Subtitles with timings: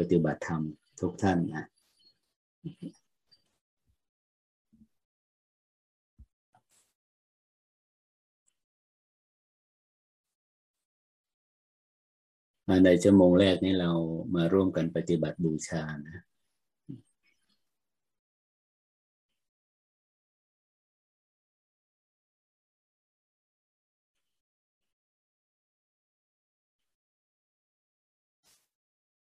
[0.00, 0.62] ปฏิบัติธรรม
[1.00, 1.64] ทุกท่านนะ
[12.84, 13.90] ในชั่วโมงแรกนี้เรา
[14.34, 16.18] มาร่วมกันปฏิบัติบูชานะ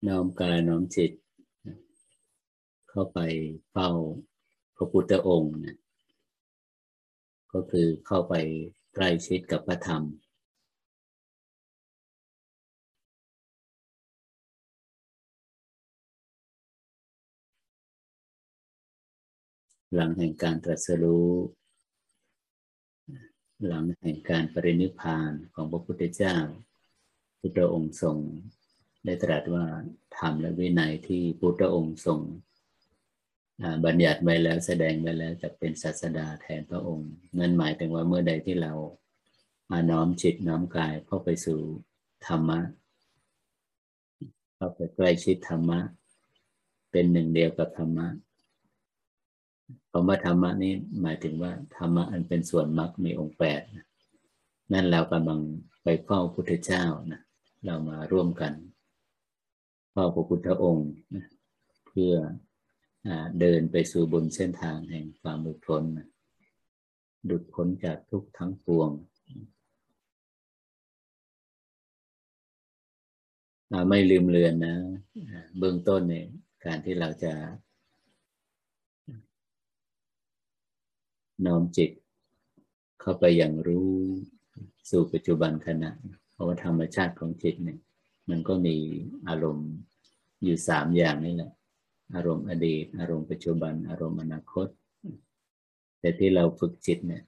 [0.09, 1.13] น้อมกายน้อมจิต
[2.91, 3.19] เข้าไป
[3.71, 3.91] เฝ้า
[4.77, 5.77] พระพุทธองค์นะ
[7.53, 8.35] ก็คือเข้าไป
[8.95, 10.03] ใกล้ชิดกับพระธรรม
[19.95, 21.31] หลังแห่งการตรัสรู้
[23.67, 26.37] หลังแห่งการปรินิพพานของพระพุทธเจ้า
[27.41, 28.19] พุทธองค์ทรง
[29.05, 29.65] ได้ตรัสว่า
[30.19, 32.21] ธรรมและวินัยที่พุทธองค์ทรง
[33.85, 38.73] บัญญัติไว้แล้วแสดงไว้แล้วจะเป็นศาสดาแทนพระองค์ นั่นหมายถึงว่าเมื่อใดที่เรา
[39.71, 41.61] มาน้อมจิตน้อมกายเข้าไปสู่
[42.27, 42.61] ธรรมะ
[44.57, 45.81] เข้าไปใกล้ชิดธรรมะ
[46.91, 48.07] เป็นหนึ่งเดียวกับธรรมะ
[49.91, 53.61] คำว่าธรรมะนี้หมายถึงว่าธรรมะอันเป็นส่วนมรรคมีองค์แปด
[54.73, 55.41] นั่นเรากำลัง
[55.83, 57.21] ไปเฝ้าพุทธเจ้านะ
[57.65, 58.53] เรามาร่วมกัน
[59.93, 60.91] เฝ้าพระพุทธองค์
[61.87, 62.13] เพื่อ
[63.41, 65.85] เดินไปสู่บนเส้นทางแห่งความหลุดพ้น
[67.31, 68.91] ดุดพ้นจากทุกทั้งปวง
[73.89, 74.75] ไม่ลืมเลือนนะ
[75.59, 76.27] เบื้องต้นเนี่ย
[76.65, 77.33] การที่เราจะ
[81.47, 81.91] น้อมจิต
[83.01, 83.91] เข้าไปอย่างรู้
[84.91, 85.91] สู่ปัจจุบันขณะ
[86.33, 87.79] เพราะว่าธรรมชาติของจิตเนี่ย
[88.31, 88.77] มันก็มี
[89.29, 89.71] อารมณ์
[90.43, 91.53] อยู่สามอย่างนี่แหละ
[92.15, 94.69] อารมณ์อดีต อารมณ์ปัจจุบัน อารมณ์อนาคต
[96.01, 97.23] แต่ที่เราฝึกจิตเนี่ย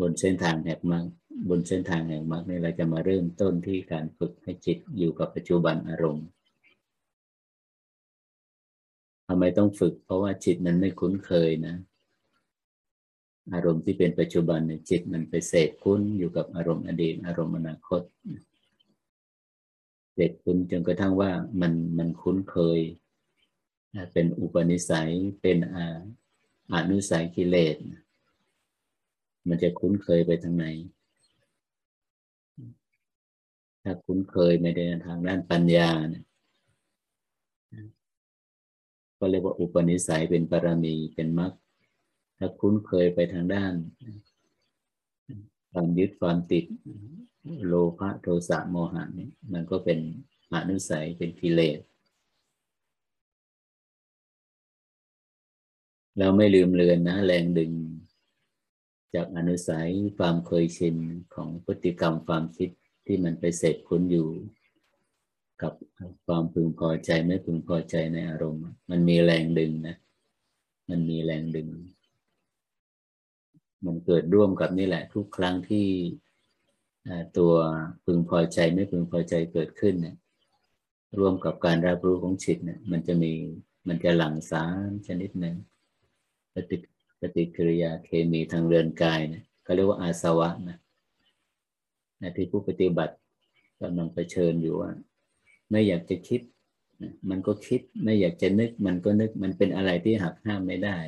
[0.00, 1.04] บนเส้นทางแห่งมรรค
[1.48, 6.26] บนเส้นทางแห่งมรรคนี่เราจะมาเริ่มต้นที่การฝึกให้จิตอยู่กับปัจจุบันอารมณ์
[9.26, 11.76] ทำไมต้องฝึก เพราะว่าจิตมันไม่คุ้นเคยนะ
[13.54, 18.02] อารมณ์ที่เป็นปัจจุบันเนี่ยจิตมันไปเสพคุ้นอยู่กับอารมณ์อดีต อารมณ์อนาคต
[18.51, 21.30] เเด็กคุณจนกระทั่งว่า
[21.60, 22.80] มันมันคุ้นเคย
[24.12, 25.10] เป็นอุปนิสัย
[25.42, 25.98] เป็นอา
[26.74, 27.76] อนุสัยกิเลส
[29.48, 30.66] มันจะคุ้นเคยไปทางไหน
[33.82, 36.24] ถ้าคุ้นเคยไม่ได้ทางด้านปัญญาเนี่ย
[39.18, 41.52] ก็เรียกว่าอุปนิสัยเป็นปรมีเป็นมรรค
[42.38, 43.74] ถ้าคุ้นเคยไปทางด้าน
[45.70, 46.64] ความยึดความติด
[47.66, 49.98] โลภะโทสะโมหะนี่มันก็เป็น
[50.54, 51.80] อนุสัยเป็นกิเลส
[56.18, 57.72] เราไม่ลืมเลือนนะแรงดึง
[59.14, 60.96] จากอนุสัยความเคยชิน
[61.34, 62.70] ของพฤติกรรมความคิด
[63.06, 64.28] ที่มันไปเสพคุ้นอยู่
[65.62, 65.72] กับ
[66.26, 69.96] ความพึงพอใจไม่พึงพอใจในอารมณ์ มันมีแรงดึงนะ
[70.90, 71.68] มันมีแรงดึง
[73.84, 75.86] มันเกิดร่วมกับนี่แหละ ทุกครั้งที่
[77.38, 77.52] ตัว
[78.04, 80.16] พึงพอใจไม่พึงพอใจเกิดขึ้นเนี่ย
[81.18, 83.32] ร่วมกับการรับรู้ของจิตเนี่ยมันจะมี
[83.88, 85.56] มันจะหลั่งสารชนิดหนึ่ง
[86.54, 86.76] ปฏิ
[87.20, 90.78] ปฏิกิริยาเคมีทางเรือนกายเนี่ยเขาเรียกว่าอาสวะนะ
[92.20, 93.14] นะที่ผู้ปฏิบัติ
[93.80, 94.90] กำลังเผชิญอยู่ว่า
[95.70, 96.40] ไม่อยากจะคิด
[97.30, 100.98] มันก็คิดไม่อยากจะนึก มันก็นึกมันเป็นอะไรที่หักห้ามไม่ได้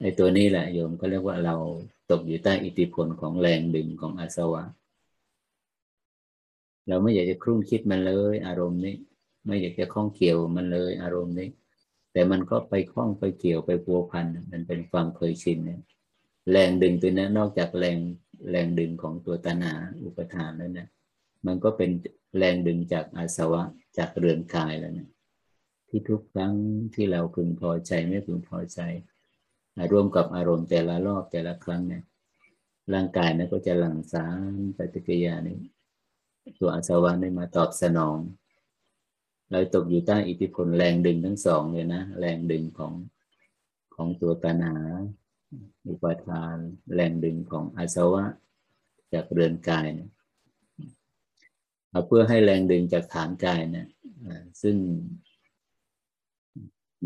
[0.00, 1.56] ไอ้ตัวนี้แหละโยมก็เรียกว่าเรา
[2.10, 4.64] ตกอยู่ใต้อิทธิพลของแรงดึงของอาสวะ
[6.88, 8.96] เราไม่อยากจะครุ่นคิดมันเลย อารมณ์นี้
[9.46, 11.48] ไม่อยากจะคล้องเกี่ยวมันเลยอารมณ์นี้
[12.12, 15.80] แต่มันก็ไปคล้องไปเกี่ยวไปพัวพันมันเป็นความเคยชินเนี่ย
[16.50, 17.98] แรงดึงตัวนี้นอกจากแรง
[18.50, 19.74] แรงดึงของตัวตัณหา
[20.04, 20.88] อุปทานแล้วนะ
[21.46, 21.90] มันก็เป็น
[22.38, 23.62] แรงดึงจากอาสวะ
[23.98, 25.10] จากเรือนกายแล้วเนี่ย
[25.88, 26.54] ที่ทุกครั้ง
[26.94, 28.80] ที่เราพึงพอใจไม่พึงพอใจ
[29.92, 32.02] ร่วมกับอารมณ์แต่ละรอบแต่ละครั้งเนี่ย
[32.94, 35.58] ร่างกายนั้นก็จะหลั่งสารปฏิกิริยานี้
[36.58, 38.18] ตัวอาสวะนี่มาตอบสนอง
[39.50, 42.92] เราตกอยู่ใต้อิทธิพลแรงดึงทั้งสองเลยนะแรงดึงของ
[43.94, 44.76] ขของตัวตัณหา
[45.86, 46.56] อุปาทาน
[46.94, 48.24] แรงดึงของอาสวะ
[49.12, 50.08] จากเรือนกายนะ
[52.06, 53.86] เพื่อให้แรงดึงจากฐานกายนะ
[54.62, 54.76] ซึ่ง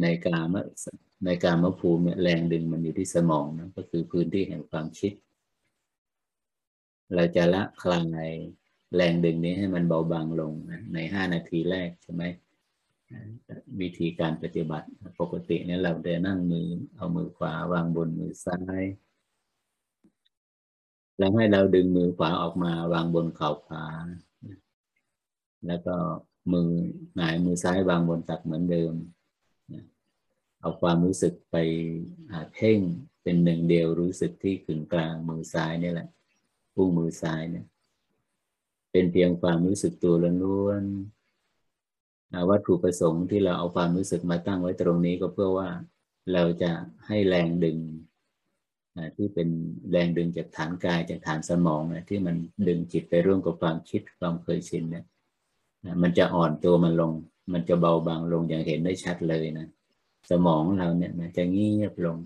[0.00, 0.56] ในกาม
[1.24, 5.12] ในการมภูมิแรงดึงมันอยู่ที่สมองนะก็คือพื้นที่แห่งความคิด
[7.14, 8.30] เราจะละคลาย
[8.94, 12.24] แรงดึงนี้ให้มันเบาบางลงนะในห้านาทีแรกใช่ไหม
[13.80, 14.86] วิธีการปฏิบัติ
[15.20, 18.84] ปกติเนี่ยเราเดินนั่งมือเอามือขวาวางบนมือซ้าย
[21.18, 23.84] แล้วให้เราดึงมือขวาออกมาวางบนเข่าขวา
[25.66, 25.96] แล้วก็
[26.52, 26.70] มือ
[27.16, 28.94] หงายมือซ้ายวางบนตักเหมือนเดิม
[30.64, 31.56] เอาความรู้สึกไป
[32.54, 32.80] เพ่ง
[33.22, 36.08] เป็นหนึ่งเดียวรู้สึกที่ขึงกลางมือซ้ายนี่แหละ
[36.74, 37.66] พุ่งมือซ้ายเนี่ย
[38.92, 40.84] เป็นเพียงความรู้สึกตัวล้วน
[42.50, 45.68] วัตถุประสงค์ที่เราเอาความรู้สึกมาตั้งไว้ตรงนี้ก็เพื่อว่า
[46.32, 46.72] เราจะ
[47.06, 47.78] ให้แรงดึง
[49.16, 49.48] ที่เป็น
[49.90, 52.36] แรงดึงจากฐานกายจากฐานสมองนะที่มัน
[52.68, 55.04] ดึงจิตไปร่วมกับความคิดความเคยชินเนี่ย
[56.02, 57.12] มันจะอ่อนตัวมันลง
[57.52, 59.68] มันจะเบาบางลงอย่างเห็นได้ชัดเลยนะ
[60.30, 62.18] สมองเราเนี่ยนะจะเงียบลง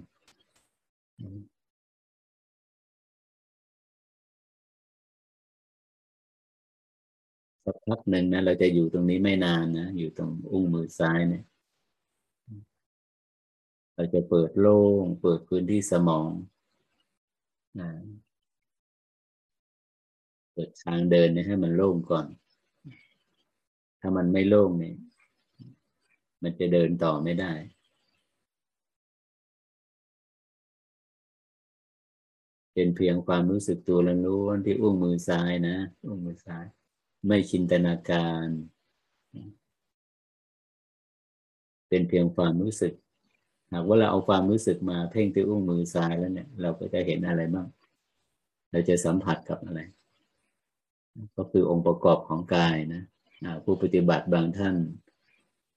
[7.65, 11.45] สักพักหนึ่งนะ เราจะอยู่ตรงนี้ไม่นานนะ อยู่ตรงอุ้งมือซ้ายเนี่ย
[13.95, 16.31] เราจะเปิดโล่ง เปิดพื้นที่สมอง
[17.81, 17.91] นะ
[20.53, 22.27] เปิดทางเดินเนี่ยให้มันโล่งก่อน
[24.01, 24.97] ถ้ามันไม่โล่งเนี่ย
[26.43, 27.53] มันจะเดินต่อไม่ได้
[32.79, 35.77] เป็นเพียงความรู้สึกตัวล้วนที่อุ้งมือซ้ายนะ
[36.07, 36.65] อุ้งมือซ้าย
[37.27, 38.47] ไม่ชินตนาการ
[41.89, 42.93] เป็นเพียงความรู้สึก
[43.73, 47.67] หากว่าเราเอาความรู้สึกมาเพ่งที่อุ้งมือซ้ายแล้วเนี่ย เราก็จะเห็นอะไรบ้าง
[48.71, 49.81] เราจะสัมผัสกับอะไร
[51.37, 53.03] ก็คือองค์ประกอบของกายนะ
[53.65, 54.77] ผู้ปฏิบัติบางท่าน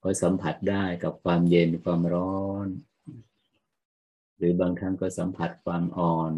[0.04, 2.68] ก็สัมผัสได้กับความเย็นความร้อน
[4.38, 6.34] หรือบางท่านก็สัมผัสความอ่อน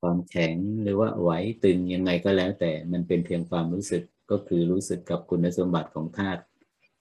[0.00, 1.30] ความแข็งหรือว่าไหว
[1.64, 6.42] ตึงยังไงก็แล้วแต่มันเป็นเพียงความรู้สึกก็คือรู้สึกกับคุณสมบัติของธาตุ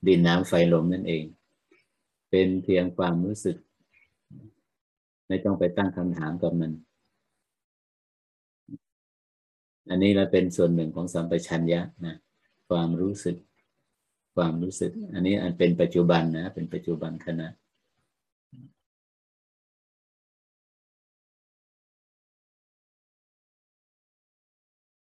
[0.07, 1.25] ดินน้ำไฟลมนั่นเอง
[2.29, 3.57] เป็นเพียงความรู้สึก
[5.27, 6.71] ไม่ต้องไปตั้งคำถามกับมัน
[9.89, 12.15] อันนี้เราเป็นส่วนหนึ่งของสัมปชัญญะนะ
[12.69, 13.37] ความรู้สึก
[14.35, 17.47] ความรู้สึก อันนี้อันเป็นปัจจุบันนะ เป็นปัจจุบันขณะ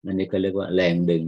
[0.09, 1.25] อันนี้ก็เรียกว่าแรงดึง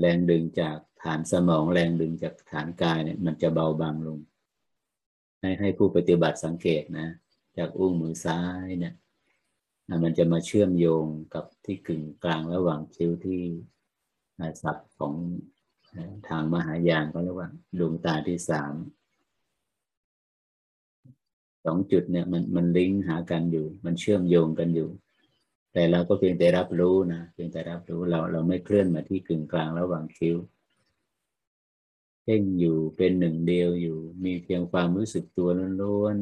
[0.00, 4.18] แรงดึงจากฐานสมองแรงดึงจากฐานกายเนี่ยมันจะเบาบางลง
[5.40, 7.08] ให้ให้ผู้ปฏิบัติสังเกตนะ
[7.58, 8.94] จากอุ้งมือซ้ายเนี่ย
[10.04, 13.42] มันจะมาเชื่อมโยงกับที่กึ่งกลางระหว่างคิ้วที่
[14.62, 15.14] ศัพท์ของ
[16.28, 17.48] ทางมหายานก็เรียกว่า
[17.78, 18.74] ดวงตาที่สาม
[21.64, 24.88] สองจุดเนี่ยมันมันลิงก์หากันอยู่ มันเชื่อมโยงกันอยู่
[25.76, 30.36] แต่เราก็เพียงแต่รับรู้นะเพียงแต่รับรู้เราเราไม่เคลื่อนมาที่กึ่งกลางระหว่างคิ้ว
[32.22, 35.48] เพ่งอยู่เป็นหนึ่งเดียวอยู่ มีเพียงความรู้สึกตัว
[35.82, 36.16] ล้วน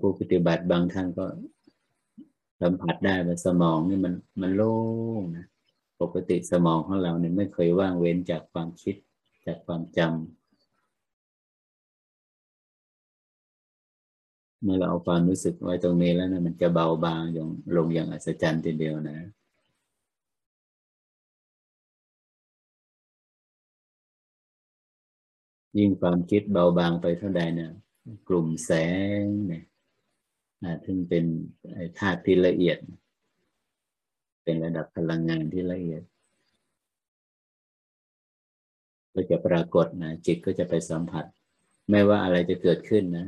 [0.00, 1.24] ผู้ปฏิบัติบางท่านก็
[2.60, 4.74] สัมผัสได้ว่าสมองนี่มันมันโล่
[5.20, 5.46] งนะ
[6.00, 8.96] ปกติสมองของเราเนี่ยไม่เคยว่างเว้นจากความคิด
[9.46, 10.10] จากความจำ
[14.62, 19.18] เมื่อเราเอาความรู้สึกไว้ตรงนี้แล้วนะมันจะเบาบางอย่างลงอย่างอัศจรรย์ทีเดียวนะ
[25.78, 27.70] ยิ่งความคิดเบาบางไปเท่าใดเนี่ย
[28.28, 28.70] กลุ่มแส
[29.22, 29.64] งเนี่ย
[30.84, 31.24] ซึ่งเป็น
[31.98, 32.78] ธาตุที่ละเอียด
[34.44, 36.02] เป็นระดับพลังงานที่ละเอียด
[39.14, 41.24] ก็จะปรากฏนะจิตก็จะไปสัมผัส
[41.90, 43.26] ไม่ว่าอะไรจะเกิดขึ้นนะ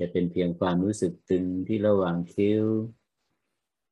[0.00, 2.64] จะเป็นเพียงความรู้สึกตึงที่ระหว่างคิ้ว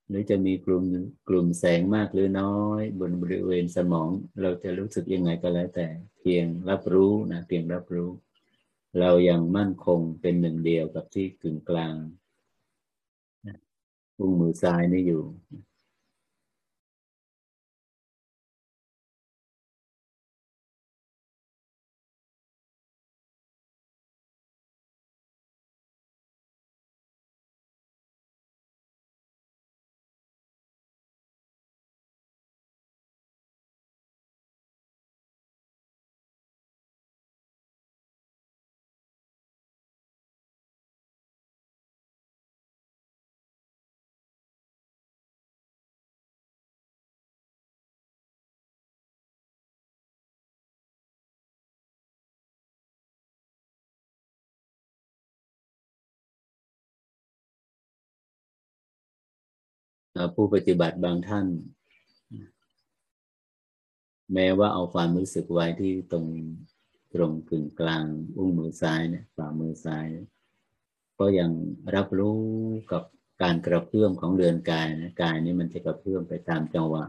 [0.09, 0.85] หรือจะมีกลุ่ม
[1.29, 4.09] กลุ่มแสงมากหรือน้อย บนบริเวณสมอง
[4.43, 5.87] เราจะรู้สึกยังไงก็แล้วแต่
[6.21, 8.11] เพียงรับรู้นะเพียงรับรู้
[8.99, 11.95] เรายังมั่นคงเป็นหนึ่งเดียวกับที่กึ่งกลาง
[14.19, 15.23] อุ้งมือซ้ายนี่อยู่
[60.35, 61.47] ผู้ปฏิบัติบางท่าน
[64.35, 66.27] แม้ว่าเอาความรู้สึกไว้ที่ตรง
[67.15, 68.05] ตรงกึ่งกลาง
[68.37, 70.07] อุ้งมือซ้ายเนี่ยฝ่ามือซ้าย
[71.19, 71.51] ก็ยัง
[71.95, 72.41] รับรู้
[72.93, 73.03] กับ
[73.43, 77.05] การกระเพื่อมของเรือนกายนะกายนี้มันจะกระเพื่อมไปตามจังหวะ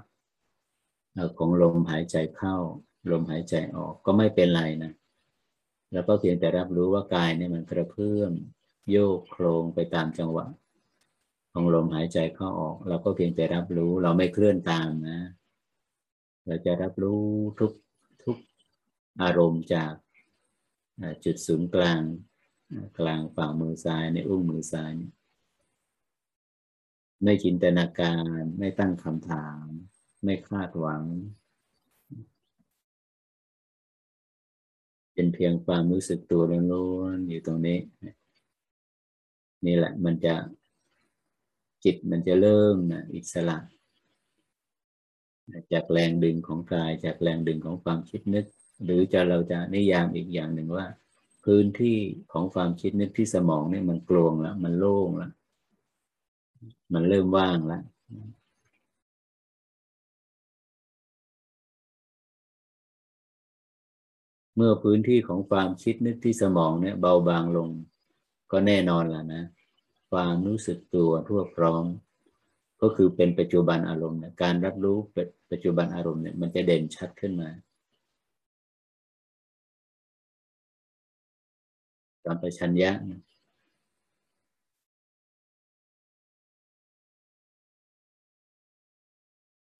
[1.38, 2.56] ของลมหายใจเข้า
[3.12, 4.92] ลมหายใจออกก็ไม่เป็นไรนะ
[5.94, 8.32] แล้วก็เพียงแต่รับรู้ว่ากายเนี่ยมันกระเพื่อม
[8.92, 10.46] โยกโครงไปตามจังหวะ
[11.52, 15.20] ของลมหายใจเข้าออก เราก็เพียงแต่รับรู้ เราไม่เคลื่อนตามนะ
[16.46, 17.24] เราจะรับรู้
[17.60, 17.72] ทุก
[18.24, 18.38] ทุก
[19.22, 19.94] อารมณ์จาก
[21.26, 22.02] จุดศูนย์กลาง
[23.00, 24.94] กลางฝ่ามือซ้ายในอุ้งมือซ้าย
[27.24, 29.64] ไม่จินตนาการไม่ตั้งคำถาม
[30.24, 31.04] ไม่คาดหวัง
[35.14, 36.42] เป็นเพียงความรู้สึกตัว
[36.72, 37.80] ล้วนๆอยู่ตรงนี้
[39.66, 40.36] นี่แหละมันจะ
[41.84, 43.58] จิตมันจะเริ่มนะอิสระ
[45.74, 48.46] จากแรงดึงของกาย จากแรงดึงของความคิดนึก
[48.84, 50.88] หรือจะเราจะนิยามอีกอย่างหนึ่งว่า
[51.46, 51.98] พื้นที่
[52.32, 55.32] ของความคิดนึกที่สมองเนี่ยมันกลวงแล้ว มันโล่งแล้ว
[56.94, 57.84] มันเริ่มว่างแล้ว
[64.56, 67.70] เมื่อพื้นที่ของความคิดนึกที่สมองเนี่ยเบาบางลง
[68.52, 69.44] ก็แน่นอนแล้วนะ
[70.12, 71.86] ความรู้สึกตัวทั่วพร้อม
[72.82, 74.98] ก็คือเป็นปัจจุบันอารมณ์เนี่ยการรับรู้
[75.52, 77.50] ปัจจุบันอารมณ์เนี่ยมันจะเด่นชัดขึ้นมา
[82.26, 82.92] ตามประชัญญะ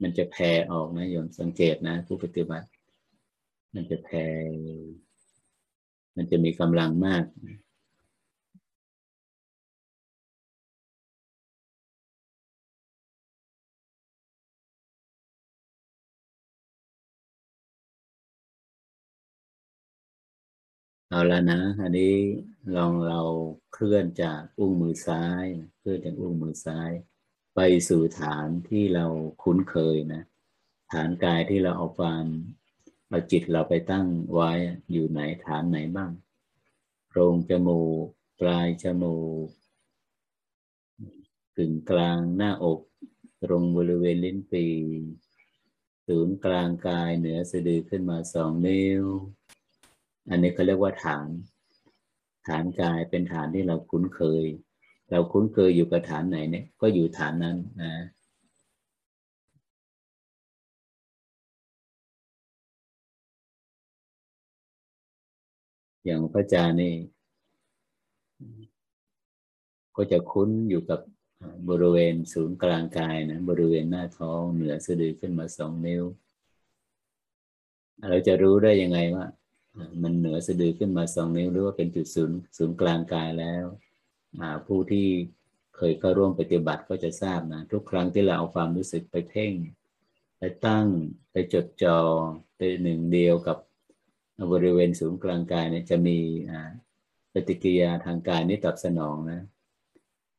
[0.02, 2.68] มันจะแผ่ออกนะโยมสังเกตนะ ผู้ปฏิบัติ
[3.74, 4.26] มันจะแผ่
[6.16, 7.26] มันจะมีกำลังมาก
[21.14, 22.16] เอาละนะ อันนี้
[22.76, 23.22] ลองเรา
[23.74, 25.46] เคลื่อนจากอุ้งมือซ้าย
[25.80, 26.92] เคลื่อนจากอุ้งมือซ้าย
[27.56, 29.06] ไปสู่ฐานที่เรา
[29.44, 30.24] คุ้นเคยนะ
[30.92, 32.26] ฐานกายที่เราเอาความ
[33.10, 34.52] เอาจิตเราไปตั้งไว้
[34.92, 36.12] อยู่ไหนฐานไหนบ้าง
[37.08, 38.06] โพรงจมูก
[38.40, 39.48] ปลายจมูก
[41.58, 42.80] กึ่งกลางหน้าอก
[43.44, 44.66] ตรงบริเวณลิ้นปี
[46.08, 49.06] ศูนย์กลางกายเหนือสะดือขึ้นมาสองนิ้ว
[50.30, 51.28] อันนี้เขาเรียกว่าฐาน
[52.48, 54.46] ฐานกายเป็นฐานที่เราคุ้นเคย
[55.12, 57.94] เราคุ้นเคยอยู่กับฐานไหนเนี่ย ก็อยู่ฐานนั้นนะ
[66.06, 66.94] อย่างพระอาจารย์นี่
[69.96, 71.00] ก็จะคุ้นอยู่กับ
[71.70, 76.04] บริเวณศูนย์กลางกายนะบริเวณหน้าท้องเหนือสะดือขึ้นมาสองนิ้ว
[78.10, 79.26] เราจะรู้ได้ยังไงว่า
[80.04, 83.66] มันเหนือสะดือขึ้นมาสองนิ้วหรือว่าเป็นจุดศูนย์ศูนย์กลางกายแล้ว
[84.68, 85.08] ผู้ที่
[85.76, 89.54] เคยเข้าร่วมปฏิบัติก็จะทราบนะทุกครั้งที่เราเอาความรู้สึกไปเพ่ง
[90.38, 90.88] ไปตั้ง
[91.32, 91.98] ไปจดจอ่อ
[92.58, 93.58] เป็นหนึ่งเดียวกับ
[94.52, 96.18] บริเวณศูนย์กลางกายเนี่ยจะมี
[97.34, 99.42] ปฏิกิริยาทางกายนี้ตอบสนองนะ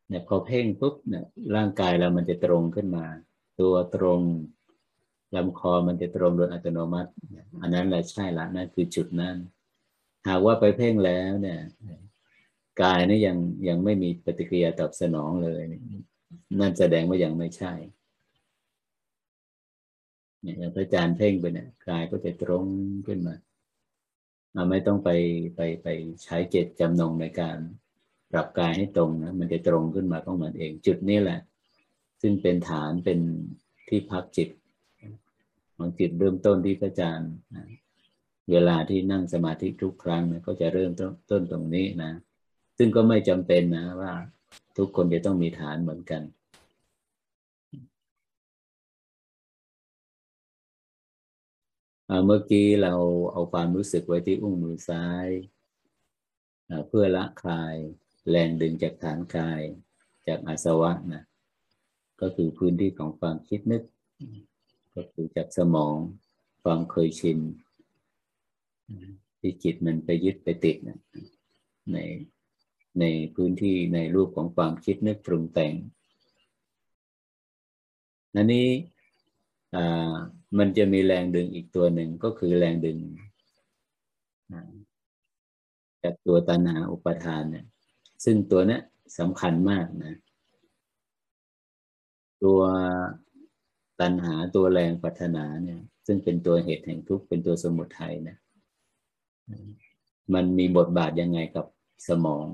[0.08, 1.24] เนี่ยพอเพ่งปุ๊บเนี่ย
[1.56, 3.06] ร่างกายเรามันจะตรงขึ้นมา
[3.60, 4.20] ตัวตรง
[5.34, 7.10] ลำคอมันจะตรงโดยอัตโนมัติ
[7.60, 9.36] อันนั้นแหละใช่ละนั่นคือจุดนั้น
[10.28, 11.60] หากว่าไปเพ่งแล้วเนี่ย
[12.82, 13.36] กายนี่ยัง
[13.68, 15.60] ยังไม่มีปฏิกิริยาตอบสนองเลย
[16.60, 17.72] นั่นแสดงว่ายังไม่ใช่
[20.42, 22.64] เนี่ยพระอาจารย์เพ่งไปเนี่ยกายก็จะตรง
[23.06, 23.34] ขึ้นมา
[24.54, 25.10] เราไม่ต้องไป
[25.56, 25.88] ไปไป
[26.24, 27.58] ใช้เจตจำนงในการ
[28.32, 31.40] ปรับกายให้ตรงนะมันจะตรงขึ้นมาของมันเอง จุดนี้แหละ
[32.20, 33.18] ซึ่งเป็นฐานเป็น
[33.88, 34.48] ที่พักจิต
[35.82, 37.32] ของจิตเริ่มต้นที่พระอาจารย์
[38.50, 40.90] เวลาที่นั่งสมาธิทุกครั้งนะก็จะเริ่ม
[41.30, 42.12] ต้นตรงนี้นะ
[42.78, 44.12] ซึ่งก็ไม่จำเป็นนะว่า
[44.76, 46.22] ทุกคนจะต้องมีฐานเหมือนกัน
[52.26, 52.94] เมื่อกี้เรา
[53.32, 55.28] เอาความรู้สึกไว้ที่อุ้งมือซ้าย
[56.88, 57.74] เพื่อละคลาย
[58.30, 59.60] แรงดึงจากฐานกาย
[60.26, 61.22] จากอาสวะนะ
[62.20, 63.82] ก็คือพื้นที่ของความคิดนึก
[64.94, 65.96] ก็คือจากสมอง
[66.62, 67.38] ความเคยชิน
[69.40, 71.00] ที่จิตมันไปยึดไปติดนะ
[71.92, 71.98] ใน
[73.00, 75.74] ในพื้นที่ในรูปของความคิดนึกปรุงแต่ง
[78.34, 78.68] นันนี้
[80.58, 82.98] มันจะมีแรงดึงอีกตัวหนึ่งก็คือแรงดึง
[86.02, 87.66] จากตัวตัณหาอุปทานเนี่ย
[88.24, 88.78] ซึ่งตัวนี้
[89.18, 90.14] สำคัญมากนะ
[92.42, 92.60] ตัว
[94.02, 98.36] ตัณหาตัวแรงปัฒนาเนี่ย ซึ่งเป็นตัวเหตุแห่งทุกข์เป็นตัวสมุทัยนะ
[100.34, 101.66] มันมีบทบาทยังไงกับ
[102.08, 102.46] สมอง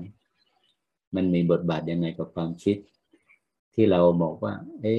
[1.15, 2.77] มันมีบทบาทยังไงกับความคิด
[3.73, 4.95] ที่เราบอกว่า เอ๊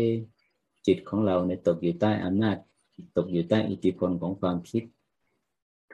[0.87, 2.57] จิตของเราในตกอยู่ใต้อำนาจ
[3.17, 4.85] ตกอยู่ใต้อิทธิพลของความคิด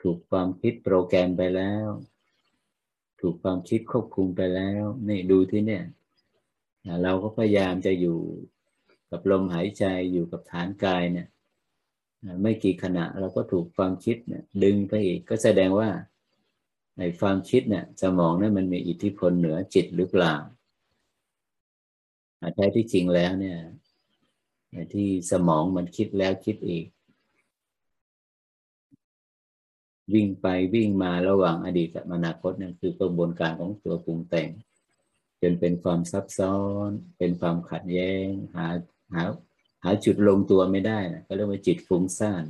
[0.01, 1.87] ถูกความคิดโปรแกรมไปแล้ว
[3.21, 5.85] ถูกความคิดควบคุมไปแล้ว นี่ดูที่เนี่ย
[7.03, 8.19] เราก็พยายามจะอยู่
[9.11, 11.29] กับลมหายใจอยู่กับฐานกายเนี่ย
[12.43, 15.91] ไม่กี่ขณะเราก็ถูกความคิดเนี่ยดึงไปอีกก็แสดงว่า
[16.99, 20.35] ในความคิดเนี่ยสมองเนี่ยมันมีอิทธิพลเหนือจิตหรือเปล่า
[22.55, 23.59] แท้ที่จริงแล้วเนี่ย
[24.95, 26.87] ที่สมองมันคิดแล้วคิดอีก
[30.15, 34.51] วิ่งไปวิ่งมาระหว่างอดีตกับอนาคตนั่นคือกระบวนการของตัวปรุงแต่ง
[35.43, 36.59] จนเป็นความซับซ้อ
[36.89, 38.67] น เป็นความขัดแย้ง หา
[39.15, 39.25] หา
[39.83, 42.45] หาจุดลงตัวไม่ได้นะก็เรียกว่าจิตฟุ้งซ่าน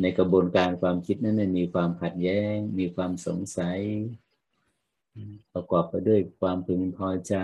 [0.00, 3.80] ในกระบวนการความคิดนั้นมีความขัดแย้ง มีความสงสัย
[5.52, 7.34] ประกอบไปด้วยความพึงพอใจ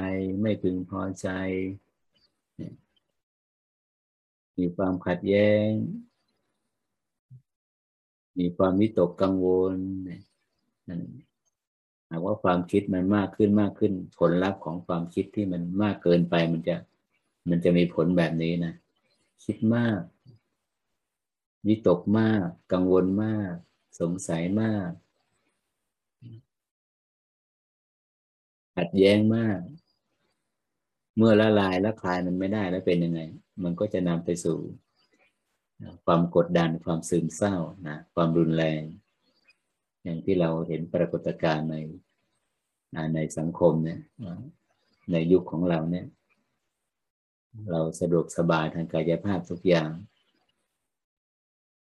[0.43, 1.29] ไม่พึงพอใจ
[4.59, 5.71] มีความขัดแย้ง
[8.39, 9.77] มีความวิตกกังวล
[10.89, 11.03] นั่น
[12.11, 16.77] หากว่าความคิดมันมากขึ้นมากขึ้น ผลลัพธ์ของความคิดที่มันมากเกินไปมันจะ
[17.49, 18.73] มันจะมีผลแบบนี้นะ
[19.45, 20.01] คิดมาก
[21.67, 23.55] วิตกมาก กังวลมาก
[24.01, 24.91] สงสัยมาก
[28.77, 29.61] ขัดแย้งมาก
[31.17, 33.21] เมื่อละลายละคลายมันไม่ได้แล้วเป็นยังไง
[33.65, 34.59] มันก็จะนำไปสู่
[36.05, 37.57] ความกดดันความซึมเศร้า
[37.89, 38.83] นะความรุนแรง
[40.03, 41.77] อย่างที่เราเห็นปรากฏการณ์ใน
[43.15, 44.01] ในสังคมเนี่ย
[45.13, 46.07] ในยุคของเราเนี่ย
[47.71, 49.91] เราสะดวกสบายทางกายภาพทุกอย่าง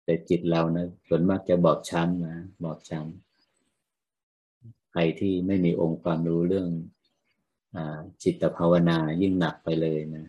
[0.04, 6.68] แต่จิตเรานะส่วนมากจะบอบช้ำนะบอบช้ำใครที่ไม่มีองค์ความรู้เรื่อง
[7.76, 7.78] อ
[8.22, 10.26] จิตภาวนายิ่งหนักไปเลยนะ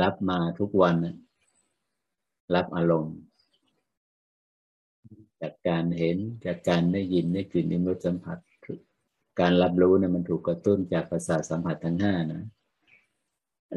[0.00, 0.96] รับมาทุกวัน
[2.54, 3.16] รับอารมณ์
[5.40, 8.38] จากการเห็นจากการได้ยินได้กลิ่นได้รสสัมผัส
[9.40, 12.42] การรับรู้เนี่ยมันถูกกระตุ้นจากประสาทสัมผัสทั้งห้านะ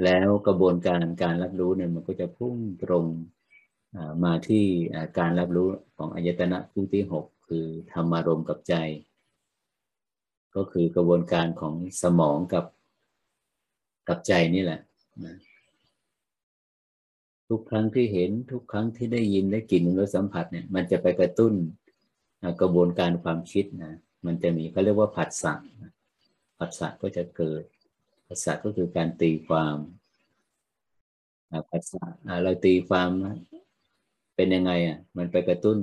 [0.04, 3.06] แล้วกระบวนการการรับรู้เนี่ยมันก็จะพุ่งตรง
[4.24, 4.66] มาที่
[5.20, 8.76] การรับรู้ของอายตนะคู่ที่หกคือธรรมารมณ์กับใจ
[10.56, 12.66] ก็คือกระบวนการของสมองกับ
[14.08, 14.82] กับใจนี่แหละ
[15.26, 15.36] นะ
[17.50, 21.54] ทุกครั้งที่เห็นทุกครั้งที่ได้ยินได้กลิ่นรสสัมผัสเนี่ยมันจะไปกระตุ้น
[22.62, 23.94] กระบวนการความคิดนะ
[24.26, 25.54] มันจะมีเขาเรียกว่าผัสสะ
[26.60, 27.64] ผัสสะก็จะเกิด
[28.28, 29.78] ผัสสะก็คือการตีความ
[31.70, 32.06] ผัสสะ
[32.44, 33.10] เราตีความ
[34.36, 35.78] เป็นยังไงอะมันไปกระตุ้น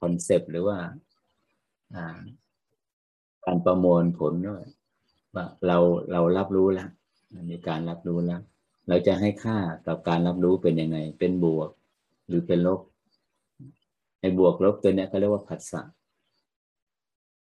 [0.00, 0.78] คอนเซปต์หรือว่า
[3.44, 4.54] การประมวลผลด้
[5.34, 5.78] ว่าเรา
[6.12, 6.88] เรารับรู้แล้ว
[7.50, 8.40] มีการรับรู้แล้ว
[8.88, 11.70] เราจะให้ค่ากับการรับรู้เป็นยังไง เป็นบวก
[12.26, 12.80] หรือเป็นลบ
[14.20, 15.80] ไอ้บวกลบตัวเนี้ยเขาเรียกว่าผัสสะ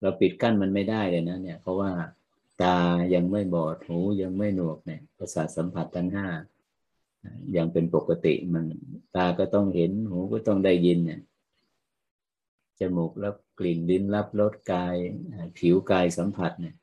[0.01, 1.91] เราปิดกั้นมันไม่ได้เลยนะเนี่ย เพราะว่า
[2.63, 2.77] ตา
[3.13, 6.27] ยังไม่บอดหูยังไม่หนวกเนี่ยประสาทสัมผัสทั้งห้า
[7.57, 8.65] ยังเป็นปกติมัน
[9.15, 11.21] ตาก็ต้องเห็นหูก็ต้องได้ยินเนี่ย
[12.79, 14.95] จมูกรับกลิ่นลิ้นรับรสกาย
[15.57, 16.75] ผิวกายสัมผัสเนี่ย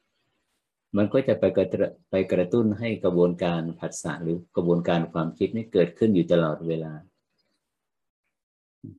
[0.96, 1.66] มันก็จะไปกระ
[2.10, 6.92] ไปกระตุ้นให้กระบวนการผัสสะหรือกระบวนการความคิดนี้เกิดขึ้นอยู่ตลอดเวลา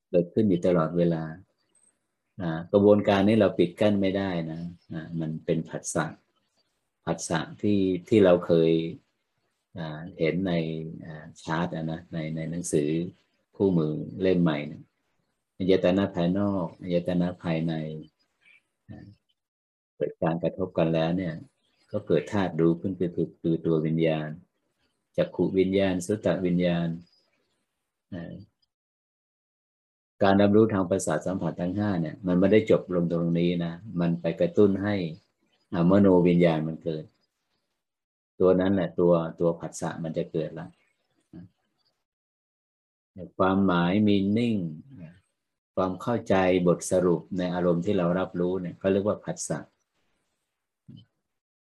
[0.10, 1.24] เกิดขึ้นอยู่ตลอดเวลา
[2.72, 4.62] กระบวนการนี้เราปิดกั้นไม่ได้นะ
[5.20, 6.06] มันเป็นผัสสะ
[7.06, 8.72] ผัสสะที่ที่เราเคย
[10.20, 10.54] เห็นใน
[11.44, 12.90] ชาร์ตนะในในหนังสือ
[13.56, 14.82] คู่มือเล่มใหม่นะ
[15.58, 17.74] อายตนะภายนอกอายตนะภายใน
[19.96, 21.36] เกิดการกระทบกันแล้วเนี่ย
[21.92, 24.30] ก็เกิดธาตุรู้ขึ้นคือคือตัววิญญาณ
[25.18, 26.88] จักขุวิญญาณสุตตวิญญาณ
[30.24, 34.96] การรับรู้ทางประสาทสัมผัสทั้งห้าเนี่ย มันไม่ได้จบลงตรงนี้นะ มันไปกระตุ้นให้
[35.92, 37.04] มโนวิญญาณมันเกิด
[38.40, 40.70] ตัวนั้นแหละตัวตัวผัสสะมันจะเกิดล้ว
[43.38, 44.56] ความหมายมีนิ่ง
[45.76, 46.36] ความเข้าใจ
[46.68, 49.60] บทสรุปในอารมณ์ที่เรารับรู้เนี่ยเขาเรียกว่าผัสสะ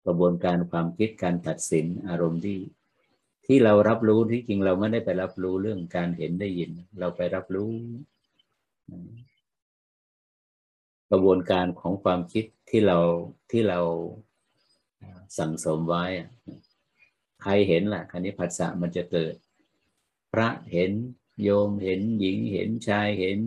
[0.04, 2.58] กระบวนการความคิดการตัดสินอารมณ์ที่
[3.46, 7.70] ที่เรารับรู้ที่จริงเราไม่ได้ไปรับรู้เรื่องการเห็นได้ยิน เราไปรับรู้
[11.10, 12.98] กระบวนการของความคิดที่เรา
[13.50, 13.80] ที่เรา
[15.38, 16.04] สั่งสมไว้
[17.42, 19.34] ใครเห็นล่ะคราวนี้ผัสสะมันจะเกิด
[20.32, 20.92] พระเห็น
[21.42, 23.38] โยมเห็นหญิงเห็นชายเห็น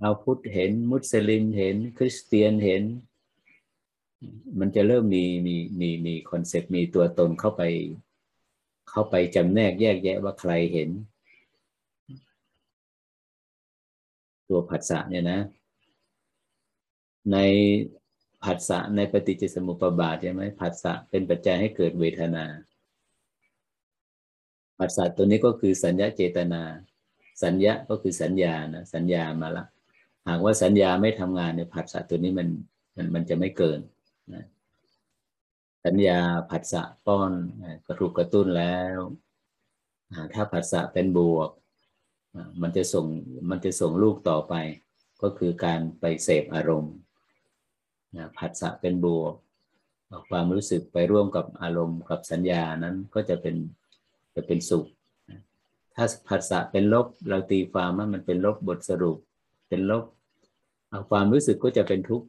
[0.00, 2.84] เอาพุทธเห็น มุสลิมเห็น คริสเตียนเห็น
[4.58, 7.62] มันจะเริ่มมีมีมีมีคอนเซปต์มีตัวตนเข้าไป
[8.90, 10.90] เข้าไปจำแนกแยกแยะว่าใครเห็น
[14.50, 15.40] ตัวผัสสะเนี่ยนะ
[17.32, 17.36] ใน
[18.44, 22.44] ผัสสะในปฏิจจสมุปบาทใช่ไหมผัสสะเป็นปัจจัยให้เกิดเวทนา
[24.78, 26.62] ผัสสะตัวนี้ก็คือสัญญาเจตนา
[27.44, 29.64] สัญญาก็คือสัญญานะสัญญามาละ
[30.28, 32.48] หากว่าสัญญาไม่ทำงานในผัสสะตัวนี้มัน
[32.96, 33.80] มันมันจะไม่เกิน
[34.34, 34.44] นะ
[35.84, 37.32] สัญญาผัสสะป้อน
[37.86, 38.98] กระทุกกระตุ้นแล้ว
[40.34, 41.50] ถ้าผัสสะเป็นบวก
[42.62, 43.06] มันจะส่ง
[43.50, 44.54] มันจะส่งลูกต่อไป
[45.22, 46.94] ก็คือการไปเสพอารมณ์
[48.38, 49.34] ผัสสะเป็นบวก
[50.28, 53.56] ความรู้สึกไปร่วมกับอารมณ์กับสัญญานั้นก็จะเป็น
[54.34, 54.86] จะเป็นสุข
[55.94, 59.16] ถ้าภาษาเป็นลบเราตีความว่ามันเป็นลบบทสรุป
[59.68, 60.04] เป็นลบ
[61.10, 62.26] ความรู้สึกก็จะเป็นทุกข์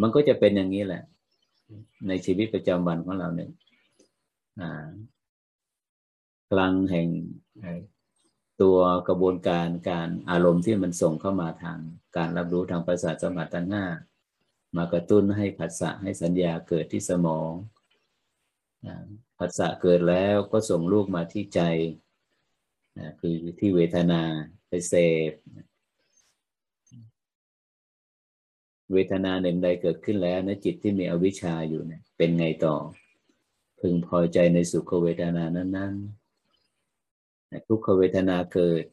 [0.00, 1.02] มันก็จะเป็นอย่างนี้แหละ
[2.08, 3.50] ในชีวิตประจำวันของเราเนี่ย
[6.52, 7.08] กลางแห่ง
[8.62, 11.78] ตัวกระบวนการการอารมณ์ที่มันส่งเข้ามาทาง
[12.16, 13.84] การรับรู้ทางประสาทสมผัตั้งห้า
[14.76, 17.50] มากระตุ้นให้ผัสสะให้สัญญาเกิดที่สมอง
[19.38, 21.60] ผัสสะเกิดแล้วก็ส่งลูกมาที่ใจ
[23.20, 24.22] คือที่เวทนา
[24.68, 24.94] ไปเส
[25.30, 25.32] พ
[28.92, 32.76] เวทนาหนึ่งใดเกิดขึ้นแล้วนะจิตที่มีอวิชชาอยู่เนี่ยเป็นไงต่อ
[33.80, 36.17] พึงพอใจในสุขเวทนานั้นๆ
[37.68, 38.84] ทุกขเวทนาเกิด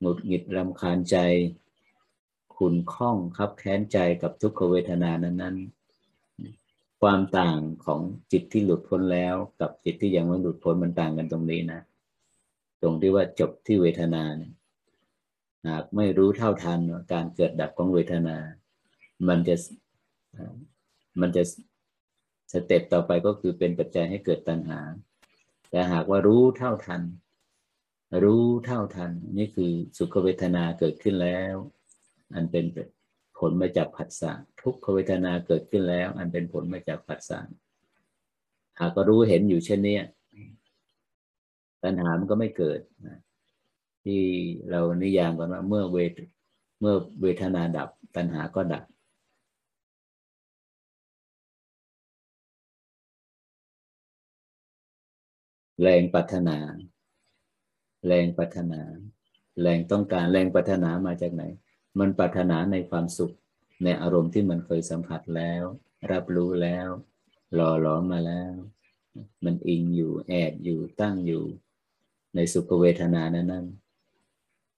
[0.00, 1.16] หงุดหงิดรำคาญใจ
[2.56, 8.00] ขุนข้องครับแค้นใจกับทุกขเวทนานั้นๆ ความต่างของ
[8.32, 11.80] จิตที่หลุดพ้นแล้ว กับจิตที่ยังไม่หลุดพ้นมันต่างกันตรงนี้นะ
[12.82, 14.52] ตรงที่ว่าจบที่เวทนาเนี่ย
[15.68, 16.80] หากไม่รู้เท่าทัน
[17.12, 18.36] การเกิดดับของเวทนา
[19.28, 19.54] มันจะ
[21.20, 21.42] มันจะ
[22.52, 24.80] สเต็ปต่อไปก็คือเป็นปัจจัยให้เกิดตัณหา
[25.70, 27.02] แต่หากว่ารู้เท่าทัน
[28.22, 31.54] รู้เท่าทัน นี่คือสุขเวทนาเกิดขึ้นแล้ว
[32.34, 32.64] อันเป็น
[33.38, 37.38] ผลมาจากผัสสะทุกขเวทนาเกิดขึ้นแล้ว อันเป็นผลมาจากผัสสะ
[38.78, 39.98] หากก็รู้เห็นอยู่เช่นนี้
[41.82, 43.18] ปัญหามันก็ไม่เกิดนะ
[44.04, 44.20] ที่
[44.70, 46.12] เรานิยามกันว่าเมื่อเวท
[46.80, 48.84] เมื่อเวทนาดับปัญหาก็ดับ
[55.82, 56.58] แรงปัฒนา
[58.06, 58.82] แรงปัฒนา
[59.60, 61.42] แรงต้องการแรงปัฒนามาจากไหน
[61.98, 63.34] มันปรารถนาในความสุข
[63.84, 65.62] ในอารมณ์ที่มันเคยสัมผัสแล้ว
[66.10, 66.88] รับรู้แล้ว
[67.54, 68.52] หล่อหลอมมาแล้ว
[69.44, 71.44] มันอิงอยู่แอบอยู่ตั้งอยู่
[72.34, 73.66] ในสุขเวทนานั้นนั้น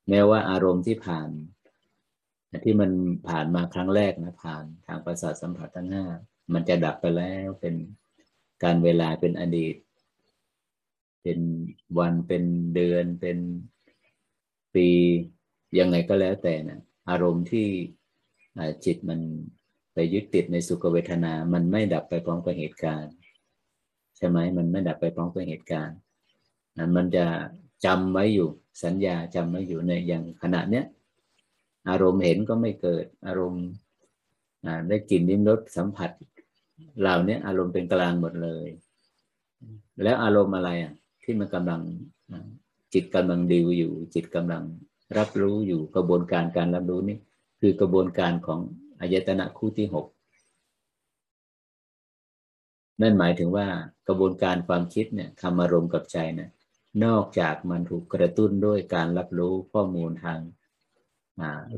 [0.09, 1.29] แม้ว่าอารมณ์ที่ผ่าน
[2.65, 2.91] ที่มัน
[3.29, 6.05] ผ่านมาครั้งแรกนะผ่านทางประสาทสัมผัสทั้งห้า
[6.53, 7.75] มันจะดับไปแล้วเป็น
[8.65, 9.75] การเวลาเป็นอดีต
[11.25, 11.41] เป็น
[11.99, 13.39] วันเป็นเดือนเป็น
[14.75, 14.89] ปี
[15.79, 17.69] ยังไงก็แล้วแต่นะอารมณ์ที่
[18.85, 19.21] จิตมัน
[19.95, 23.13] ไปยึดติดในสุขเวทนา มันไม่ดับไปพร้อมกับเหตุการณ์
[24.17, 25.97] ใช่ไหมมันไม่ดับไปพร้อมกับเหตุการณ์
[26.79, 27.27] นั้นมันจะ
[27.85, 28.49] จำไว้อยู่
[28.85, 30.85] สัญญาจำไว้อยู่ในอย่างขณะเนี้ย
[31.91, 33.65] อารมณ์เห็นก็ไม่เกิด อารมณ์
[34.89, 36.11] ได้กลิ่นนิ้มรสสัมผัส
[37.01, 38.67] เหล่านี้อารมณ์เป็นกลางหมดเลย
[40.03, 40.93] แล้วอารมณ์อะไรอะ
[41.25, 41.83] ที่มันกำลัง
[42.95, 44.65] จิตกำลังดิวอยู่ จิตกำลัง
[45.19, 47.19] รับรู้อยู่กระบวนการการรับรู้นี่
[47.61, 48.61] คือกระบวนการของ
[49.01, 50.07] อายตนะคู่ที่หก
[53.01, 53.67] นั่นหมายถึงว่า
[54.09, 56.51] กระบวนการความคิดเนี่ยทำอารมณ์กับใจเนี่ย
[57.05, 60.41] นอกจากมันถูกกระตุ้นด้วยการรับรู้ข้อมูลทาง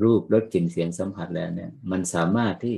[0.02, 2.76] รูปรสกลิ่นเสียงสัมผัสแล้วเนี่ย มันสามารถที่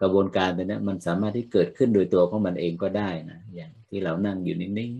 [0.00, 4.92] กระบวนการตัวนี้มันสามารถที่เกิดขึ้นโดยตัวของมันเองก็ได้นะอย่าง ที่เรานั่งอยู่นิ่ง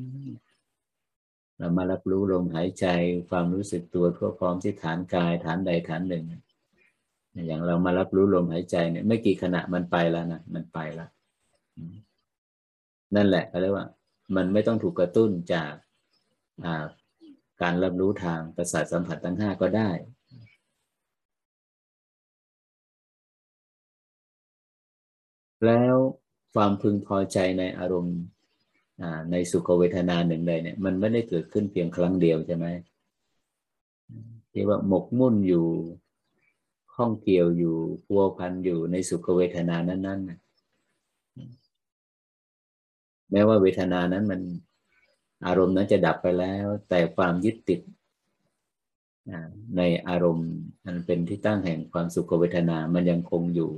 [0.77, 2.87] ๆเรามารับรู้ลมหายใจ
[3.31, 6.25] ความรู้สึกตัวทั่วพร้อมที่ฐานกายฐานใดฐานหนึ่ง
[7.47, 11.11] อย่างเรามารับรู้ลมหายใจเนี่ยไม่กี่ขณะมันไปแล้วนะมันไปแล้ว
[13.17, 13.87] นั่นแหละเขาเรียกว่า
[14.37, 15.73] มันไม่ต้องถูกกระตุ้นจาก
[17.63, 19.91] การรับรู้ทางประสาทสัมผัสทั้งห้าก็ได้
[25.67, 25.95] แล้ว
[26.55, 28.19] ความพึงพอใจในอารมณ์
[29.31, 32.67] ในสุขเวทนาหนึ่งใดเนี่ย มันไม่ได้เกิดขึ้นเพียงครั้งเดียวใช่ไหม
[34.53, 35.67] ที่ว่าหมกมุ่นอยู่
[36.95, 40.51] ข้องเกี่ยวอยู่พัวพันอยู่ในสุขเวทนานั้นๆ
[43.31, 44.41] แม้ว่าเวทนานั้นมัน
[45.47, 47.81] อารมณ์นั้นจะดับไปแล้ว แต่ความยึดติด
[49.77, 50.51] ในอารมณ์
[50.87, 53.71] มันเป็นที่ตั้งแห่งความสุขเวทนามันยังคงอยู่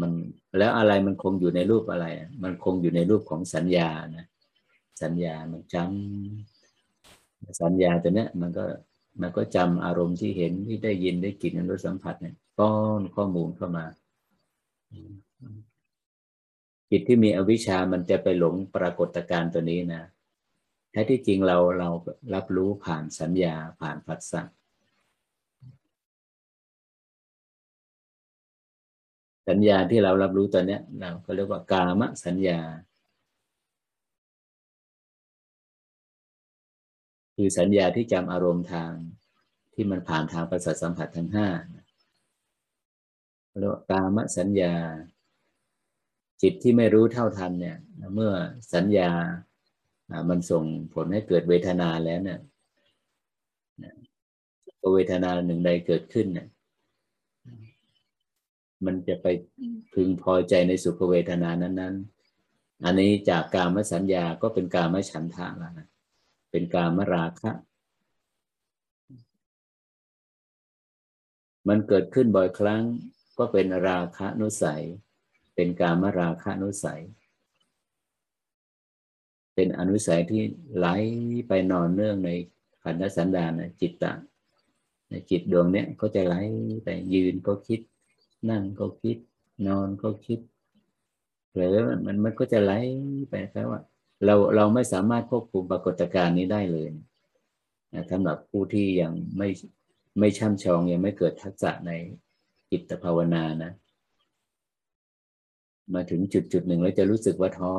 [0.00, 0.10] มัน
[0.58, 2.06] แล้วอะไรมันคงอยู่ในรูปอะไร
[2.42, 4.26] มันคงอยู่ในรูปของสัญญานะ
[5.02, 8.64] สัญญามันจำสัญญาตัวเนี้ยมันก็
[9.20, 13.86] มันก็จำอารมณ์ที่เห็นที่ได้ยินได้กลิ่นรสสัมผัสเนี่ยป้อนข้อมูลเข้ามา
[16.90, 20.02] จิตที่มีอวิชชามันจะไปหลงปรากฏการณ์ตัวนี้นะ
[20.90, 21.88] แท้ที่จริงเราเรา
[22.34, 24.42] รับรู้ผ่านสัญญาผ่านผัสสะ
[29.48, 32.60] สัญญาที่เรารับรู้ตอนนี้เราก็เรียกว่ากามสัญญา
[37.36, 38.92] คือสัญญาที่จำอารมณ์ทาง
[39.74, 41.48] ที่มันผ่านทางประสาทสัมผัสทั้งห้า
[43.58, 44.74] เรียกว่ากามสัญญา
[46.42, 47.78] จิตที่ไม่รู้เท่าทันเนี่ย
[48.14, 48.32] เมื่อ
[48.74, 49.10] สัญญา
[50.28, 52.40] มันส่งผลให้เกิดเวทนาแล้วเนี่ย
[54.94, 56.48] เวทนาหนึ่งใดเกิดขึ้นเนี่ย
[58.86, 59.26] มันจะไป
[59.94, 65.88] พึงพอใจในสุขเวทนานั้น ๆ อันนี้จากกามสัญญาก็เป็นกามฉันทะแล้วนะ
[66.50, 67.52] เป็นกามราคะ
[71.68, 72.82] มันเกิดขึ้นบ่อยครั้ง
[73.38, 74.82] ก็เป็นราคะนุสัย
[75.54, 77.02] เป็นกามราคะนุสัย
[79.54, 80.42] เป็นอนุสัยที่
[80.76, 80.86] ไหล
[81.48, 82.30] ไปนอนเนื่องใน
[82.82, 84.12] ขันธสันดานจิตตะ
[85.08, 86.34] ในจิตดวงเนี้ยก็จะไหล
[86.84, 87.80] ไปยืนก็คิด
[88.50, 89.18] นั่งก็คิด
[89.66, 90.40] นอนก็คิด
[91.54, 92.72] หรือมันมันก็จะไหล
[93.28, 93.80] ไปแค่ว่า
[94.24, 96.88] เราเราไม่สามารถควบคุมปรากฏการณ์นี้ได้เลย
[97.94, 99.48] นะสำหรับผู้ที่ยังไม่
[100.18, 101.92] ไม่ช่ำชองยังไม่เกิดทักษะใน
[102.70, 103.72] จิตภาวนานะ
[105.94, 107.74] มาถึงจุดจุดหนึ่งแล้วจะรู้สึกว่าท้อ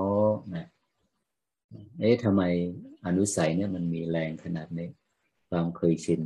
[0.55, 0.65] นะ
[1.99, 2.41] เอ๊ะทำไม
[3.05, 4.89] อนุสัยเนี่ยมันมีแรงขนาดนี้
[5.49, 6.21] ความเคยชิน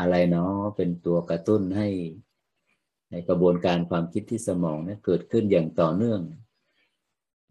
[0.00, 1.88] อะไรเนาะเป็นตัวกระตุ้นให้
[3.12, 6.20] ในกระบวนการความคิดที่สมองนี่เกิดขึ้นอย่างต่อเนื่อง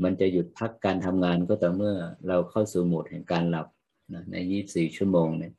[0.03, 1.95] มันจะหยุดพักการทำงานก็ต่อเมื่อ
[2.27, 3.67] เราเข้าสู่โหมดแห่งการหลับ
[4.13, 5.53] นะในยี่สี่ชั่วโมงเนี่ย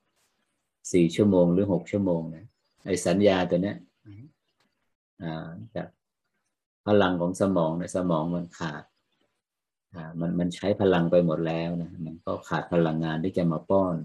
[0.92, 2.46] สี่ชั่วโมงหรือหกชั่วโมงเนี่ย
[2.84, 3.76] ไอสัญญาตัวเนี้ย
[5.74, 5.88] จาก
[6.86, 8.84] พลังของสมองในสมองมันขาด
[10.20, 13.96] มันมันใช้พลังไปหมดแล้วนะมันก็ขาดพลังงานที่จะมาป้อน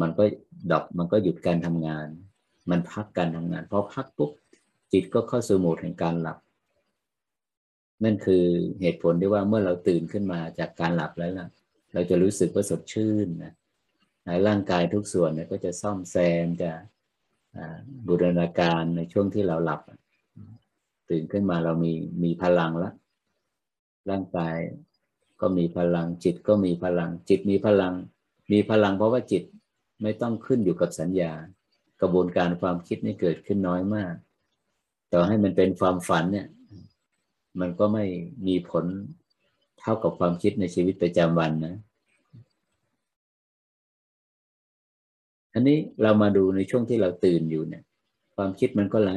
[0.00, 0.22] มันก็
[0.70, 2.06] ดอกมันก็หยุดการทำงาน
[2.70, 4.30] มันพักการทำงานพอพักปุ๊บ
[4.92, 6.38] จิตก็เข้าสู่โหมดแห่งการหลับ
[8.04, 8.44] นั่นคือ
[8.80, 11.48] เหตุผลที่ว่าเมื่อเราตื่นขึ้นมาจากการหลับแล้วล่ะ
[11.94, 13.52] เราจะรู้สึกว่าสดชื่นนะ
[14.46, 16.70] ร่างกายทุกส่วนเนี่ยก็จะซ่อมแซมจะ
[18.06, 19.80] บูรณาการในช่วงที่เราหลับ
[21.10, 21.92] ตื่นขึ้นมาเรามี
[22.24, 22.94] มีพลังแล้ว
[24.10, 24.56] ร่างกาย
[25.40, 27.94] ก็มีพลังจิตก็มีพลังจิตมีพลัง
[28.52, 29.42] มีพลังเพราะว่าจิต
[30.02, 31.32] ไม่ต้องขึ้นอยู่กับสัญญา
[32.00, 34.14] กระบวนการความคิดนี่เกิดขึ้นน้อยมาก
[35.12, 36.46] ต่อให้มันเป็นความฝันเนี่ย
[37.60, 38.04] มันก็ไม่
[38.46, 38.84] มีผล
[39.80, 41.76] เท่ากับความคิดในชีวิตประจำวันนะ
[45.54, 47.82] อันนี้เรามาดูในช่วงที่เราตื่นอยู่เนี่ย
[48.36, 49.12] ความคิดมันก็ไหล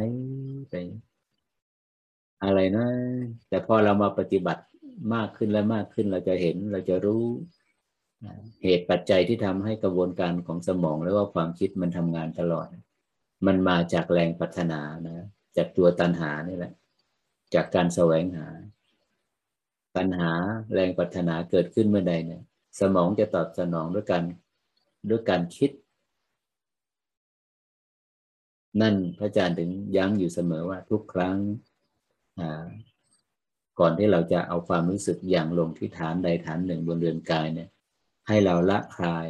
[0.70, 0.76] ไป
[2.44, 2.88] อะไรนะ
[3.50, 4.64] แต่พอเรามาปฏิบัติ
[5.14, 7.24] มากขึ้นและมากขึ้นเราจะเห็นเราจะรู้
[8.64, 12.68] เหตุปัจจัยที่ทำให้กระบวนการของสมองแล้วก็ความคิดมันทำงานตลอด
[13.46, 16.74] มันมาจากแรงปัฒนานะ จากตัวตัณหานี่แหละ
[17.54, 18.48] จากการแสวงหา
[19.96, 20.32] ปัญหา
[20.74, 22.42] แรงปัฒนาเกิดขึ้นเมื่อใดเนี่ย
[22.80, 24.24] สมองจะตอบสนองด้วยการ
[25.10, 25.72] ด้วยการคิด
[28.82, 31.38] นั่นพระอาจารย์ถึงย้ำอยู่เสมอว่าทุกครั้ง
[33.80, 37.70] ก่อนที่เราจะเอาความรู้สึกอย่างลงที่ฐานใดฐานหนึ่งบนเรือนกายเนี่ย
[38.28, 39.28] ให้เราละคลาย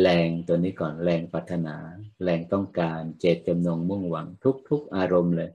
[0.00, 1.76] แรงตัวนี้ก่อนแรงปรารถนา
[2.24, 4.26] แรงต้องการเจตจำนงมุ่งหวัง
[4.68, 5.50] ทุก ๆ อารมณ์เลย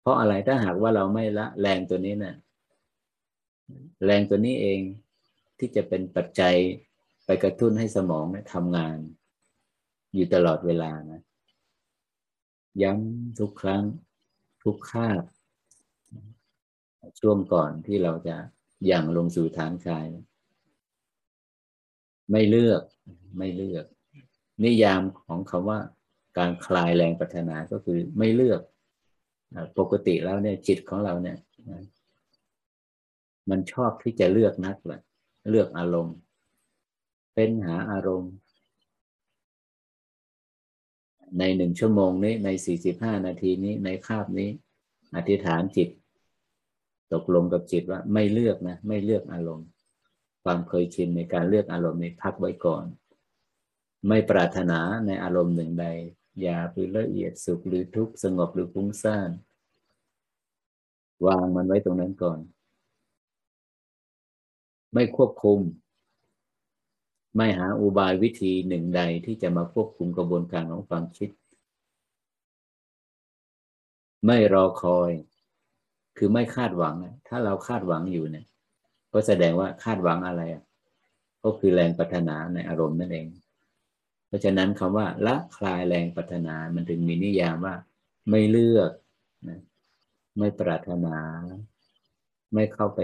[0.00, 2.36] เพราะอะไรถ้าหากว่าเราไม่ละ แรงตัวนี้นะี่ย
[4.04, 4.80] แรงตัวนี้เอง
[5.58, 6.56] ที่จะเป็นปัจจัย
[7.24, 8.96] ไปกระตุ้นให้สมองเนี่ยทำงาน
[10.14, 11.20] อยู่ตลอดเวลานะ
[12.82, 13.84] ย้ำทุกครั้ง
[14.64, 15.22] ทุกคาบ
[17.20, 18.36] ช่วงก่อนที่เราจะ
[18.90, 20.06] ย่างลงสู่ฐานกาย
[22.30, 22.82] ไม่เลือก
[23.36, 23.86] ไม่เลือก
[24.64, 25.78] นิยามของคำว่า
[26.38, 28.60] การคลายแรงปัฒนาก็คือไม่เลือก
[29.78, 31.38] ปกติแล้วเนี่ยจิตของเราเนี่ย
[33.50, 35.00] มันชอบที่จะเลือกนักเลย
[35.50, 36.16] เลือกอารมณ์
[37.34, 38.32] เป็นหาอารมณ์
[41.38, 44.50] ในหนึ่งชั่วโมงนี้ในสี่สิบห้านาทีนี้ในคาบนี้
[45.16, 45.88] อธิษฐานจิต
[47.12, 49.68] ตกลงกับจิตว่าไม่เลือกนะ ไม่เลือกอารมณ์
[50.44, 52.84] ความเคยชินในการเลือกอารมณ์นี้พักไว้ก่อน
[54.08, 55.86] ไม่ปรารถนาในอารมณ์หนึ่งใด
[56.40, 59.30] อย่าหรือละเอียดสุขหรือทุกข์สงบหรือฟุ้งซ่าน
[61.26, 62.38] วางมันไว้ตรงนั้นก่อน
[64.94, 65.60] ไม่ควบคุม
[67.36, 71.30] ไม่หาอุบายวิธีหนึ่งใดที่จะมาควบคุมกระบวนการของความคิด
[74.26, 75.10] ไม่รอคอย
[76.16, 76.96] คือไม่คาดหวัง
[77.28, 78.46] ถ้าเราคาดหวังอยู่เนี่ย
[79.12, 80.42] ก็แสดงว่าคาดหวังอะไร
[81.44, 83.26] ก็คือแรงปัฒนาในอารมณ์นั่นเอง
[84.32, 87.74] ราะฉะนั้นคำว่าละคลายแรงปัฒนา มันถึงมีนิยามว่า
[88.30, 88.90] ไม่เลือก
[89.48, 89.60] นะ
[90.38, 91.16] ไม่ปรารถนา
[92.54, 93.00] ไม่เข้าไป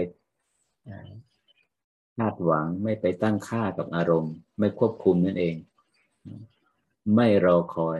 [2.17, 5.55] คาดหวัง ไม่ไปตั้งค่ากับอารมณ์ ไม่ควบคุมนั่นเอง
[7.15, 7.99] ไม่รอคอย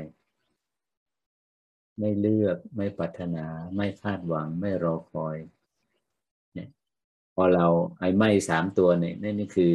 [2.00, 5.38] ไม่เลือก ไม่ปรารถนา ไม่คาดหวัง ไม่รอคอย
[6.54, 6.70] เนี่ย
[7.34, 7.68] พอเรา
[8.00, 9.74] ไอ้ไม่สามตัวเนี่ยนี่นี่คือ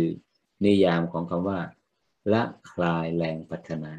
[0.65, 1.59] นิยามของคำว่า
[2.33, 3.93] ละคลายแรงปัฒนา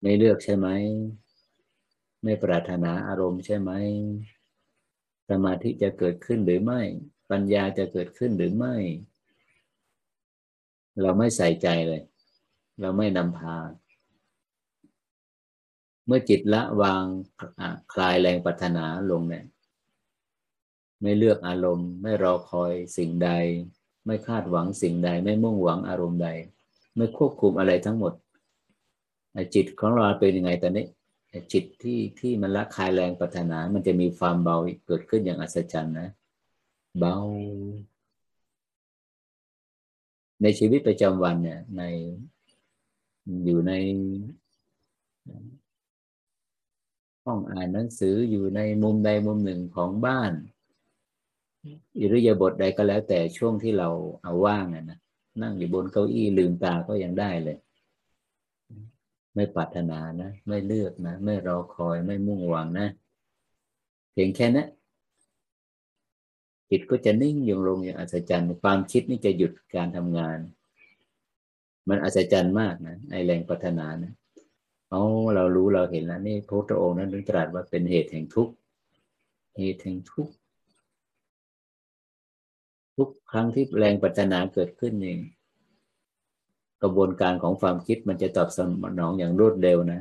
[0.00, 0.68] ไม่เลือกใช่ไหม
[2.22, 3.70] ไม่ปรารถนาอารมณ์ใช่ไหม
[5.28, 6.80] สมาธิจะเกิดขึ้นหรือไม่
[7.30, 8.76] ปัญญาจะเกิดขึ้นหรือไม่
[11.00, 12.02] เราไม่ใส่ใจเลย
[12.80, 13.56] เราไม่นำพา
[16.06, 17.04] เมื่อจิตละวาง
[17.92, 19.44] คลายแรงปัฒนาลงเนี่ย
[21.02, 23.30] ไม่เลือกอารมณ์ ไม่รอคอยสิ่งใด
[24.06, 26.28] ไม่คาดหวังสิ่งใด ไม่มุ่งหวังอารมณ์ใด
[26.96, 28.12] ไม่ควบคุมอะไรทั้งหมด
[29.54, 30.86] จิตของเราเป็นยังไงตอนนี้
[31.52, 36.08] จิตที่ที่มันละคายแรงปัฒนา มันจะมีความเบาเกิดขึ้นอย่างอัศจรรย์นะ
[36.98, 37.16] เบา
[40.42, 41.82] ในชีวิตประจำวันเนี่ย ใน
[43.44, 43.72] อยู่ใน
[47.24, 50.32] ห้องอ่านหนังสืออยู่ในมุมใดมุมหนึ่งของบ้าน
[51.98, 53.88] อิริยาบถใดก็แล้ว แต่ช่วงที่เรา
[54.22, 54.98] เอาว่างนะ
[55.42, 57.56] นั่งอยู่บนเก้าอี้ลืมตาก็ยังได้เลย
[59.34, 62.88] ไม่ปรารถนานะ ไม่เลือกนะ ไม่รอคอยไม่มุ่งหวังนะ
[64.12, 64.68] เพียงแค่นั้น
[66.70, 70.38] จิตก็จะนิ่งยงลงอย่างอัศจรรย์ ความคิดนี่จะหยุดการทำงาน
[71.88, 74.12] มันอัศจรรย์มากนะไอแรงปัฒนานะ
[74.90, 75.02] เอา
[75.34, 78.54] เรารู้เราเห็นแล้วนี่พระพุทธองค์นั้นถึงตรัสว่าเป็นเหตุแห่งทุกข์
[79.58, 80.32] เหตุแห่งทุกข์
[83.02, 85.20] ทุกครั้งที่แรงปัฒนาเกิดขึ้นเอง
[86.82, 88.58] กระบวนการของความคิดมันจะตอบส
[88.98, 90.00] นองอย่างรวดเร็วนะ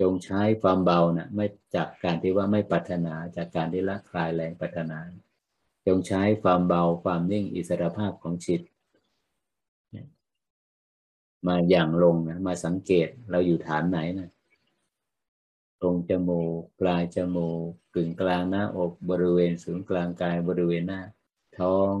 [0.00, 4.98] จงใช้ความเบานะไม่จากการที่ว่าไม่ปัฒนาจากการที่ละคลายแรงปัฒนา
[5.86, 8.60] จงใช้ความเบาความนิ่งอิสรภาพของจิต
[11.46, 14.33] มาอย่างลงนะมาสังเกตเราอยู่ฐานไหนนะ
[15.84, 21.02] รงจมูกปลายจมูกกึ่งกลางหน้าอกบริเวณศูนย์กลางกายบริเวณหน้า
[21.58, 21.92] ท้อง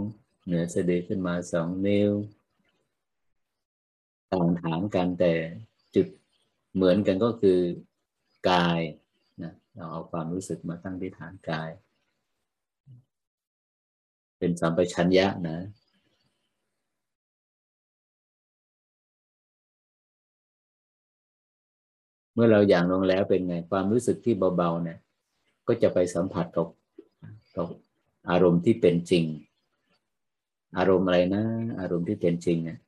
[0.44, 2.12] เหนือสะดือขึ้นมาสองนิ้ว
[4.32, 5.32] ต่างฐานกันแต่
[5.94, 6.06] จุด
[6.74, 7.58] เหมือนกันก็คือ
[8.50, 8.80] กาย
[9.42, 11.70] นะเราเอาความรู้สึกมาตั้งที่ฐานกาย
[14.38, 15.58] เป็นสัมปชัญญะนะ
[22.34, 24.98] เมื่อเราอย่างลงแล้วเป็นไงความรู้สึกที่เบาๆเนี่ย
[25.66, 26.68] ก็จะไปสัมผัสกับ
[27.56, 27.68] กับ
[28.30, 29.24] อารมณ์ที่เป็นจริง
[30.78, 31.44] อารมณ์อะไรนะ
[31.80, 32.78] อารมณ์ที่เป็นจริงเนี่ย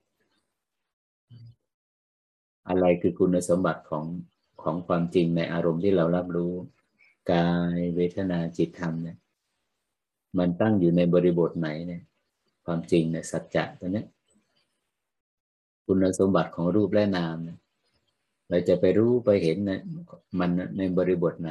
[2.69, 4.05] อะไรคือคุณสมบัติของ
[4.63, 6.53] ของความจริงในอารมณ์ที่เรารับรู้
[7.31, 9.17] กายเวทนาจิตธรรมเนี่ย
[10.39, 12.03] มันตั้งอยู่ในบริบทไหนเนี่ย
[12.65, 14.05] ความจริงในสัจจะตัวนี้
[15.87, 17.59] คุณสมบัติของรูปและนามเนี่ย
[18.49, 19.81] เราจะไปรู้ไปเห็นนะ
[20.39, 21.51] มันในบริบทไหน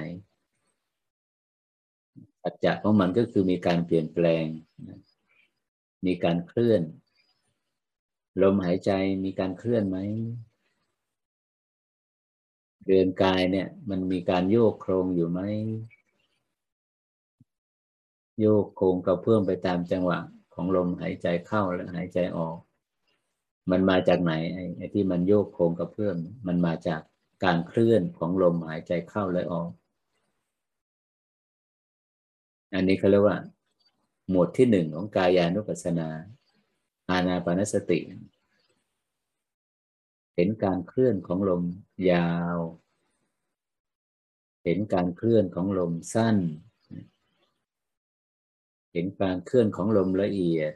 [2.41, 4.45] สัจจะของมันก็คือมีการเปลี่ยนแปลง
[6.05, 6.81] มีการเคลื่อน
[8.41, 8.91] ลมหายใจ
[9.25, 9.97] มีการเคลื่อนไหม
[12.85, 15.41] เรือนกายเนี่ย มันมีการโยกโครงอยู่ไหม
[18.39, 20.19] โยกโครงกระเพื่อมไปตามจังหวะ
[20.53, 22.57] ของลมหายใจเข้าและหายใจออก
[23.71, 24.33] มันมาจากไหน
[24.77, 27.01] ไอ้ที่มันโยกโครงกระเพื่อมมันมาจาก
[27.43, 29.69] การเคลื่อนของลมหายใจเข้าและออก
[32.73, 33.37] อันนี้เขาเรียกว่า
[34.29, 36.09] หมวดที่หนึ่งของกายานุปัสสนา
[37.09, 37.99] อานาปานสติ
[40.35, 41.63] เห็นการเคลื่อนของลม
[42.11, 42.57] ยาว
[44.63, 46.37] เห็นการเคลื่อนของลมสั้น
[48.93, 50.73] เห็นการเคลื่อนของลมละเอียด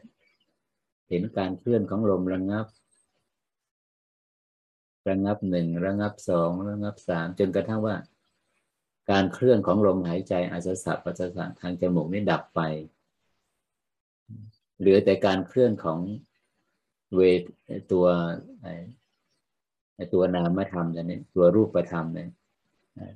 [1.10, 2.66] เห็นการเคลื่อนของลมระงับ
[5.10, 7.95] ระงับหนึ่งระงับสองระงับสามจนกระทั่งว่า
[9.12, 12.62] การเคลื่อนของลมหายใจอาจจะสับปัสสะทางจมูกนี่ดับไป
[14.80, 15.99] เหลือแต่การเคลื่อนของ
[17.16, 17.41] เวท
[17.91, 18.05] ตัว
[20.14, 22.30] ตัวนามธรรมเนี่ยตัวรูปธรรมเนี่ย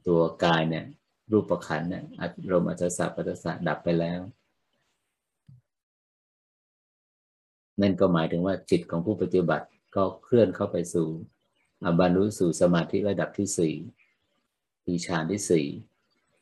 [0.08, 0.86] ตัวกายเนี่ย
[1.32, 2.04] รูปประขันเนี่ย
[2.52, 4.20] ลมอาจจะสับปัสสะดับไปแล้ว
[7.82, 11.08] นั่นก็หมายถึงว่าจิตของผู้ปฏิบัติก็เคลื่อนเข้าไปสู่
[12.00, 13.76] บรรลุสู่สมาธิระดับที่สี่
[14.84, 15.68] คือฌานที่สี่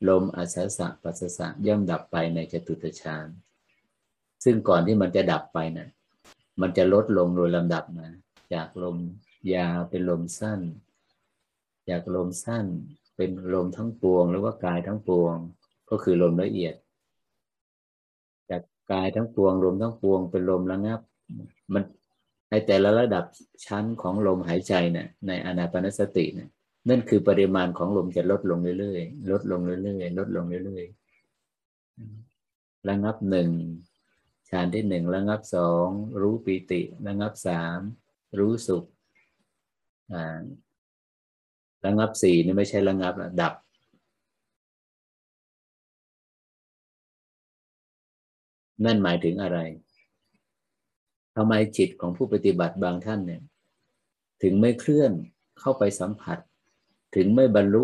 [0.09, 3.27] ลมอาศัสะปัสสะย่อมดับไปในจตุตฌาน
[4.43, 5.89] ซึ่งก่อนที่มันจะดับไปนะ่ะ
[6.61, 8.11] มันจะลดลงโดยลำดับนะ
[8.53, 8.97] จากลม
[9.55, 10.61] ยาวเป็นลมสั้น
[11.89, 12.65] จากลมสั้น
[13.15, 15.35] เป็นลมทั้งปวง หรือว่ากายทั้งปวง
[15.89, 16.75] ก็คือลมละเอียด
[18.49, 18.61] จาก
[18.91, 21.01] กายทั้งปวงลมทั้งปวง เป็นลมระงับ
[21.73, 21.83] มัน
[22.49, 23.25] ในแต่ละระดับ
[23.65, 26.49] ชั้นของลมหายใจเนี่ยในอนาปนสติเนี่ย
[26.89, 33.49] นั่นคือปริมาณของลมจะลดลงเรื่อยๆลดลงเรื่อยๆลดลงเรื่อยๆระงับหนึ่ง
[34.49, 35.87] ฌานที่หนึ่งระงับสอง
[36.21, 37.79] รู้ปีติระงับสาม
[38.39, 38.85] รู้สุข
[41.85, 43.53] ระงับสี่นี่ไม่ใช่ระงับดับ
[48.85, 49.59] นั่นหมายถึงอะไร
[51.35, 53.41] ทำไมจิตของผู้ปฏิบัติบางท่านเนี่ย
[54.41, 55.11] ถึงไม่เคลื่อน
[55.59, 56.37] เข้าไปสัมผัส
[57.15, 57.83] ถึงไม่บรรลุ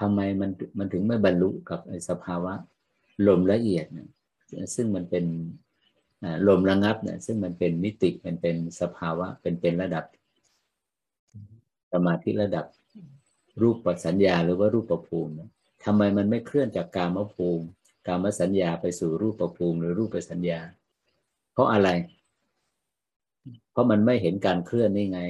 [0.00, 2.54] ทำไมมันมันถึงไม่บรรลุกับสภาวะ
[3.26, 4.08] ลมละเอียดเนี่ย
[4.74, 5.24] ซึ่งมันเป็น
[6.48, 10.04] ลมระงับเนี่ยซึ่งมันเป็นมิติมันเป็นสภาวะเป็นเป็นระดับ
[11.92, 12.66] สมาธิระดับ
[13.60, 15.32] รูปปัสัญญาหรือว่ารูปประภูมิ
[15.84, 17.64] ทำไมมันไม่เคลื่อนจากกามภูมิ
[18.06, 20.60] กามสัญญาไปสู่รูปประภูมิหรือรูปสัญญา
[21.52, 21.88] เพราะอะไร
[23.76, 25.20] เพราะมันไม่เห็นการเคลื่อนนี่ไง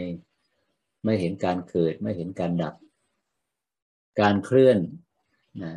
[1.05, 2.75] ไม่เห็นการเกิด ไม่เห็นการดับ
[4.21, 4.79] การเคลื่อน
[5.63, 5.75] นะ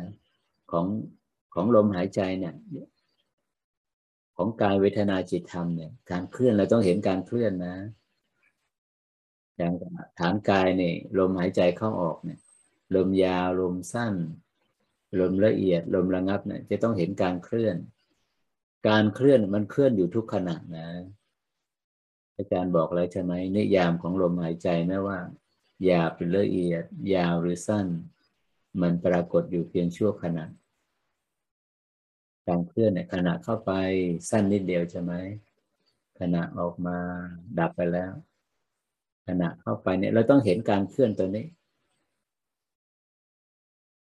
[0.70, 0.86] ของ
[1.54, 2.54] ของลมหายใจเนี่ย
[4.36, 7.76] ของกายเวทนาจิตธรรมเนี่ยการเคลื่อนเราต้องเห็นการเคลื่อนนะ
[9.56, 9.72] อย่าง
[10.18, 12.40] ฐานกายเนี่ยลมหายใจเข้าออกเนี่ย
[12.94, 14.14] ลมยาวลมสั้น
[15.20, 17.76] ลมละเอียด ลมระงับเนี่ยจะต้องเห็นการเคลื่อน
[18.88, 20.88] การเคลื่อนมันเคลื่อนอยู่ทุกขณะนะ
[22.40, 25.18] อาจารย์บอกแล้วใช่ไหมนิยามของลมหายใจแม้ว่า
[25.84, 26.84] หยาบหรือละเอียด
[27.14, 27.86] ยาวหรือสั้น
[28.80, 30.44] มันปรากฏอยู่เพียงชั่วขณะ
[32.48, 33.72] การเคลื่อนเนี่ยขณะเข้าไป
[34.30, 35.12] สั้นนิดเดียวใช่ไหม
[36.20, 36.96] ขณะออกมา
[37.58, 38.12] ดับไปแล้ว
[39.26, 41.46] ขณะเข้าไปเนี่ยเราต้องเห็นการเคลื่อนตัวนี้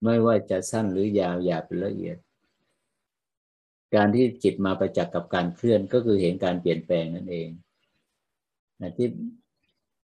[0.04, 2.18] ไม่ว่าจะสั้นหรือยาวหยาบหรือละเอียด
[3.96, 7.50] การที่จิตมาประจักษ์กับการเคลื่อนก็คือเห็นการเปลี่ยนแปลงนั่นเอง
[8.98, 9.08] ที่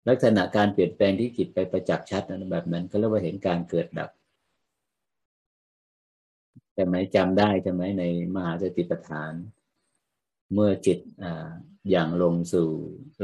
[0.08, 4.10] ลักษณะการเปลี่ยนแปลงที่จิตไปประจักษ์ชัดนะแบบนั้นก็เรียกว่าเห็นการเกิดดับ
[6.74, 8.04] แต่ไหมจำได้ใช่ไหมใน
[8.34, 9.32] มหาสติปัฏฐาน
[10.52, 11.50] เมื่อจิตอ่า
[11.90, 12.70] อย่างลงสู่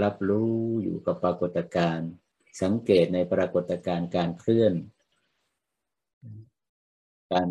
[0.03, 2.11] รับรู้อยู่กับปรากฏการณ์
[2.63, 4.75] สังเกตในปรากฏการณ์การเคลื่อน
[7.33, 7.49] การ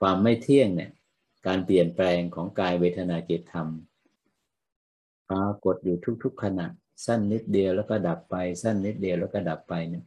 [0.00, 0.92] ความไม่เที่ยงเนี่ย
[1.46, 6.66] การเปลี่ยนแปลงของกายเวทนาจิตธรรมากฏอยู่ทุก ๆ ขณะ
[7.06, 10.04] สั้นนิดเดียวแล้วก็ดับไป สั้นนิดเดียวแล้วก็ดับไปเนี่ย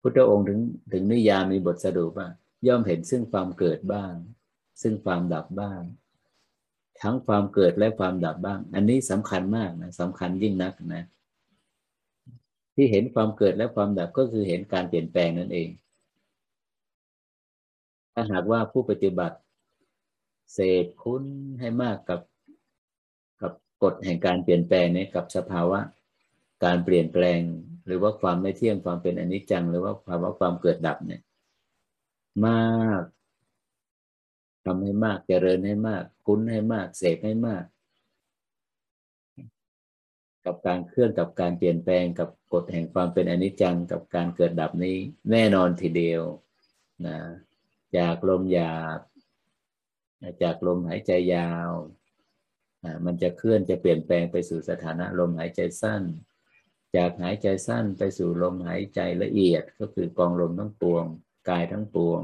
[0.00, 0.60] พุทธองค์ถึง
[0.92, 2.28] ถึงนิยามมีบทสรุปว่า
[2.66, 4.12] ย่อมเห็นซึ่งความเกิดบ้าง
[4.82, 5.80] ซึ่งความดับบ้าง
[7.02, 11.04] ทั้งความเกิดและความดับบ้าง อันนี้สำคัญมากนะสำคัญยิ่งนักนะ
[12.74, 15.68] ที่เห็นความเกิดและความดับก็คือเห็นการเปลี่ยนแปลงนั่นเอง
[18.14, 19.36] ถ้าหากว่าผู้ปฏิบัติ
[20.52, 21.24] เสพคุ้น
[21.60, 22.20] ให้มากกับ
[23.82, 25.80] กฎแห่งการเปลี่ยนแปลงนี้กับสภาวะ
[26.64, 27.40] การเปลี่ยนแปลง
[27.86, 31.22] หรือว่าความไม่เที่ยงความเป็นอนิจจัง หรือว่าภาวะความเกิดดับเนี่ย
[32.46, 33.02] มาก
[34.64, 37.64] ทำให้มากเจริญให้มาก คุ้นให้มากเสพให้มาก
[40.44, 44.96] กับการเคลื่อนกับการเปลี่ยนแปลงกับกฎแห่งความเป็นอนิจจังกับการเกิดดับนี้
[45.30, 46.22] แน่นอนทีเดียว
[47.06, 47.18] นะ
[47.96, 49.00] จากลมหยาบ
[50.42, 51.70] จากลมหายใจยาว
[53.06, 56.02] มันจะเคลื่อนจะเปลี่ยนแปลงไปสู่สถานะลมหายใจสั้น
[56.96, 61.04] จากหายใจสั้นไปสู่ลมหายใจละเอียดก็คือกองลมทั้งปวง
[61.48, 62.22] กายทั้งปวง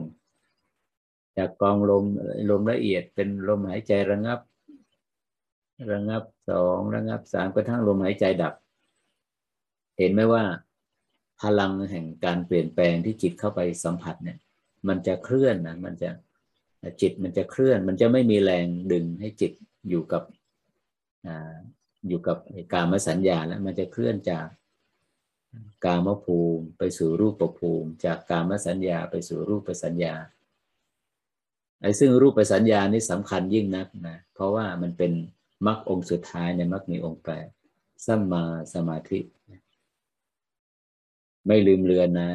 [1.36, 2.04] จากกองลม
[2.50, 4.40] ลมละเอียดเป็นลมหายใจระงับ
[5.92, 8.54] ระงับสองระงับสามกระทั่งลมหายใจดับ
[9.98, 10.44] เห็นไหมว่า
[11.40, 14.38] พลังแห่งการเปลี่ยนแปลงที่จิตเข้าไปสัมผัสเนี่ย
[14.88, 16.10] มันจะเคลื่อนนะมันจะ
[17.00, 19.52] จิตมันจะเคลื่อน มันจะไม่มีแรงดึงให้จิต
[19.88, 20.22] อยู่กับ
[22.08, 22.36] อยู่กับ
[22.72, 24.46] การมสัญญาแล้วมันจะเคลื่อนจาก
[25.84, 30.14] กามภูมิไปสู่รูปภูมิ จากกามสัญญาไปสู่รูปสัญญา
[31.80, 35.12] ไอ้ซึ่งรูปสัญญานี่สำคัญยิ่งนักนะเพราะว่ามันเป็น
[35.66, 37.46] มรรคองค์สุดท้ายในมรรคมีองค์แปด
[38.06, 38.44] สัมมา
[38.74, 39.20] สมาธิ
[41.46, 42.30] ไม่ลืมเลือนนะ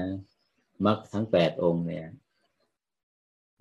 [0.85, 2.07] มรรคทั้งแปดองค์เนี่ย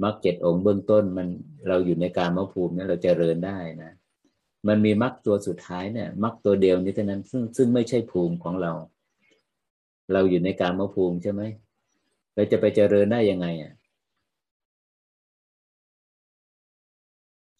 [0.02, 1.28] มรรคเจ็ดองค์เบื้องต้นมัน
[1.68, 3.92] เราอยู่ในการมภูมิเนี่ยเราจเจริญได้นะ
[4.68, 8.72] มันมีมรรคตัวสุดท้ายเนี่ยมรรคตัวเดียวนี้เท่านั้น ซึ่งซึ่งไม่ใช่ภูมิของเรา
[10.12, 11.42] เราอยู่ในการมภูมิใช่ไหม
[12.34, 13.72] เราจะไปเจริญได้ยังไงอะ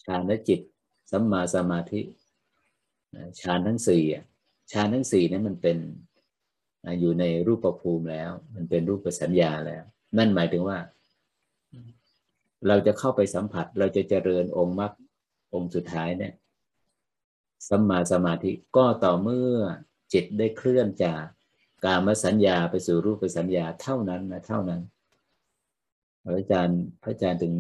[0.05, 0.61] ฌานและจิต
[1.11, 2.01] สัมมาสมาธิ
[3.41, 4.25] ฌานทั้งสี่อะ
[4.73, 5.79] ฌานทั้งสี่นั้นมันเป็น
[7.01, 9.83] อยู่ในรูปภูมิแล้ว มันเป็นรูปสัญญาแล้ว
[10.19, 10.79] นั่นหมายถึงว่า
[12.69, 14.93] เราจะเข้าไปสัมผัส เราจะเจริญองค์มรรค
[15.55, 16.33] องค์สุดท้ายเนี่ย
[17.69, 19.57] สัมมาสมาธิก็ต่อเมื่อ
[20.13, 21.23] จิตได้เคลื่อนจาก
[21.85, 24.81] กามสัญญาไปสู่รูปสัญญาเท่านั้นนะเท่านั้น
[26.23, 27.53] พระอาจารย์พระอาจารย์ถึง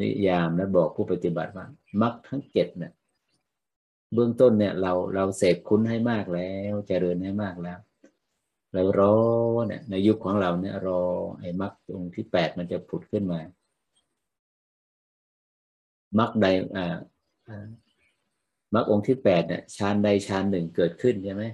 [0.00, 1.66] นิยามและบอกผู้ปฏิบัติว่า
[2.02, 2.92] มรรคทั้งเจ็ดเนี่ย
[4.14, 7.78] เบื้องต้นเนี่ยเราเราเสพคุ้นให้มากแล้วเจริญให้มากแล้ว
[8.72, 9.16] เรารอ
[9.66, 11.02] เนี่ยในยุคของเราเนี่ยรอ
[11.40, 13.40] ไอ้มรรคตรงที่แปดมันจะผุดขึ้นมา
[16.18, 16.46] มรรคใด
[16.76, 16.86] อ่า
[18.74, 21.44] มรรคองค์ที่แปดเนี่ยฌานใดฌานหนึ่งเกิดขึ้นใช่ไหม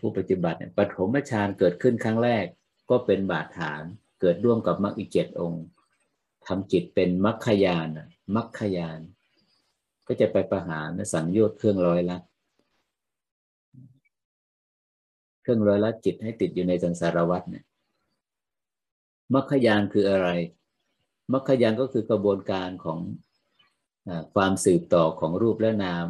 [0.00, 2.44] ผู้ปฏิบัติเนี่ยปฐมฌานเกิดขึ้นครั้งแรก
[2.90, 3.82] ก็เป็นบาดฐาน
[4.20, 5.64] เกิดร่วมกับมรรคอีกเจ็ดองค์
[6.46, 7.88] ทำจิตเป็นมรรคยาน
[8.36, 9.00] มรรคยาน
[10.06, 12.22] ก็จะไปประหารสังโยชน์เครื่องร้อยลัด
[15.42, 17.64] เครื่องร้อยลัดจิตให้ติดอยู่ในสังสารวัฏเนี่ย
[19.34, 20.28] มรรคยานคืออะไร
[21.32, 22.98] มรรคยานก็คือกระบวนการของ
[24.34, 26.06] ความสืบต่อของรูปและนาม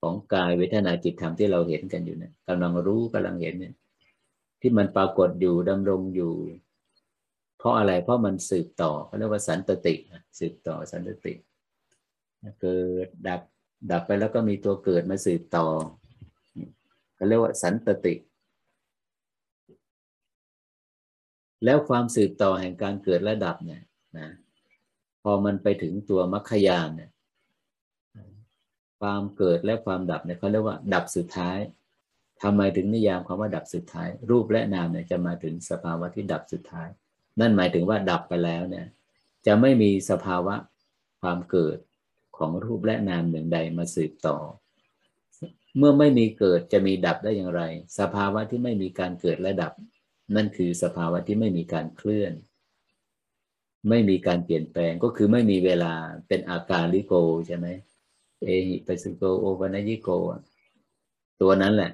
[0.00, 3.74] ของกายเวทนาจิตธรรมที่เราเห็นกันอยู่เนี่ยกำลังรู้กำลังเห็นเนี่ย
[4.60, 6.34] ที่มันปรากฏอยู่ดำรงอยู่
[7.58, 9.94] เพราะอะไรเพราะมันสืบต่อเขาเรียกว่าสันตติ
[10.38, 11.32] สืบต่อสันตติ
[12.60, 13.40] เกิดดับ
[13.90, 15.66] ดับไปแล้วก็มีตัวเกิดมาสืบต่อ
[17.14, 18.14] เขาเรียกว่าสันตติ
[21.64, 23.82] แล้วความสืบต่อแห่งการเกิดและดับเนี่ย
[24.18, 24.28] นะ
[25.30, 27.10] อมันไปถึงตัวมรรคยานเนี่ย
[29.00, 31.58] ความเกิดและความดับเนี่ยเขาเรียกว่า ดับสุดท้าย
[32.42, 36.88] ทำไมถึงนิยามคำว่าดับสุดท้าย รูปและนามเนี่ยจะมาถึงสภาวะที่ดับสุดท้าย
[37.40, 38.86] นั่นหมายถึงว่าดับไปแล้วเนี่ย
[39.46, 40.54] จะไม่มีสภาวะ
[41.20, 41.78] ความเกิด
[42.36, 44.36] ของรูปและนามหนึ่งใดมาสืบต่อ
[45.76, 47.62] เมื่อไม่มีเกิดจะมีดับได้อย่างไร
[47.98, 49.72] สภาวะที่ไม่มีการเกิดและดับ
[50.36, 52.32] นั่นคือสภาวะที่ไม่มีการเคลื่อน
[53.88, 55.92] ไม่มีการเปลี่ยนแปลงก็คือไม่มีเวลา
[56.28, 57.14] เป็นอาการลิโก
[57.46, 57.66] ใช่ไหม
[58.42, 60.08] เอหิปัสโกโอปัญญิโก
[61.40, 61.90] ตัวนั้นแหละ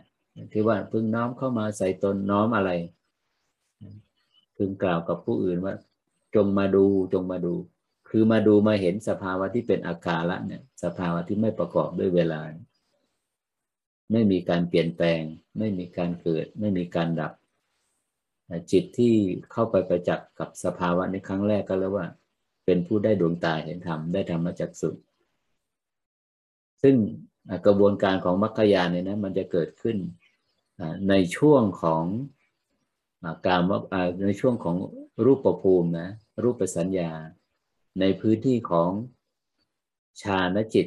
[0.53, 2.71] ที่ว่าพึ่งน้อมเข้ามาใส่ตนน้อมอะไร
[4.57, 5.75] พึงกล่าวกับผู้อื่นว่า
[6.35, 7.55] จงมาดูจงมาดู
[8.09, 12.41] คือมาดูมาเห็นสภาวะที่เป็นอาการละเนี่ย สภาวะที่ไม่ประกอบด้วยเวลา
[14.13, 15.23] ไม่มีการเปลี่ยนแปลง
[15.59, 17.33] ไม่มีการเกิด ไม่มีการดับ
[18.73, 19.15] จิตที่
[19.53, 22.07] เข้าไปประจักษ์กับสภาวะในครั้งแรกก็แล้วว่า
[22.65, 24.89] เป็นผู้ได้ดวงตาเห็นธรรมได้ธรรมจักสุ
[26.83, 26.97] ซึ่ง
[27.67, 29.97] กระบวนการของมรรคยานเนี่ยนะมันจะเกิดขึ้น
[31.09, 32.05] ในช่วงของ
[33.47, 33.61] การ
[34.27, 34.77] ในช่วงของ
[35.25, 36.09] รูปประภูมินะ
[36.43, 37.11] รูปประสัญญา
[38.01, 38.91] ในพื้นที่ของ
[40.23, 40.87] ฌานจิต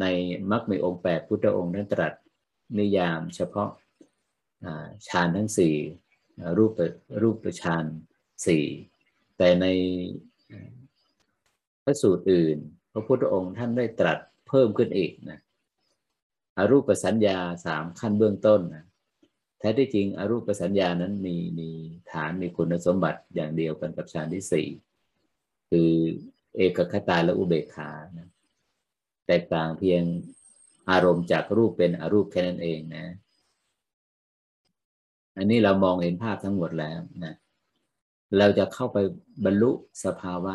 [0.00, 0.06] ใน
[0.50, 2.12] มรรคมีองค์แปดพุทธองค์นั้นตรัส
[2.78, 3.70] นิยามเฉพาะ
[5.08, 5.74] ฌานทั้งสี่
[6.58, 6.72] รูป
[7.22, 7.84] รูปฌาน
[8.46, 8.64] สี่
[9.38, 9.66] แต่ใน
[11.84, 12.58] พระสูตรอื่น
[12.92, 14.18] พระพุทธองค์ท่านได้ตรัส
[14.48, 15.40] เพิ่มขึ้นอีกนะ
[16.58, 18.84] อรูปสัญญาสามขั้นเบื้องต้นนะ
[19.58, 21.68] แท้ที่จริงอรูปสัญญานั้นมีมี
[22.12, 24.68] ฐานมีคุณสมบัติอย่างเดียวกันกับฌานที่สี่
[25.70, 25.90] คือ
[26.56, 28.28] เอกคตาและอุเบกขานะ
[29.26, 30.02] แตกต่างเพียง
[30.90, 33.06] อารมณ์จากรูปเป็นอรูปแค่นั้นเองนะ
[35.36, 37.34] อันนี้เรามองเห็นภาพทั้งหมดแล้วนะ
[38.38, 38.98] เราจะเข้าไป
[39.44, 39.70] บรรลุ
[40.04, 40.54] สภาวะ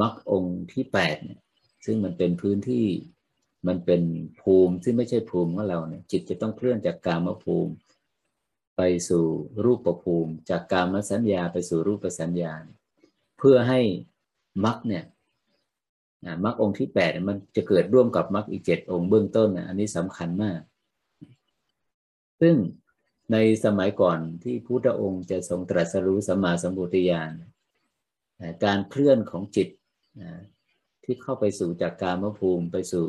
[0.00, 1.40] มรรคองค์ที่แปดเนี่ย
[1.84, 2.86] ซึ่งมันเป็นพื้นที่
[3.68, 4.02] มันเป็น
[4.40, 7.72] ภูมิซึ่งไม่ใช่ภูมิของเราเนี่ยจิตจะต้องเคลื่อนจากกามภูมิ
[8.76, 9.24] ไปสู่
[9.64, 12.52] รูปภูมิ จากกามสัญญาไปสู่รูปสัญญา
[13.38, 13.80] เพื่อให้
[14.64, 15.04] มรรคเนี่ย
[16.44, 20.60] มรรคองค์ที่แปดมันจะเกิดร่วมกับมรรคอีกเจ็ดองค์เบื้องต้นนะอันนี้สำคัญมาก
[22.40, 22.54] ซึ่ง
[23.32, 27.30] ในสมัยก่อนที่พุทธองค์จะทรงตรัสรู้สัมมาสัมพุทธญาณ
[28.64, 29.68] การเคลื่อนของจิต
[31.04, 33.06] ที่เข้าไปสู่จากกามภูมิไปสู่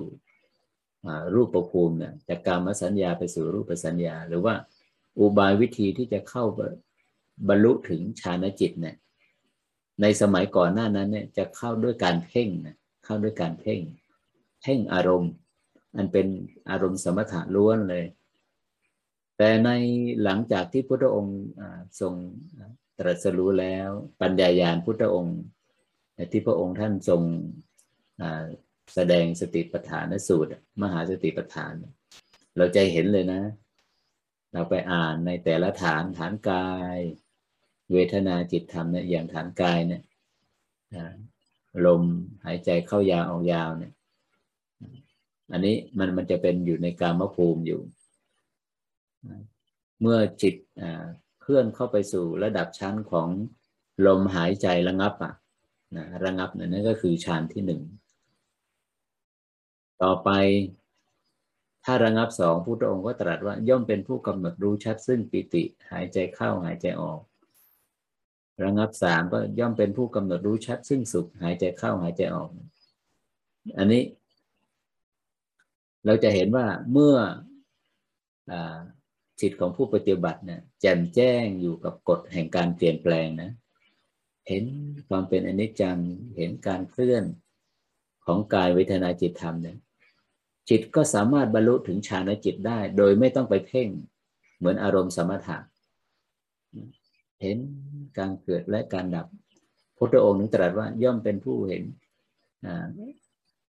[1.34, 4.56] รูปภูมิเนี่ยจากกามสัญญาไปสู่รูปสัญญา หรือว่า
[5.20, 6.44] อุบายวิธีที่จะเข้า
[7.48, 8.96] บรรลุถึงฌานจิตเนี่ย
[10.02, 13.82] ในสมัยก่อนหน้านั้นเนี่ยจะเข้าด้วยการเพ่งนะเข้าด้วยการเพ่ง
[14.62, 15.32] เพ่งอารมณ์
[15.96, 16.28] อันเป็น
[16.70, 18.06] อารมณ์สมถะล้วนเลย
[19.44, 19.72] แต่ใน
[20.24, 21.40] หลังจากที่พุทธองค์
[22.00, 22.14] ทรง
[23.00, 23.90] ตรัสรู้แล้ว
[24.22, 25.40] ปัญญายาณพุทธองค์
[26.32, 27.22] ที่พระองค์ท่านทรง
[28.94, 31.74] แสดงสติปัฏฐานสูตร มหาสติปัฏฐาน
[32.58, 33.42] เราจะเห็นเลยนะ
[34.54, 36.98] เราไปอ่านในแต่ละฐานฐานกาย
[37.92, 40.02] เวทนาจิตธรรมเนี่ยอย่างฐานกายเนี่ย
[41.86, 42.04] ลม
[42.46, 43.94] หายใจเข้ายาวออกยาวเนี่ย
[45.52, 47.82] อันนี้มันมันจะเป็นอยู่ในกามภูมิอยู่
[50.02, 50.56] เมื่อจิต
[51.42, 53.30] เคลื่อนเข้าไปสู่ระดับชั้นของ
[54.06, 55.34] ลมหายใจระงับอะ
[55.96, 57.82] นะระงับนั่นก็คือฌานที่หนึ่ง
[60.04, 60.30] ต่อไป
[61.86, 67.20] ถ้าระงับสองพุทธองค์ก็ตรัสว่าย่อมเป็นผู้กำหนดรู้ชัดซึ่งปิติหายใจเข้าหายใจออก
[68.64, 72.50] ระงับสามก็ย่อมเป็นผู้กำหนดรู้ชัดซึ่งสุขหายใจเข้าหายใจออก
[73.78, 74.04] อันนี้
[76.06, 77.16] เราจะเห็นว่าเมื่อ
[78.52, 78.54] อ
[79.42, 83.52] จิตของผู้ปฏิบัติเนี่ยแจ่มแจ้งอยู่กับกฎแห่งการเปลี่ยนแปลงนะ
[84.48, 84.64] เห็น
[85.10, 85.98] ความเป็นอนิจจัง
[86.38, 87.24] เห็นการเคลื่อน
[88.26, 89.78] ของกายเวทนาจิตธรรมเนี่ย
[90.70, 93.90] จิตก็สามารถบรรลุถึงฌานจิตได้ โดยไม่ต้องไปเพ่ง
[94.58, 95.58] เหมือนอารมณ์สมถะ
[97.42, 97.58] เห็น
[98.18, 99.28] การเกิดและการดับ
[99.98, 101.84] พุทธองค์นึงตรัสว่าย่อมเป็นผู้เห็น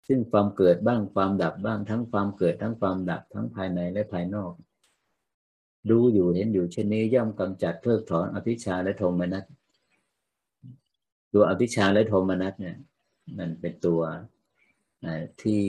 [0.09, 4.53] ซึ่งความเกิดบ้างความดับบ้างทั้งความเกิดทั้งความดับทั้งภายในและภายนอก
[5.89, 9.45] ดูอยู่เห็นอยู่เช่นนี้ย่อมกำจัดเพิกถอนอภิชาและโทมนัส
[11.33, 12.77] ตัวอภิชาและโทมนัสเนี่ย
[13.39, 14.01] มันเป็นตัว
[15.43, 15.63] ที่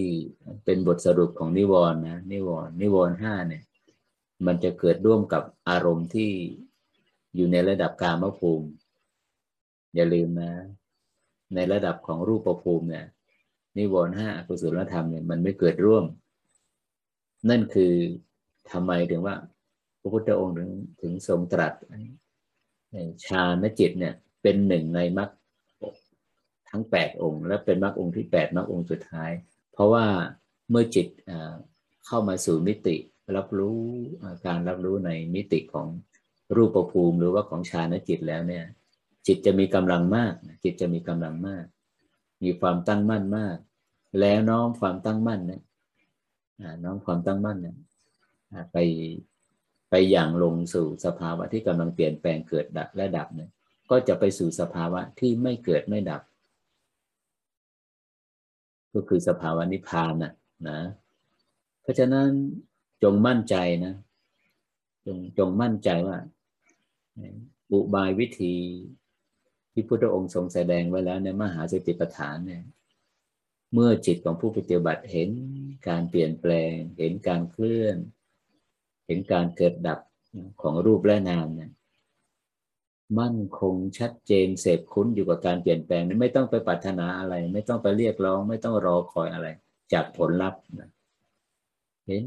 [0.66, 3.64] เป็นบทสรุปของนิวรณ์นะนิวรณ์นิวรณ์ห้าเนี่ย
[4.46, 6.32] มันจะเกิดร่วมกับอารมณ์ที่
[7.36, 8.68] อยู่ในระดับกามภูมิ
[9.96, 10.52] อย่าลืมนะ
[11.56, 13.06] ในระดับของรูปภูมิเนี่ย
[13.78, 16.06] นิวรณ์ห้ากุศลธรรมเนี่ยมันไม่เกิดร่วม
[17.50, 17.94] นั่นคือ
[18.72, 19.36] ทำไมถึงว่า
[20.02, 20.72] พระพุทธองค์ถึง
[21.02, 21.74] ถึงทรงตรัส
[23.26, 25.30] ฌานจิตเนี่ยเป็นหนึ่งในมรรค
[26.70, 29.32] ทั้ง8องค์ และเป็นมรรคองค์ที่8มรรคองค์สุดท้าย
[29.72, 30.06] เพราะว่า
[30.70, 31.08] เมื่อจิต
[32.08, 32.96] เข้ามาสู่มิติ
[33.36, 33.80] รับรู้
[34.46, 35.88] การรับรู้ในมิติของ
[36.56, 38.66] รูปภูมิหรือว่าของฌานจิตแล้วเนี่ย
[39.28, 40.34] จิตจะมีกำลังมาก
[40.64, 41.66] จิตจะมีกำลังมาก
[42.44, 43.58] มีความตั้งมั่นมาก
[44.20, 45.62] แล้วน้อมความตั้งมั่นเนี่ย
[46.84, 47.76] น้อมความตั้งมั่นเนี่ย
[48.72, 48.78] ไป
[49.92, 53.50] ไปอย่างลงสู่สภาวะที่กำลังเปลี่ยนแปลงเกิดดับและดับเนี่ย
[53.90, 56.22] ก็จะไปสู่สภาวะที่ไม่เกิดไม่ดับ
[58.94, 60.34] ก็คือสภาวะนิพพานนะ
[60.70, 60.80] นะ
[61.82, 62.30] เพราะฉะนั้น
[63.04, 63.94] จงมั่นใจนะ
[65.06, 66.18] จงจงมั่นใจว่า
[67.72, 68.56] อุบายวิธี
[69.72, 72.64] ที่พุทธองค์ทรงแสดงไว้แล้วในมหาสติปัฏฐานเนี่ย
[73.74, 75.30] เมื่อจิตของผู้ปฏิบัติเห็น
[75.88, 77.98] การเปลี่ยนแปลง เห็นการเคลื่อน
[79.12, 80.00] ห็นการเกิดดับ
[80.62, 81.72] ของรูปและนามเนี่ย
[83.20, 89.48] มั่นคงชัดเจนเสพคุ้นอยู่กับการเปลี่ยนแปลงไม่ต้องไปปรารถนาอะไร ไม่ต้องไปเรียกร้อง ไม่ต้องรอคอยอะไร
[89.94, 90.90] จากผลลัพธ์นะ
[92.08, 92.24] เห็น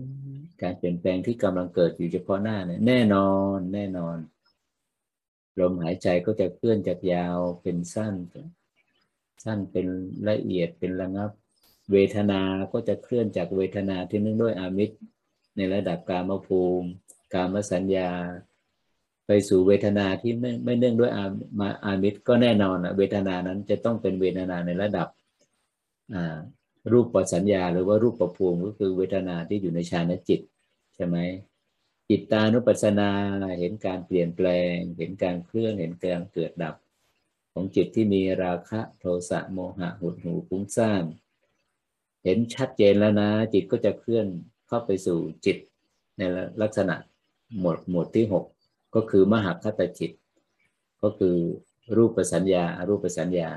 [0.63, 4.17] การเปลี่ยนแปลงที่กำลังเกิดอยู่เฉพาะหน้าเนี่ยแน่นอนแน่นอน
[5.61, 8.15] ลมหายใจก็จะเคลื่อนจากยาวเป็นสั้น
[9.45, 9.87] สั้นเป็น
[10.29, 11.31] ละเอียดเป็นระงับ
[11.93, 12.41] เวทนา
[12.73, 14.97] ก็จะเคลื่อนจากเวทนาที่นึ่งด้วยอามิตร
[15.57, 16.89] ในระดับกามภูมิ
[17.35, 18.11] กามสัญญา
[19.27, 21.25] ไปสู่เวทนาที่ไม่ไม่เนื่องด้วยอา
[21.61, 25.09] มาอามิตรก็แน่นอนนะเวทนานั้นจะต้องเป็นเวทนาในระดับ
[26.93, 30.41] รูปปัสัญญา หรือว่ารูปประภูมิก็คือเวทนาที่อยู่ในฌานจิต
[30.95, 31.17] ใช่ไหม
[32.09, 33.11] จิตตานุปัสสนา
[33.59, 36.75] เห็นการเปลี่ยนแปลง เห็นการเคลื่อนเห็นการเกิดดับ
[37.53, 41.05] ของจิตที่มีราคะโทสะโมหะหุดหูฟุ้งซ่าน
[42.25, 44.27] เห็นชัดเจนแล้วนะ จิตก็จะเคลื่อน
[44.69, 45.57] เข้าไปสู่จิต
[46.19, 46.23] ใน
[46.63, 46.97] ลักษณะ
[47.59, 48.45] หมวดหมวดที่หก
[48.95, 50.11] ก็คือมหาคตจิต
[51.03, 51.35] ก็คือ
[51.97, 53.51] รูปสัญญารูปสัญญา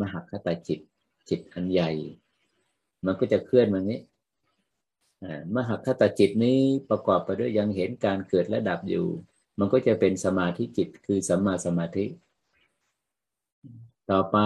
[0.00, 0.80] มหาคตจิต
[1.28, 1.90] จิตอันใหญ่
[3.04, 4.00] มันก็จะเคลื่อนมานี้
[5.56, 6.58] มหาคตจิตนี้
[6.90, 9.06] ประกอบไปด้วยยังเห็นการเกิดและดับอยู่
[9.58, 12.04] มันก็จะเป็นสมาธิจิตคือสัมมาสมาธิ
[14.10, 14.38] ต่อไป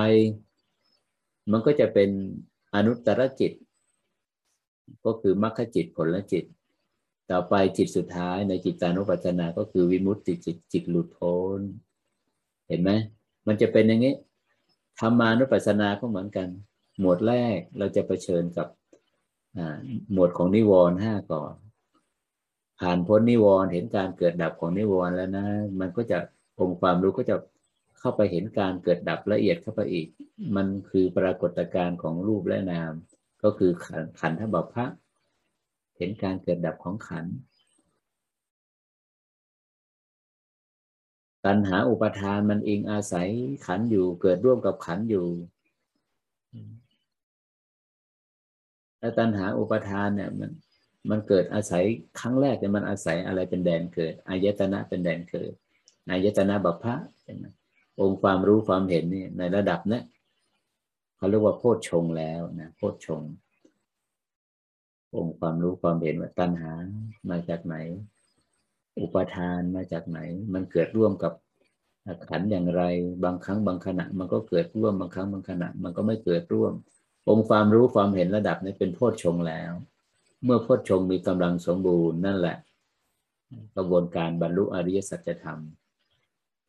[1.51, 2.11] มันก็จะเป็น
[2.74, 3.53] อนุตตรจิต
[5.05, 6.45] ก็คือมรรคจิตผลจิต
[7.30, 11.61] ต่อไปจิตสุดท้ายในจิตานุปัฏสนาก็คือวิมุตติจิตจิตหลุดพ้น
[12.68, 12.91] เห็นไหม
[13.47, 14.14] มันจะเป็นอย่างนี้
[15.01, 16.49] ธรรมานุปัฏสนาก็เหมือนกัน
[17.01, 18.68] หมวดแรกเราจะเผชิญกับ
[20.12, 21.55] หมวดของนิวรณ์ห้าก่อน
[22.80, 25.47] ผ่านพ้นนิวรณ์เห็นการเกิดดับของนิวรณ์แล้วนะ
[25.80, 26.18] มันก็จะ
[26.61, 27.37] องค์ความรู้ก็จะ
[27.99, 30.07] เข้าไปเห็นการเกิดดับละเอียดเข้าไปอีก
[30.57, 32.93] มันคือปรากฏการณ์ของรูปและนาม
[33.47, 34.86] ก็คือขันขันธบัพพะ
[35.97, 37.24] เห็นการเกิดดับของขัน
[41.44, 43.28] ตัณหาอุปทานมันเองอาศัย
[43.66, 45.26] ขันอยู่เกิดร่วมกับขันอยู่
[48.99, 50.51] แล้วตัณหาอุปทานเนี่ยมัน
[51.11, 51.84] มันเกิดอาศัย
[52.20, 55.53] ครั้งแรกเนี่ยมันอาศัยอะไรเป็นแดนเกิดอายตนะเป็นแดนเกิด
[56.11, 56.94] อายตนะบัพพะ
[58.01, 60.01] องค์ความรู้ความเห็นนี่ในระดับนี้
[61.16, 63.22] เขาเรียกว่าโพชฌงแล้วนะโพชฌง
[65.16, 66.72] องค์ความรู้ความเห็นว่าตัณหา
[67.30, 67.76] มาจากไหน
[69.00, 70.20] อุปทานมาจากไหน
[70.52, 71.32] มันเกิดร่วมกับ
[72.30, 72.82] ขันอย่างไร
[73.24, 76.72] บางครั้งบางขณะ มันก็เกิดร่วมบางครั้งบางขณะ มันก็ไม่เกิดร่วม
[77.28, 79.72] องค์ความรู้ความเห็นระดับนี้เป็นโพชฌงแล้ว
[80.44, 82.56] เมื่อโพชฌงมีกำลังสมบูรณ์นั่นแหละ
[83.76, 85.60] กระบวนการบรรลุอริยสัจธรรม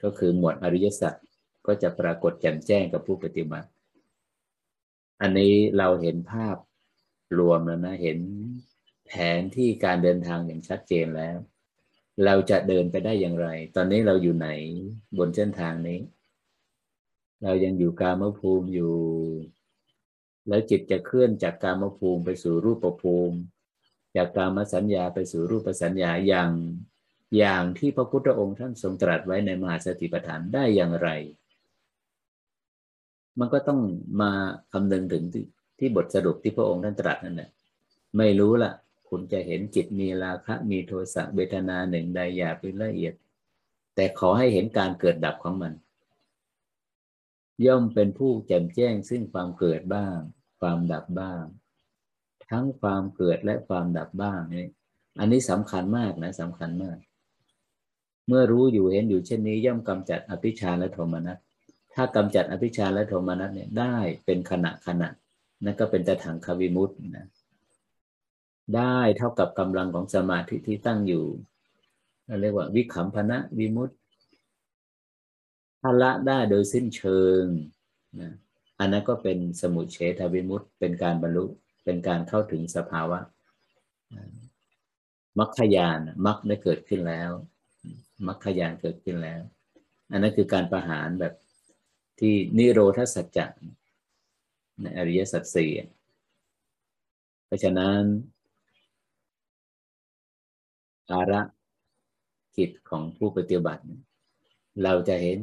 [0.03, 1.13] ก็คือหมวดอริยสัจ
[1.65, 3.67] ก็จะปรากฏแจ่มแจ้งกับผู้ปฏิบัติ
[5.21, 6.57] อันนี้เราเห็นภาพ
[7.37, 8.19] รวมแล้วนะ เห็น
[9.07, 11.37] แผนที่การเดินทางอย่างชัดเจนแล้ว
[12.25, 14.49] เราจะเดินไปได้อย่างไร ตอนนี้เราอยู่ไหน
[15.17, 15.99] บนเส้นทางนี้
[17.43, 18.95] เรายังอยู่กามภูมิอยู่
[20.47, 23.37] แล้วจิตจะเคลื่อนจากการมภูมิไปสู่รูปภูมิ
[24.15, 26.51] จากการมสัญญาไปสู่รูปสัญญาอย่าง
[27.37, 31.09] อย่างที่พระพุทธองค์ท่านทรงตรัสไว้ในมหาสติปัฏฐานได้อย่างไร
[33.39, 33.79] มันก็ต้อง
[34.21, 34.31] มา
[34.71, 35.45] คำนึงถึงที่
[35.79, 37.49] ที่บทสรุปที่พระองค์ท่านตรัสนั่นแหละ
[38.17, 38.71] ไม่รู้ละ
[39.09, 43.13] คุณจะเห็นจิตมีราคะมีโทสะเวทนาหนึ่งใดหยาบเป็นละเอียด
[43.95, 45.73] แต่ขอให้เห็นการเกิดดับของมัน
[47.65, 50.17] ย่อมเป็นผู้แจ่มแจ้งซึ่งความเกิดบ้าง
[50.59, 51.43] ความดับบ้าง
[52.49, 54.65] ทั้งความเกิดและความดับบ้างนี่
[55.19, 56.97] อันนี้สำคัญมากนะสำคัญมาก
[58.27, 61.37] เมื่อรู้อยู่เห็นอยู่เช่นนี้ ย่อมกำจัดอภิชาและโทมนัส
[61.97, 63.95] ถ้ากำจัดอภิชาและโทมนัสเนี่ยได้
[64.25, 65.09] เป็นขณะขณะ
[65.63, 67.27] นั่นก็เป็นแต่ถังควิมุตนะ
[68.75, 71.25] ได้เท่ากับกำลังของสมาธิที่ตั้งอยู่
[72.41, 73.89] เรียกว่าวิขำพนะวิมุต
[75.81, 77.43] ถ้าละได้โดยสิ้นเชิง
[78.19, 78.31] นะ
[78.79, 81.45] อันนั้นก็เป็นสมุเฉทวิมุตต์เป็นการบรรลุ
[81.83, 83.19] เป็นการเข้าถึงสภาวะ
[85.39, 87.31] มรรคยานมรรคได้เกิดขึ้นแล้ว
[88.27, 89.41] มรรคยานเกิดขึ้นแล้ว
[90.11, 91.33] อันนั้นคือการประหารแบบ
[92.19, 93.45] ที่นิโรธสัจจะ
[94.81, 95.71] ในอริยสัจสี่
[97.45, 98.01] เพราะฉะนั้น
[101.11, 101.41] อาระ
[102.57, 103.83] กิจของผู้ปฏิบัติ
[104.83, 105.39] เราจะเห็น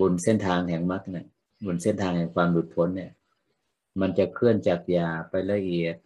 [0.00, 1.26] บนเส้นทางแห่งมรรคเนี่ย
[1.66, 3.12] บนเส้นทางแห่งความหลุดพ้นเนี่ย
[4.00, 5.96] มันจะเคลื่อนจากยาไปละเอียด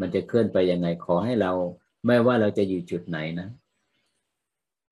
[0.00, 1.52] มันจะเคลื่อนไปยังไงขอให้เรา
[2.06, 3.48] ไม่ว่าเราจะอยู่จุดไหนนะ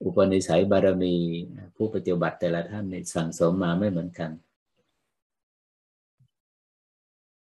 [0.04, 1.14] อุปนิสัยบารมี
[1.76, 4.30] ผู้ปฏิบัติแต่ละท่านนี่สั่งสมมาไม่เหมือนกัน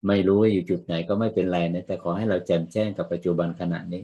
[0.08, 4.04] ไม่รู้ว่าอยู่จุดไหนก็ไม่เป็นไรนะแต่ขอให้เราแจ่มแจ้งกับปัจจุบันขณะนี้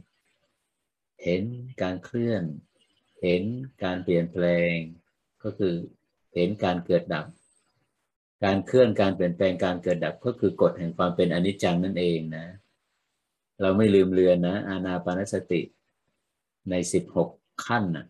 [1.24, 1.44] เห็น
[1.82, 2.44] การเคลื่อน
[3.24, 3.44] เห็น
[3.84, 4.76] การเปลี่ยนแปลง
[5.44, 5.74] ก็คือ
[6.34, 7.26] เห็นการเกิดดับ
[8.44, 12.46] การเคลื่อนการเปลี่ยนแปลงการเกิดดับก็คือกฎแห่งความเป็นอนิจจังนั่นเองนะ
[13.62, 15.62] เราไม่ลืมเลือนนะอานาปานสติ
[16.70, 17.30] ในสิบหก
[17.66, 18.06] ขั้นนะ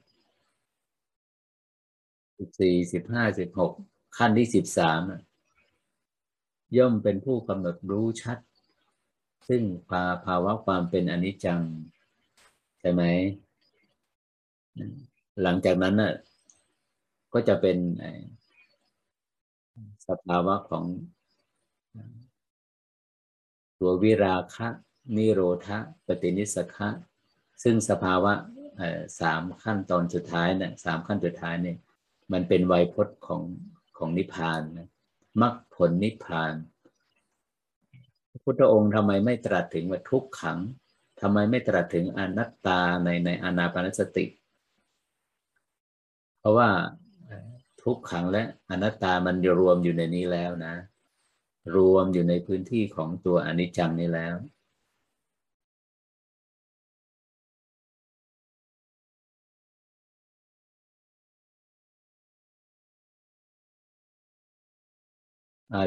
[2.37, 3.73] สิบสี่สิบห้าสิบหก
[4.17, 5.01] ขั้นที่สิบสาม
[6.77, 8.37] ย่อมเป็นผู้กำหนดรู้ชัด
[9.47, 11.61] ซึ่งภาภาวะความเป็นอนิจจัง
[12.79, 13.03] ใช่ไหม
[15.41, 16.13] หลังจากนั้นน่ะ
[17.33, 17.77] ก็จะเป็น
[20.07, 20.85] สภาวะของ
[23.79, 24.67] ตัววิราคะ
[25.15, 25.77] นิโรธะ
[26.07, 26.89] ปฏินิสขะ
[27.63, 28.33] ซึ่งสภาวะ
[29.19, 31.77] สามขั้นตอนสุดท้ายเนี่ยสามขั้นสุดท้ายเนี่ย
[32.33, 33.41] มันเป็นไวยพจน์ของ
[33.97, 34.87] ของนิพพานนะ
[35.41, 36.53] มรรคผลนิพพาน
[38.29, 40.59] พระพุทธองค์ทำไมไม่ตรัสถึงว่าทุกขัง
[41.21, 44.25] ทำไมไม่ตรัสถึงอนัตตาในในอนาปานสติ
[46.39, 46.69] เพราะว่า
[47.83, 50.75] ทุกขังและอนัตตามันรวมอยู่ในนี้แล้วนะ
[51.75, 54.35] รวมอยู่ในพื้นที่ของตัวอนิจจังนี้แล้ว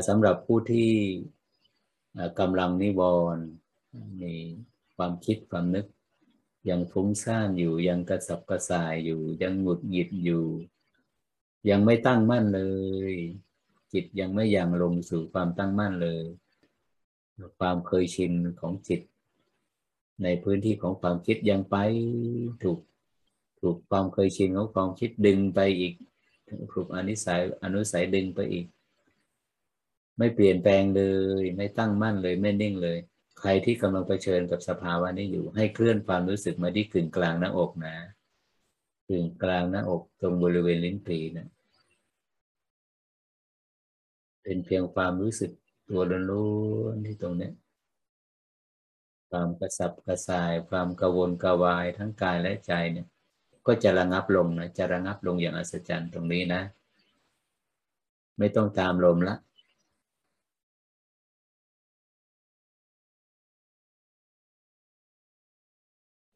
[0.09, 0.91] สำหรับผู้ที่
[2.41, 3.03] กำลังนิว
[3.37, 3.45] รณ์
[4.23, 4.35] มี
[4.97, 5.87] ความคิดความนึก
[6.69, 10.45] ยังฟุ้งซ่านอยู่ยังกระสับกระส่ายอยู่ ยังหงุดหงิดอยู่
[11.71, 12.63] ยังไม่ตั้งมั่นเล
[13.13, 13.15] ย
[13.93, 16.25] จิตยังไม่ยังลงสู่ความตั้งมั่นเลย
[17.59, 19.01] ความเคยชินของจิต
[20.23, 21.77] ในพื้นที่ของความคิดยังไป
[22.63, 22.79] ถูก
[23.61, 25.95] ถูกความเคยชินของความคิดดึงไปอีก
[26.73, 28.67] ถูกอนิสัยอนุสัยดึงไปอีก
[30.19, 31.03] ไม่เปลี่ยนแปลงเล
[31.43, 32.99] ย ไม่ตั้งมั่นเลยไม่นิ่งเลย
[33.41, 37.95] ใครที่กำลังเผชิญกับสภาวะนี้อยู่ ให้เคลื่อนความรู้สึกมาที่กึ่งกลางหน้าอกนะ
[39.09, 41.49] กึ่งกลางหน้าอกตรงบริเวณลิ้นปีนะ
[44.43, 45.51] เป็นเพียงความรู้สึก
[45.89, 46.01] ตัว
[46.31, 46.51] ล้
[46.83, 47.51] วนๆที่ตรงนี้
[49.31, 53.07] ความกระสับกระส่าย ความกระวนกระวายทั้งกายและใจเนี่ย
[53.67, 56.63] ก็จะระงับลงนะจะระงับลงอย่างอัศจรรย์ตรงนี้นะ
[58.39, 59.37] ไม่ต้องตามลมละ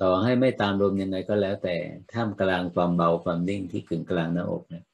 [0.02, 1.76] ต่อให้ไม่ตามลมยังไงก็แล้วแต่
[2.12, 4.84] ท่ามกลางความเบาความนิ่งที่กึ่งกลางหน้าอกเนี่ย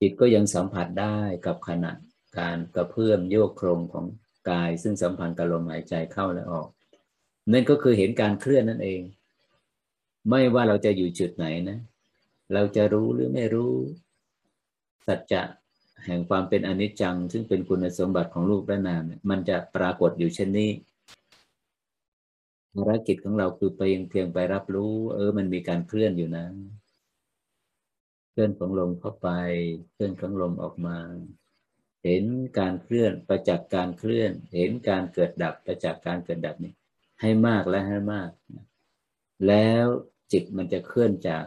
[0.00, 1.92] จิตก็ยังสัมผัสได้กับขณะ
[2.38, 4.06] การกระเพื่อมโยกโครงของ
[4.50, 6.68] กาย ซึ่งสัมพันธ์กับลมหายใจเข้าและออก
[7.52, 9.00] นั่นก็คือเห็นการเคลื่อนนั่นเอง
[10.30, 11.78] ไม่ว่าเราจะอยู่จุดไหนนะ
[12.54, 13.72] เราจะรู้หรือไม่รู้
[15.06, 15.42] สัจจะ
[16.04, 20.70] แห่งความเป็นอนิจจัง ซึ่งเป็นคุณสมบัติของรูปและนามมันจะปรากฏอยู่เช่นนี้
[22.76, 26.46] ภารกิจของเราคือไปเพียงไปรับรู้ เออ มันมีการเคลื่อนอยู่นะ
[28.30, 29.28] เคลื่อนของลมเข้าไป
[29.92, 30.96] เคลื่อนของลมออกมา
[32.04, 32.24] เห็น
[32.58, 36.72] การเคลื่อนประจักษ์การเคลื่อน เห็นการเกิดดับประจักษ์การเกิดดับนี้
[37.20, 38.30] ให้มากและให้มาก
[39.46, 39.86] แล้ว
[40.32, 41.44] จิตมันจะเคลื่อนจาก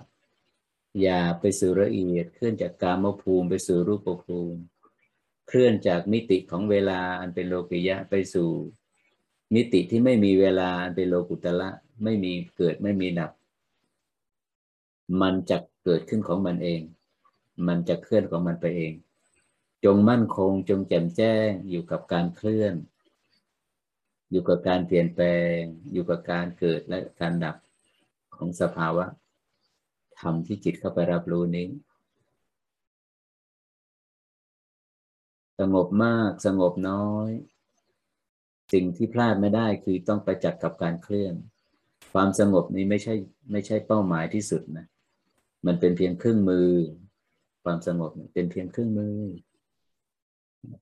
[1.02, 4.60] หยาไปสู่ละเอียด เคลื่อนจากกามภูมิไปสู่รูปภูมิ
[5.48, 8.50] เคลื่อนจากมิติของเวลาอันเป็นโลกิยะไปสู่
[9.54, 11.70] มิติที่ไม่มีเวลาเป็นโลกุตละ
[12.04, 13.32] ไม่มีเกิดไม่มีดับ
[15.22, 16.82] มันจะเกิดขึ้นของมันเอง
[17.68, 18.94] มันจะเคลื่อนของมันไปเอง
[19.86, 22.74] จงมั่นคงจงแจ่มแจ้งอยู่กับการเคลื่อน
[24.32, 25.26] อยู่กับการเปลี่ยนแปล
[25.58, 25.60] ง
[25.92, 27.56] อยู่กับการเกิดและการดับ
[28.36, 29.06] ของสภาวะ
[30.20, 31.68] ธรรมที่จิตเข้าไปรับรู้นี้
[35.60, 37.30] สงบมากสงบน้อย
[38.74, 41.34] สิ่งที่พลาดไม่ได้คือต้องไปจัดกับการเคลื่อน
[42.14, 43.14] ความสงบนี้ไม่ใช่
[43.52, 44.86] ไม่ใช่เป้าหมายที่สุดนะ
[45.66, 46.70] มันเป็นเพียงเครื่องมือ
[47.64, 49.18] ความสงบเป็นเพียงเครื่องมือ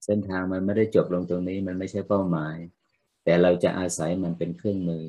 [0.04, 2.56] เส้นทางมันไม่ได้จบลงตรงนี้ มันไม่ใช่เป้าหมาย
[3.24, 5.04] แต่เราจะอาศัยมันเป็นเครื่องมือ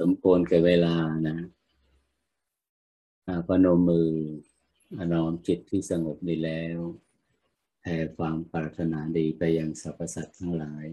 [0.00, 0.96] สมควรแก่เวลา
[1.28, 1.38] นะ
[3.48, 4.10] พนมมือ
[5.12, 6.78] น้อมจิตที่สงบดีแล้ว
[7.80, 10.86] แผ่ความปรารถนาดีไปยังสรรพสัตว์ทั้งหลาย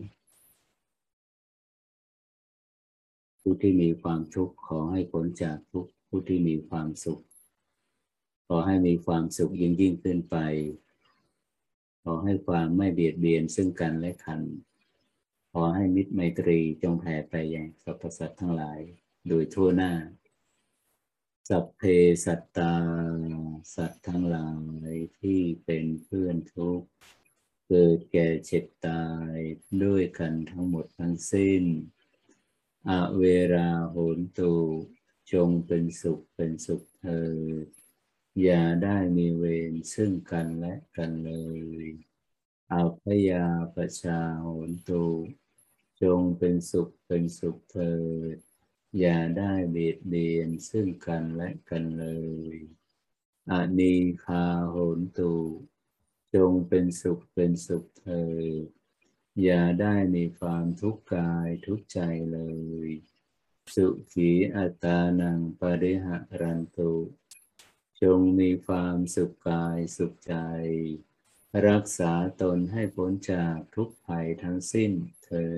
[3.39, 7.21] ผู้ที่มีความทุกข์ขอให้พ้นจากทุกผู้ที่มีความสุข
[8.47, 10.37] ขอให้มีความสุขยิ่งยิ่งขึ้นไป
[12.03, 14.39] ขอให้ความไม่เบียดเบียนซึ่งกันและกัน
[15.55, 18.79] ขอให้มิตรไมตรีจงแผ่ไปยังสรรพสัตว์ทั้งหลาย
[19.27, 19.93] โดยทั่วหน้า
[21.49, 21.81] สัพเพ
[22.25, 22.75] สัตตา
[23.75, 24.51] สัตว์ทั้งหลา
[24.91, 26.87] ยที่เป็นเพื่อนทุกข์
[27.67, 29.35] เกิดแก่เจ็บตาย
[29.83, 31.63] ด้วยกันทั้งหมดทั้งสิ้น
[32.89, 33.23] อเว
[33.53, 34.53] ราโหนตู
[35.33, 37.31] จงเป็นสุขเป็นสุขเธอ
[38.41, 41.31] อย่าได้มีเวรซึ่งกันและกันเล
[41.83, 41.87] ย
[42.71, 43.45] อาพยา
[43.75, 45.03] ประชาโหนตู
[46.03, 47.95] จงเป็นสุขเป็นสุขเถิ
[48.35, 48.37] ด
[48.99, 52.05] อย่าได้เบียดเบียนซึ่งกันและกันเล
[52.53, 52.55] ย
[53.51, 55.33] อนีคาโหนตู
[56.35, 58.25] จงเป็นสุขเป็นสุขเถิ
[58.63, 58.65] ด
[59.43, 61.99] อย่าได้มีความทุกข์กายทุกใจ
[62.31, 62.39] เล
[62.87, 62.89] ย
[63.75, 66.93] สุขีอัตานังปริหะรันตุ
[68.01, 70.35] จงมีความสุขกายสุขใจ
[71.69, 74.91] รักษาตนให้พ้นจากทุกภัยทั้งสิ้น
[75.25, 75.51] เธอ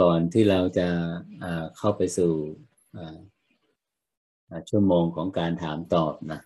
[0.00, 0.88] ก่อนที่เราจะ
[1.76, 2.32] เข้าไปสู่
[4.68, 6.40] ชั่วโมงของการถามตอบนะ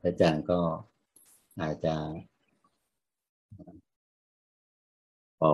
[0.00, 0.60] พระอาจารย์ก็
[1.60, 1.94] อาจจะ
[5.40, 5.52] ขอ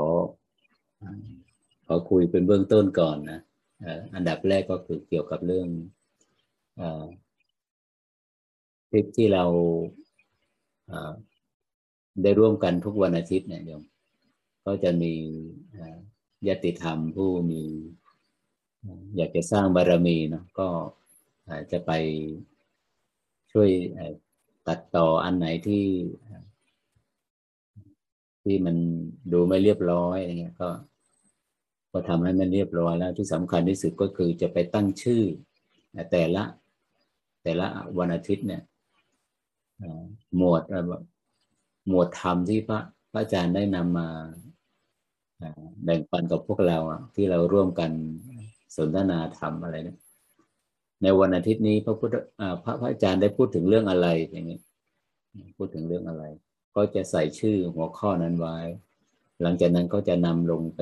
[1.87, 3.41] ขอคุยเป็นเบื้องต้นก่อนนะ
[4.15, 5.69] อันดับแรกก็คือเกี่ยวกับเรื่อง
[8.89, 9.45] คลิปที่เรา
[12.23, 13.83] ได้ร่วมกันทุกวันอาทิตย์เนี่ยโยม
[14.67, 15.13] ก็จะมี
[16.49, 17.63] ยติธรรมผู้มี
[19.17, 20.69] อยากจะสร้างบารมีเนาะก็
[21.73, 21.93] จะไป
[23.53, 23.69] ช่วย
[24.69, 25.87] ตัดต่ออันไหนที่
[28.43, 28.77] ที่มัน
[29.33, 30.69] ดูไม่เรียบร้อยอะไรเงี้ยก็
[31.99, 35.23] พอทำให้มันเรียบร้อยแล้วที่สำคัญที่สุดก็คือจะไปตั้งชื่อ
[36.11, 36.45] แต่ละ
[37.43, 37.67] แต่ละ
[37.99, 38.63] วันอาทิตย์เนี่ย
[40.37, 40.63] หมวด
[41.89, 42.81] หมวดธรรมที่พระ
[43.13, 44.09] พระอาจารย์ได้นำมา
[45.85, 46.79] แบ่งปันกับพวกเรา
[47.15, 47.91] ที่เราร่วมกัน
[48.77, 49.99] สนทนาธรรมอะไรเนี่ย
[51.03, 52.15] ในวันอาทิตย์นี้พระพุทธ
[52.65, 54.59] พระพระอาจารย์ได้พูดถึงเรื่องอะไรอย่างนี้
[55.57, 56.25] พูดถึงเรื่องอะไร
[56.75, 58.59] ก็จะใส่ชื่อหัวข้อนั้นไว้
[59.43, 60.81] หลังจากนั้นก็จะนำลงไป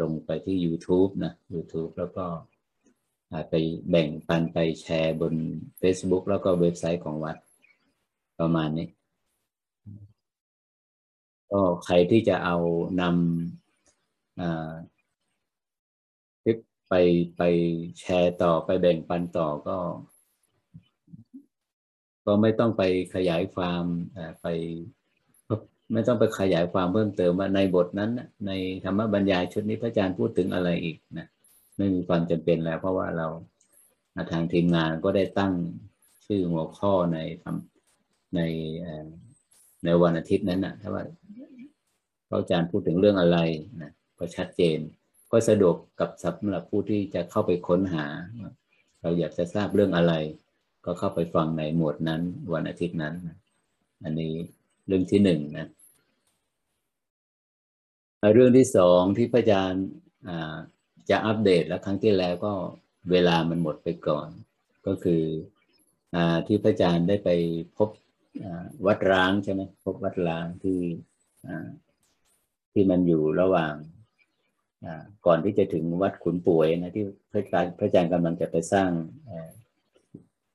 [0.00, 2.26] ลงไปที่ YouTube นะ YouTube แล้วก็
[3.50, 3.54] ไป
[3.90, 5.34] แบ่งปันไปแชร์บน
[5.80, 7.36] Facebook แล้วก็เว็บไซต์ของวัด
[8.40, 8.88] ประมาณนี้
[11.52, 12.56] ก็ใครที่จะเอา
[13.00, 13.14] นำ
[16.42, 16.58] คลิป
[16.88, 16.94] ไป
[17.36, 17.42] ไป
[18.00, 19.78] แชร์ต่อไปแบ่งปันต่อก็
[22.26, 22.82] ก็ไม่ต้องไป
[23.14, 23.84] ขยายความ
[24.42, 24.46] ไป
[25.92, 28.10] ไม่ต้องไปขยายความเพิ่มเติมว่าในบทนั้น
[28.46, 28.52] ใน
[28.84, 31.26] ธรรมบรรยายชุดนี้พระอาจารย์พูดถึงอะไรอีกนะ
[31.76, 33.26] ไม่มีความจำเป็นแล้ว เพราะว่าเรา
[34.32, 35.52] ทางทีมงานก็ได้ตั้ง
[36.26, 37.18] ชื่อหัวข้อใน
[38.34, 38.40] ใน
[39.84, 41.02] ในวันอาทิตย์นั้นนะถ้าว่า
[42.28, 43.38] พระอาจารย์พูดถึงเรื่องอะไร
[43.82, 44.78] นะก็ชัดเจน
[45.30, 48.06] ก็สะดวกกับสำหรับผู้ที่จะเข้าไปค้นหา
[49.00, 50.14] เราอยากจะทราบเรื่องอะไร
[50.84, 52.22] ก็เข้าไปฟังในหมวดนั้น
[52.54, 53.14] วันอาทิตย์นั้น
[54.04, 54.32] อันนี้
[54.86, 55.68] เรื่องที่หนึ่งนะ
[58.32, 59.86] เรื่องที่สองที่พระอาจารย์
[61.10, 62.52] จะอัปเดตแล้วครั้งที่แล้วก็
[63.10, 64.28] เวลามันหมดไปก่อน
[64.86, 65.22] ก็คือ
[66.14, 66.16] อ
[66.46, 67.30] ที่พระอาจารย์ได้ไป
[67.76, 67.88] พบ
[68.86, 70.80] วัดร้างใช่ไหมพบวัดร้างที่
[72.72, 73.74] ที่มันอยู่ระหว่าง
[75.26, 78.90] ก่อนที่จะถึงวัดขุนป่วยนะที่พระอาจารย์พระอาจารย์กำลังจะไปสร้าง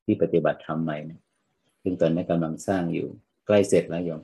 [0.05, 1.21] ที่ปฏิบัติธรรมใหม่นะ
[1.83, 3.07] ซึ่งตอนนี้กำลังสร้างอยู่
[3.45, 4.21] ใกล้เสร็จแล้วโยม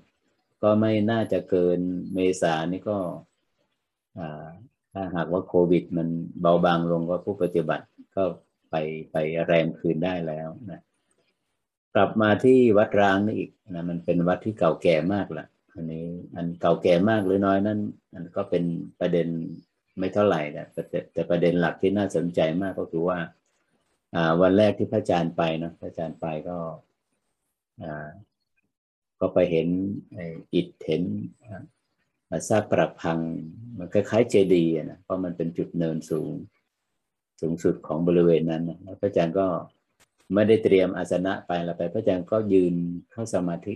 [0.63, 1.79] ก็ไม่น่าจะเกิน
[2.13, 2.97] เมษานี่ก็
[4.93, 6.07] ถ้าหากว่าโควิด มัน
[6.41, 7.85] เบาบางลงก็ผู้ปฏิบัติ
[8.15, 8.23] ก็
[8.69, 8.75] ไป
[9.11, 9.15] ไป
[9.45, 10.81] แรมคืนได้แล้วนะ
[11.95, 16.05] กลับมาที่วัดร้างนี่อีกนะมันเป็นวัดที่เก่าแก่มากละอันนี้
[16.35, 17.79] อันเก่าแก่มากหรือน้อยนั่น
[18.13, 18.63] อันก็เป็น
[18.99, 19.27] ประเด็น
[19.99, 23.19] ไม่เท่าไหร่นะแต่แต่ประเด็นหลักที่น่าสนใจมากก็คือว่า
[24.41, 26.57] วันแรกที่พระอาจารย์ไปนะพระอาจารย์ไปก็
[29.19, 29.67] ก็ไปเห็น
[30.53, 31.03] อิฐเห็น
[32.49, 33.19] ซากปรักพัง
[33.77, 36.33] มันคล้ายๆเจดีย์นะเพราะมันเป็นจุดเนินสูง
[37.41, 39.47] สูงสุดของบริเวณนั้นนะพระอาจารย์ก็
[40.33, 42.73] ไม่ได้เตรียมอาสนะไปแล้วไป พระอาจารย์ก็ยืน
[43.11, 43.75] เข้าสมาธิ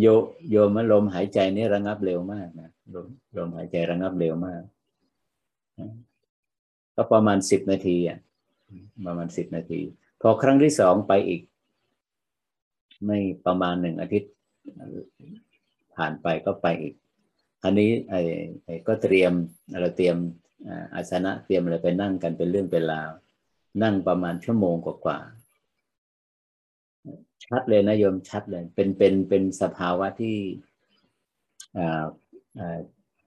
[0.00, 0.06] โย
[0.50, 3.06] โยมลมหายใจนี่ระงับเร็วมากนะลม
[3.36, 4.62] ลมหายใจระงับเร็วมาก
[6.96, 8.18] ก็ประมาณสิบนาทีอะ
[9.06, 9.80] ประมาณสิบนาที
[10.20, 11.42] พอครั้งที่สองไปอีก
[13.06, 14.30] ไม่ประมาณหนึ่งอาทิตย์
[15.96, 16.94] ผ่านไปก็ไปอีก
[17.64, 18.20] อันนี้ไอ้
[18.64, 19.32] ไอ้ก็เตรียม
[19.80, 20.16] เราเตรียม
[20.94, 23.10] อาสนะเตรียมอะไรไปนั่งกันเป็นเรื่องเป็นราว
[23.82, 25.18] นั่งประมาณชั่วโมงกว่า
[27.44, 30.36] ชัดเลยนะโยมชัดเลย เป็นเป็นเป็นสภาวะที่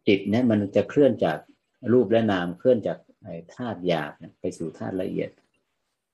[0.08, 1.38] จิตเนี่ยมันจะเคลื่อนจาก
[1.94, 2.98] รูปและนามเคลื่อนจาก
[3.56, 5.30] ธาตุหยาบไปสู่ธาตุละเอียด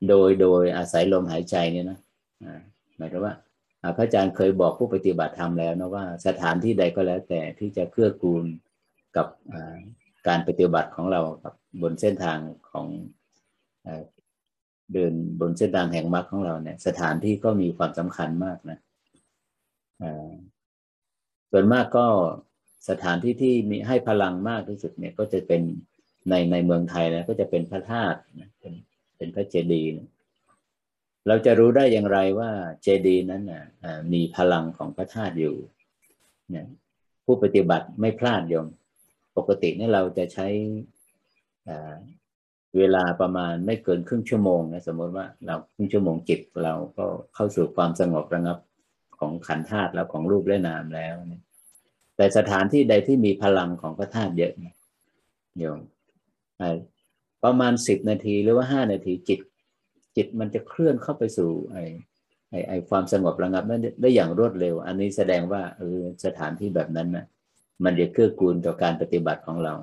[0.10, 2.00] โดยโดยอาศัยลมหายใจเนี่ยนะ
[2.98, 3.34] หมายถึงว่า
[3.96, 8.46] พระอาจารย์เคยบอกผู้ปฏิบัติธรรมแล้วนะว่าสถานที่ใดก็แล้วแต่ที่จะเคลื่อกูล
[9.18, 9.28] กับ
[10.28, 12.38] การปฏิบัติของเรากับบนเส้นทาง
[12.72, 12.86] ของ
[14.94, 18.80] เดินบนเส้นทางแห่งมรรคของเราเนี่ย สถานที่ก็มีความสำคัญมากนะ
[21.52, 22.08] ส่วนมากก็
[22.90, 25.62] สถานที่ที่มีให้พลังมากที่สุดเนี่ย ก็จะเป็น
[26.30, 28.20] ในในเมืองไทยนะก็จะเป็นพระธาตุ
[28.60, 28.74] เป็น
[29.18, 29.92] เป็นพระเจดีย์
[31.28, 32.52] เราจะรู้ได้อย่างไรว่า
[32.84, 33.64] เจดีย์นั้นนะ
[34.14, 35.56] มีพลังของพระธาตุอยู่
[37.26, 38.68] ผู้ปฏิบัติไม่พลาดโยม
[39.38, 40.48] ปกตินี่เราจะใช้
[42.78, 48.58] เวลาประมาณไม่เกินครึ่งชั่วโมงนะสมมติว่าเราครึ่งชั่วโมงจิตเราก็เข้าสู่ความสงบระงับ
[49.20, 51.16] ของขันธาตุแล้วของรูปและนามแล้ว
[52.16, 54.54] แต่สถานที่ใดที่มีพลังของพระธาตุเยอะ
[55.60, 55.80] โยม
[57.44, 59.40] ประมาณสิบนาทีหรือว่าห้านาทีจิต
[60.16, 61.84] จิตมันจะเคลื่อนเข้าไปสู่ไอ้
[62.50, 67.26] ไอ้ไอความสงบระงับนั้นได้อย่างรวดเร็ว อันนี้แสดงว่าเออสถานที่แบบนั้นนะ
[67.84, 69.74] มันจะเกื้อกูลต่อการปฏิบัติของเรา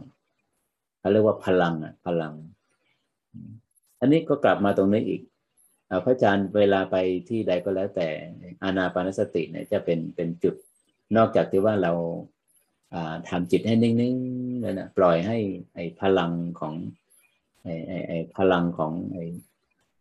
[0.98, 2.34] เขาเรียกว่าพลังอะพลัง
[4.00, 5.22] อันนี้ก็กลับมาตรงนี้อีก
[6.04, 6.96] พระอาจารย์เวลาไป
[7.28, 8.08] ที่ใดก็แล้วแต่
[8.62, 10.54] อานาปานสติเนี่ยจะเป็นเป็นจุด
[11.16, 11.92] นอกจากที่ว่าเรา
[13.28, 15.38] ทำจิตให้นิ่งๆแล้วนะปล่อยให้
[15.74, 16.74] ไอ้พลังของ
[17.62, 17.74] ไอ้
[18.08, 19.24] ไอ้พลังของไอ้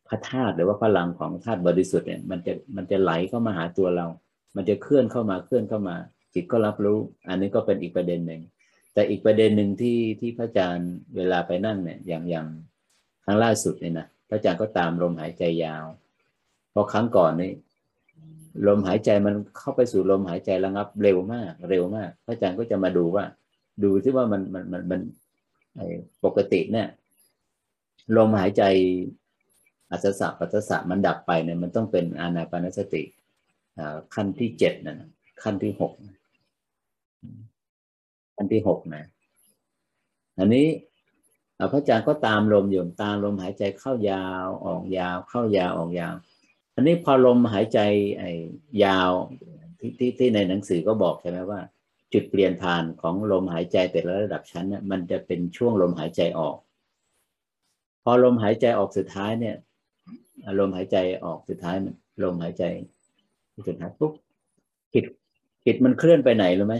[0.09, 4.05] พระธาตุหรือว่าพลังของธาตุบริสุทธิ์เนี่ยมันจะมันจะไหลเข้ามาหาตัวเรา
[4.55, 5.95] มันจะเคลื่อนเข้ามาเคลื่อนเข้ามา
[6.33, 8.41] จิตก็รับรู้ อันนี้ก็เป็นอีกประเด็นหนึ่ง
[8.93, 12.47] แต่อีกประเด็นหนึ่งที่ที่พระอาจารย์เวลาไปนั่งเนี่ยอย่างอย่าง
[13.25, 15.85] ครั้งล่าสุดเนี่ยนะพระอาจารย์ก็ตามลมหายใจยาว
[16.71, 17.51] เพราะครั้งก่อนนี่
[18.67, 23.25] ลมหายใจมันเข้าไปสู่ลมหายใจระงับเร็วมาก เร็วมาก พระอาจารย์ก็จะมาดูว่า
[23.83, 25.01] ดูที่ว่ามันมันมันมัน
[26.25, 26.87] ปกติเนี่ย
[28.17, 28.63] ลมหายใจ
[29.91, 33.03] อัศสะปัสสะมันดับไปเนี่ยมันต้องเป็นอานาปานสติ
[34.13, 35.09] ขั้นที่เจ็ดนะ
[35.43, 35.93] ขั้นที่หก
[38.35, 39.03] ขั้นที่หกนะ
[40.39, 40.67] อันนี้
[41.71, 46.13] พระอาจารย์ก็ตามลมอยู่ตามลมหายใจเข้ายาวออกยาว เข้ายาวออกยาว
[46.75, 47.79] อันนี้พอลมหายใจ
[48.17, 48.31] ไอ้
[48.83, 49.11] ยาว
[49.79, 51.61] ที่ที่ที่ในหนังสือก็บอกใช่ไหมว่า
[52.13, 56.57] จุดเปลี่ยนผ่านของลมหายใจแต่ละระดับชั้นเนี่ยมันจะเป็นช่วงลมหายใจออก
[58.03, 59.55] พอลมหายใจออกสุดท้ายเนี่ย
[60.59, 61.93] ลมหายใจออกสุดท้ายมัน
[62.23, 62.63] ลมหายใจ
[63.67, 64.13] สุดท้ายปุ๊บ
[64.93, 65.05] จิต
[65.65, 66.75] จิตมันเคลื่อนไปไหนรู้ไหม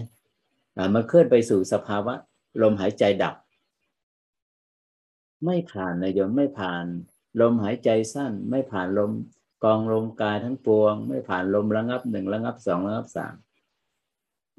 [0.78, 2.14] อ่ามันเคลื่อนไปสู่สภาวะ
[2.62, 3.36] ลมหายใจดับ
[5.46, 6.86] ไม่ผ่านนะโยมไม่ผ่าน
[7.42, 9.12] ลมหายใจสั้น ไม่ผ่านลม
[9.64, 13.36] กองลมกายทั้งปวง ไม่ผ่านลมระงับหนึ่งระงับสองระงับสาม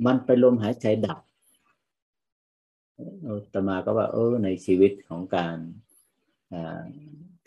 [0.06, 1.20] มันไปลมหายใจดับ
[3.52, 5.56] ตมาก็ว่าเออในชีวิตของการ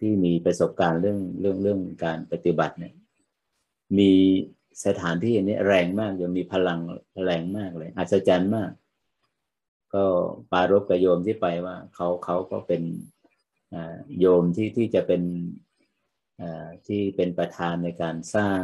[0.01, 2.93] ที่มีประสบการณ์เรื่องเรื่องเรื่องการปฏิบัติเนี่ย
[3.97, 4.11] มี
[4.85, 6.79] สถานที่นี้แรงมากยังมีพลัง
[7.25, 8.71] แรงมากเลย อัศจรรย์มาก
[9.93, 10.03] ก็
[10.51, 12.81] ปารบกับโยมที่ไปว่าเขาเขาก็เป็น
[14.19, 15.23] โยมที่ที่จะเป็น
[16.87, 18.61] ที่เป็นประธานในการสร้าง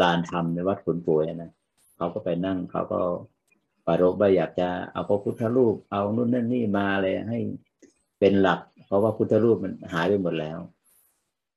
[0.00, 1.52] ลานธรรมในวัดขุนป่วยนะ
[1.96, 3.00] เขาก็ไปนั่งเขาก็
[3.86, 7.38] ปารบว่าอยากจะเอาพระพุทธรูปเอานู่นนั่นนี่มาเลยให้
[8.18, 10.58] เป็นหลัก เพราะว่าพุทธรูปมันหายไปหมดแล้ว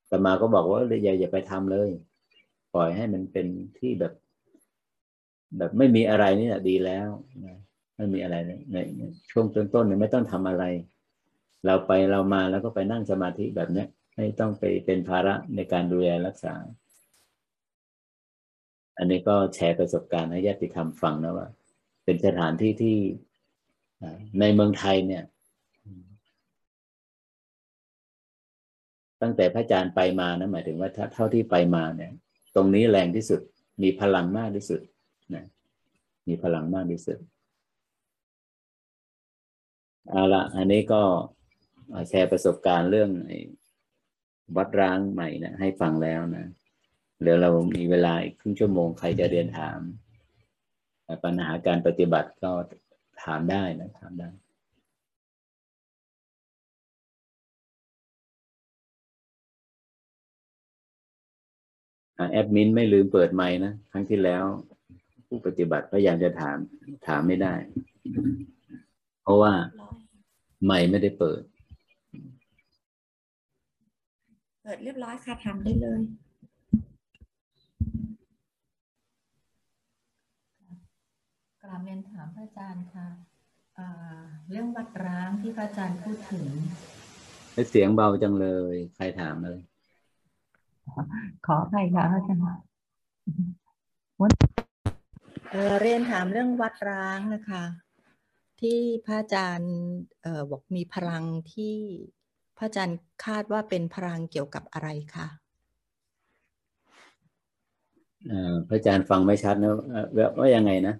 [0.08, 1.88] แต่มาก็บอกว่าอย่าอย่าไปทำเลย
[2.74, 3.46] ปล่อยให้มันเป็น
[3.78, 4.12] ที่แบบ
[5.58, 7.08] แบบไม่มีอะไรนี่แหละดีแล้ว
[7.96, 8.36] ไม่มีอะไร
[8.72, 8.76] ใน
[9.30, 10.64] ช่วงต้นๆเนี่ยไม่ต้องทำอะไร
[11.66, 13.84] เราไปเรามาแล้วก็ไปนั่งสมาธิแบบนี้
[14.16, 16.54] ไม่ต้องไปเป็นภาระในการดูแลรักษา
[18.98, 21.48] อันนี้ก็แชร์ประสบการณ์ให้ญาติธรรมฟังนะว่า
[22.04, 22.96] เป็นสถานที่ที่
[24.40, 25.24] ในเมืองไทยเนี่ย
[29.22, 32.12] ตั้งแต่พระอาจารย์ไปมานะหมายถึงว่าเท่าที่ไปมาเนี่ย
[32.54, 33.40] ตรงนี้แรงที่สุด
[33.82, 34.80] มีพลังมากที่สุด
[35.34, 35.44] นะ
[36.28, 37.18] มีพลังมากที่สุด
[40.10, 41.02] เอาละอันนี้ก็
[42.08, 43.10] แชร์ประสบการณ์เรื่อง
[44.56, 46.46] วัดร้างใหม่นะให้ฟังแล้วนะ
[47.22, 49.80] เดี๋ยวเรามีเวลาอีกครึ่งชั่วโมงใครจะเรียนถาม
[51.24, 52.52] ปัญหาการปฏิบัติก็
[53.22, 54.30] ถามได้นะถามได้
[62.30, 64.44] แอดมินไม่ลืมเปิดไมค์นะครั้งที่แล้ว
[65.28, 66.56] ผู้ปฏิบัติพยายามจะถาม
[67.06, 67.54] ถามไม่ได้
[69.22, 69.52] เพราะว่า
[70.64, 71.42] ไมค์ไม่ได้เปิด
[74.62, 76.00] เปิดเรียบร้อยค่ะทำได้เลย
[81.62, 83.08] กราบเรียนถามพระอาจารย์ค่ะ
[84.50, 86.46] เรื่องวัดร้างที่พระอาจารย์พูดถึง
[87.70, 89.58] เสียงเบาจังเลย ใครถามเลย
[91.46, 92.42] ขอใครคะอาจารย์
[95.80, 97.64] เรียนถามเรื่องวัดร้างนะคะ
[98.60, 99.74] ที่พระอาจารย์
[100.50, 101.24] บอกมีพลัง
[101.54, 101.76] ที่
[102.58, 105.26] พระอาจารย์คาดว่าเป็นพลังเกี่ยวกับอะไรคะ
[108.68, 109.74] พระอาจารย์ฟังไม่ชัดนะ
[110.38, 110.94] ว่ายังไงนะ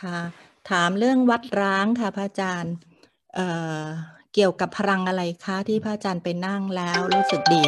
[0.00, 0.18] ค่ะ
[0.70, 2.74] ถามเรื่องวัดร้างค่ะพระอาจารย์
[4.34, 7.62] เกี่ยวกับพลังอะไรคะที่พระอาจารย์ไปนั่งแล้วรู้สึกดี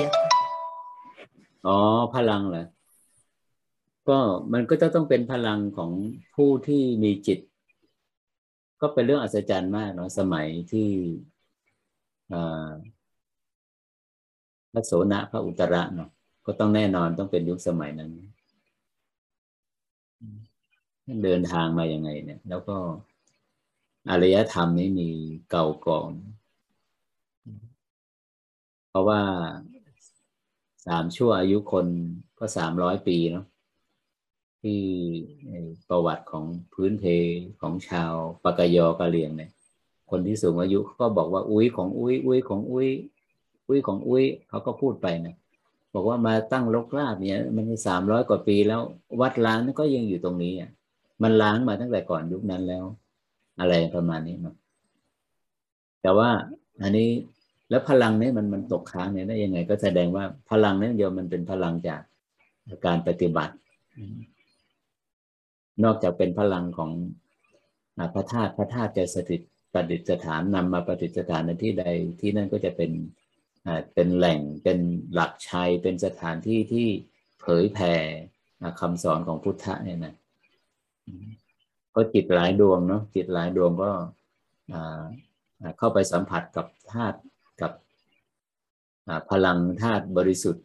[1.66, 1.78] อ๋อ
[2.14, 2.66] พลังเหรอ
[4.09, 4.18] ก็
[4.52, 5.93] มันก็จะต้องเป็นพลังของ
[6.34, 7.38] ผู้ที่มีจิต
[8.80, 10.88] ก็เป็นเรื่องอัศจรรย์มากเนาะสมัยที่
[14.72, 16.10] พระโสนะพระอุตระเนาะ
[16.47, 18.10] ก็ต้องแน่นอนต้องเป็นยุคสมัยนั้น
[21.24, 22.76] เดินทางมาอย่างไงเนี่ย แล้วก็
[24.10, 25.09] อารยธรรมนี้มี
[25.51, 26.12] เก่าก่อน
[28.97, 29.20] ราะว่า
[30.86, 31.86] สามชั่วอายุคน
[32.39, 33.47] ก็สามร้อยปีเนาะ
[34.62, 34.81] ที่
[35.89, 36.44] ประวัติของ
[36.74, 37.05] พื้นเพ
[37.60, 38.12] ของชาว
[38.44, 39.51] ปากยอกะเลียงเนี่ย
[40.10, 42.89] คนที่สูงอายุก็บอกว่าอุ้ยของอุ้ยอุ้ยของอุ้ย
[43.68, 45.36] อุ้ยของอุ้ยเขาก็พูดไปนะ
[45.94, 48.81] บอกว่ามาตั้งลกราบเนี่ย มันสามร้อยกว่าปีแล้ว
[49.20, 50.70] วัดล้างก็ยังอยู่ตรงนี้อะ
[51.23, 52.85] มันล้างมาตั้งแต่ก่อนยุคนั้นแล้ว
[53.60, 54.56] อะไรประมาณนี้นะ
[56.02, 56.31] แต่ว่า
[56.82, 57.09] อันนี้
[57.70, 62.01] แล้วพลังนี้มันมันตกค้างเนี่ยได้ยังไง ก็แสดงว่าพลังนั้เดียวมันเป็นพลังจาก
[62.86, 63.55] การปฏิบัติ
[65.84, 66.90] นอกจากเป็นพลังของ
[68.14, 69.40] พระธาตุพระธาตุจะสถิต
[69.72, 71.84] ประดิษฐานนำมาประดิษฐานในที่ใด
[72.20, 72.90] ที่นั่นก็จะเป็น
[73.94, 74.78] เป็นแหล่งเป็น
[75.14, 76.88] หลักชัยเป็นสถานที่ที่
[77.40, 77.94] เผยแผ่
[78.80, 80.14] คำสอนของพุทธะเนี่ยนะ
[81.94, 83.90] ก็จิตหลายดวงเนาะจิตหลายดวงก็
[85.78, 87.18] เข้าไปสัมผัสกับธาตุ
[89.30, 90.64] พลังธาตุบริสุทธิ์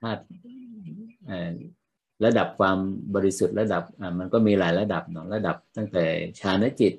[0.00, 0.22] ธาตุ
[2.24, 2.78] ระดับความ
[3.14, 3.82] บริสุทธิ์ระดับ
[4.18, 6.04] มันก็มีหลายระดับเนาะระดับตั้งแต่
[6.40, 6.94] ฌานจิต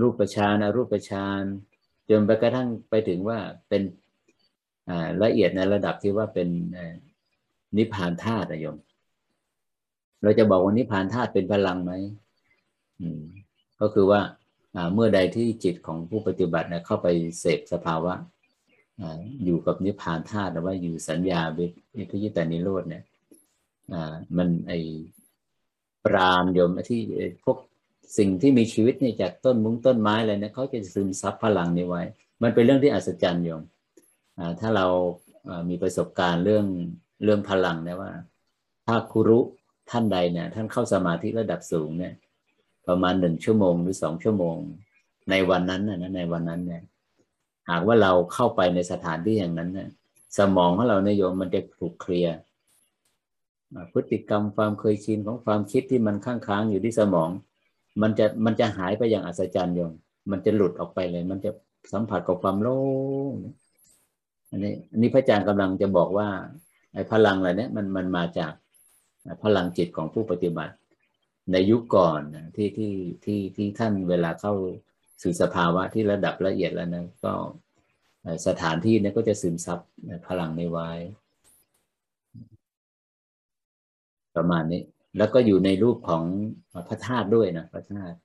[0.00, 1.42] รูปฌานรูปฌาน
[2.10, 3.38] จนไปกระทั่งไปถึงว่า
[3.68, 3.82] เป็น
[5.22, 6.48] ละเอียดในระดับที่ว่าเป็น
[7.76, 8.76] นิพพานธาตุโยม
[10.22, 11.92] เราจะบอกว่านิพพานธาตุเป็นพลังไหม
[13.80, 14.20] ก็คือว่า
[14.94, 17.08] เมื่อใดที่จิตของผู้ปฏิบัติเข้าไป
[17.40, 18.14] เสพสภาวะ
[19.44, 21.40] อยู่กับนิพพานธาตุหรือว่าอยู่สัญญา
[21.96, 23.04] วิทยิตานิโรธเนี่ย
[24.36, 24.72] มันไอ
[26.04, 27.00] ปรามโยมที่
[27.44, 27.58] พวก
[28.18, 32.02] สิ่งที่มีชีวิตเนี่ยจากต้นมุ้งต้นไม้อะไรเนี่ยเขาจะซึมซับพลังนี้ไว้
[32.42, 33.62] มันเป็นเรื่องที่อัศจรรย์โยม
[34.60, 34.86] ถ้าเรา
[35.68, 36.66] มีประสบการณ์เรื่อง
[37.24, 38.12] เรื่องพลังเนี่ยว่า
[38.86, 39.38] ถ้าครุ
[39.90, 42.14] ท่านใดเนี่ยท่านเข้าสมาธิระดับสูงเนี่ย
[42.88, 44.56] ประมาณหนึ่งชั่วโมงหรือสองชั่วโมง
[45.30, 46.82] ในวันนั้นนะในวันนั้นเนี่ย
[47.70, 49.88] หากว่าเราเข้าไปในสถานที่อย่างนั้นเนี่ย
[50.38, 52.36] สมองของเราในโยมมันจะถูกเคลียร์
[53.92, 57.30] พฤติกรรมความเคยชินของความคิดที่มันค้างค้างอยู่ที่สมอง
[58.02, 59.92] มันจะมันจะหายไปอย่างอัศจรรย์โยม
[60.30, 61.50] มันจะหลุดออกไปเลย มันจะ
[61.92, 62.80] สัมผัสกับความโล่
[63.32, 63.34] ง
[64.50, 66.28] อันนี้อันนี้พระอาจารย์กำลังจะบอกว่า
[66.92, 68.52] ไอ้พลังอะไรเนี้ยมันมันมาจาก
[69.42, 70.74] พลังจิตของผู้ปฏิบัติ
[71.52, 72.20] ในยุคก่อน
[72.56, 72.92] ที่ที่
[73.24, 74.54] ที่ที่ท่านเวลาเข้า
[75.22, 77.32] สู่สภาวะที่ระดับละเอียดแล้วนะก็
[78.46, 79.78] สถานที่นี้ก็จะซึมซับ
[80.26, 80.90] พลังในไว้
[84.36, 84.82] ประมาณนี้
[85.18, 86.24] แล้วก็อยู่ในรูปของ
[86.88, 88.16] พระธาตุด้วยนะพระธาตุ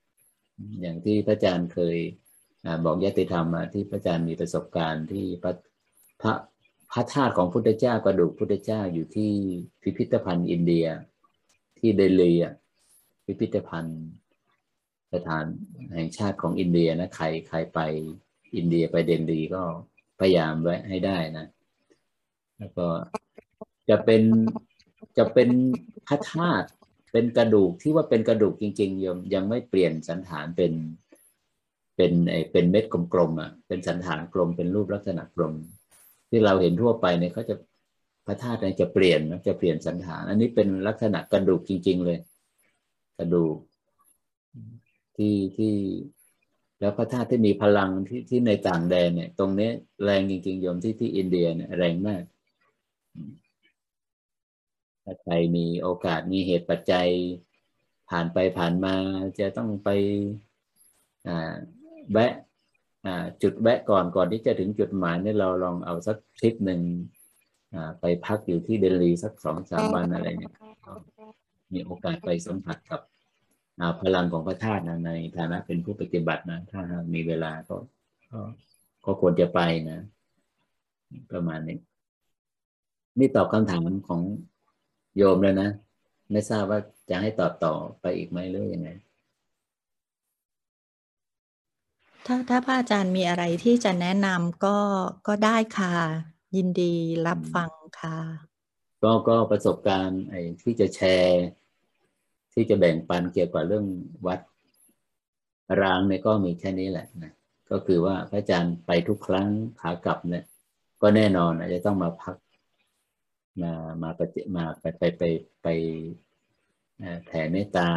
[0.82, 1.98] อย่างที่พระอาจารย์เคย
[2.86, 5.54] บอกยติธรรมที่พระอาจารย์มีประสบการณ์ที่พระ
[6.22, 6.34] พระ
[6.92, 9.32] พระธาตุของพุทธเจ้ากระดูกพุทธเจ้าอยู่ที่
[9.82, 10.88] พิพิธภัณฑ์อินเดีย
[11.80, 12.54] ที่เดลีอะ
[13.30, 14.02] พิพิธภัณฑ์
[15.14, 15.46] สถาน
[15.94, 17.80] แห่งชาติของอินเดียนะ ใครใครไป
[18.56, 19.62] อินเดียไปเดนดีก็
[20.20, 21.46] พยายามไว้ให้ได้นะ
[22.58, 22.88] แล้วก็
[23.90, 24.22] จะเป็น
[25.18, 25.50] จะเป็น
[26.08, 26.68] พระธาตุ
[27.12, 30.74] เป็นกระดูกที่ว่าเป็นกระดูกจริงๆยังยังไม่เปลี่ยนสันฐานเป็น
[31.96, 35.54] เป็นไอเป็นเม็ดกลมๆอะเป็นสันฐานกลมเป็นรูปลักษณะกลม
[36.30, 37.56] ที่เราเห็นทั่วไปเนี่ยเขาจะ
[38.26, 42.18] พระธาตุเนี่ยจะเปลี่ยนนะจะเปลี่ยนสันฐาน อันนี้เป็นลักษณะกระดูกจริง ๆ เลย
[43.20, 43.58] กระดูก
[45.18, 45.74] ที่ที่
[46.80, 49.70] แล้วพระธาตุที่มีพลังที่ที่ในต่างแดนเนี่ย ตรงนี้
[50.04, 52.24] แรงจริงๆโยมที่ที่อินเดียเนี่ยแรงมาก
[55.04, 57.08] ถ้าใครมีโอกาสมีเหตุปัจจัย
[58.10, 58.96] ผ่านไปผ่านมา
[59.40, 59.90] จะต้องไป
[61.28, 61.54] อ่า
[62.12, 62.34] แวะ
[63.42, 66.82] จุดแวะก่อนก่อนที่จะถึงจุดหมายนี่เราลองเอาสักทริปหนึ่ง
[68.00, 70.54] ไปพักอยู่ที่เดลีสักสองสามวันอะไรเนี่ย
[71.74, 73.02] มีโอกาสไปสัมผัสกับ
[74.02, 76.82] พลังของพระธาตุนะในฐานะเป็นผู้ปฏิบัตินะ ถ้า
[77.14, 77.76] มีเวลาก็
[79.06, 80.00] ก็ควรจะไปนะ
[81.32, 81.78] ประมาณนี้
[83.20, 84.22] นี่ตอบคำถามของ
[85.18, 85.70] โยมเลยนะ
[86.32, 86.80] ไม่ทราบว่า
[87.10, 88.90] จะให้ตอบต่อไปอีกไหมหรือยังไง
[92.26, 94.78] ถ้าถ้าพระอาจารย์มีอะไรที่จะแนะนำก็
[95.28, 95.96] ก็ได้ค่ะ
[96.56, 96.94] ยินดี
[97.28, 98.18] รับฟังค่ะ
[99.04, 101.44] ก็ก็ประสบการณ์ไอ้ที่จะแชร์
[102.60, 103.86] ที่จะแบ่งปันเกี่ยวกับเรื่อง
[104.28, 104.40] วัด
[105.82, 107.34] ร้างเนี่ยก็มีแค่นี้แหละนะ
[107.72, 109.48] ก็คือว่าพระอาจารย์ไปทุกครั้ง
[109.82, 110.46] ขากลับเนี่ย
[111.02, 112.38] ก็แน่นอนอาจจะต้องมาพัก
[113.62, 113.74] มา
[114.04, 115.24] มาปฏิมาไปไปไป
[115.62, 115.68] ไป
[117.26, 117.90] แผ่เมตตา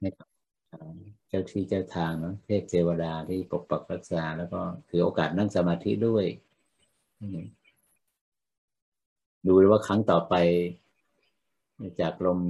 [0.00, 0.28] ให้กับ
[1.28, 6.24] เจ้าที่เจ้าทางเนาะเทพเทวดาที่ปกปักรักษา แล้วก็ถือโอกาสนั่งสมาธิด้วย
[9.46, 10.34] ดูว่าครั้งต่อไป
[12.00, 12.40] จากลม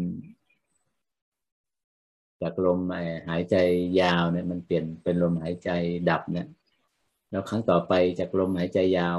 [2.43, 2.81] จากลม
[3.29, 3.57] หายใจ
[4.01, 5.71] ยาวเนี่ยมันเปลี่ยนเป็นลมหายใจ
[6.11, 6.47] ดับเนี่ย
[7.31, 9.17] แล้วครั้งต่อไปจากลมหายใจยาว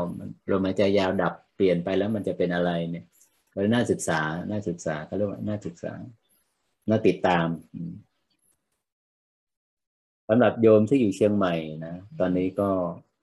[0.51, 3.05] ลมหายใจยาวดับเปลี่ยนไปแล้วมันจะเป็นอะไรเนี่ย
[3.53, 5.93] ก็น่าศึกษาน่าศึกษาเขาเรียกว่าน่าศึกษา
[6.89, 7.47] น่าติดตาม
[10.27, 12.69] สำหรับโยมที่อยู่เชียงใหม่นะตอนนี้ก็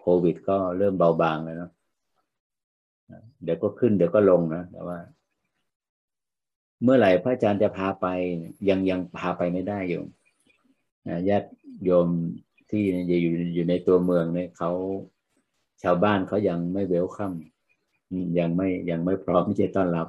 [0.00, 1.72] โควิดก็เริ่มเบาบางแล้วเนาะ
[3.42, 4.98] เดี๋ยวก็ขึ้นเดี๋ยวก็ลงนะแต่ว่า
[6.82, 8.06] เมื่อไหร่พระอาจารย์จะพาไป
[8.68, 10.06] ยังยังพาไปไม่ได้โยม
[11.28, 11.48] ญาติ
[11.84, 12.08] โยม
[12.70, 14.70] ที่อยู่อยู่ในตัวเมืองเนี่ยเขา
[15.82, 17.32] ชาวบ้านเขายังไม่เวลคัม
[18.38, 20.08] ยังไม่ยังไม่พร้อมที่จะต้อนรับ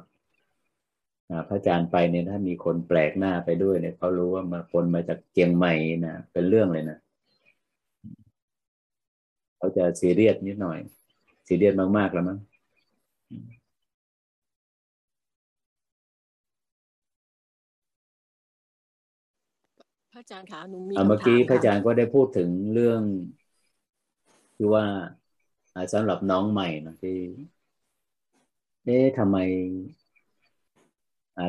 [1.48, 5.74] พระอาจารย์ไปเนี่ยถ้ามีคนแปลกหน้าไปด้วยเนี่ยเขารู้ว่ามาคนมาจากเจียงใหม่
[6.06, 6.98] นะเป็นเรื่องเลยนะ
[9.56, 10.78] เขาจะซีเรียสนิดหน่อย
[11.46, 12.38] ซีเรียสมากๆแล้วมั้ง
[20.16, 23.02] ระอาจารย์คะหนูมีเมื่อกี้พระอาจารย์ก็ได้พูดถึงเรื่อง
[24.56, 24.84] คือว่า
[25.92, 27.18] สำหรับน้องใหม่นะที่
[28.84, 29.36] เอ๊ะทำไม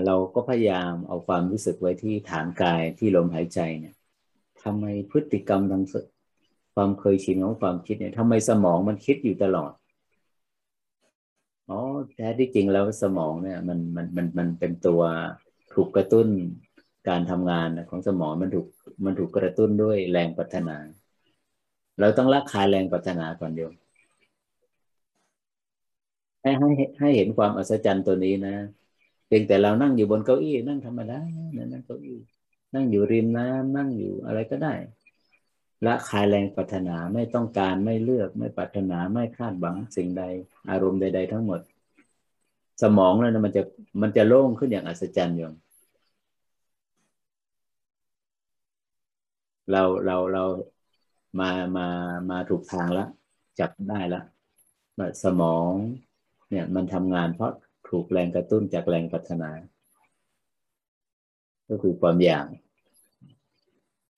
[0.06, 3.96] เราก็พยายามเอาความรู้สึกไว้ที่ฐานกายที่ลมหายใจเนี่ย
[4.64, 5.84] ทำไมพฤติกรรมทาง
[6.76, 9.72] ความเคยชินของความคิดเนี่ยทำไมสมองมันคิดอยู่ตลอด
[11.70, 11.80] อ๋อ
[12.16, 15.02] แท้ที่จริงแล้วสมองเนี่ย มันมันมันมันเป็นตัว
[15.74, 16.28] ถูกกระตุ้น
[17.10, 18.68] การทำงานของสมองมันถูก
[19.06, 20.78] มันถูกกระตุ้นด้วยแรงปัฒนา
[22.00, 23.70] เราต้องละคายแรงปัฒนาก่อนเดียว
[26.42, 26.70] ให้ให้
[27.00, 28.56] ให้เห็นความอัศจรรย์ตัวนี้นะ
[29.28, 31.20] เพียงแต่เรานั่งอยู่บนเก้าอี้นั่งธรรมดา
[31.74, 32.20] นั่งเก้าอี้
[32.74, 34.74] นั่งอยู่ริมน้ำนั่งอยู่อะไรก็ได้
[35.86, 40.24] ละคายแรงปรารถนาไม่ต้องการไม่เลือกไม่ปรารถนาไม่คาดหวังสิ่งใด
[40.70, 41.60] อารมณ์ใด ๆ ทั้งหมด
[42.82, 43.64] สมองแล้วนะมันจะ
[44.02, 45.54] มันจะโล่งขึ้นอย่างอัศจรรย์โยม
[49.72, 50.44] เราเราเรา
[51.40, 51.88] มามา
[52.30, 53.10] มาถูกทางแล้ว
[53.60, 54.24] จับได้แล้ว
[55.24, 55.70] สมอง
[56.50, 57.54] เนี่ยมันทำงานเพราะ
[57.90, 59.50] ถูกแรงกระตุ้นจากแรงปัฒนา
[61.70, 62.46] ก็คือความอยาก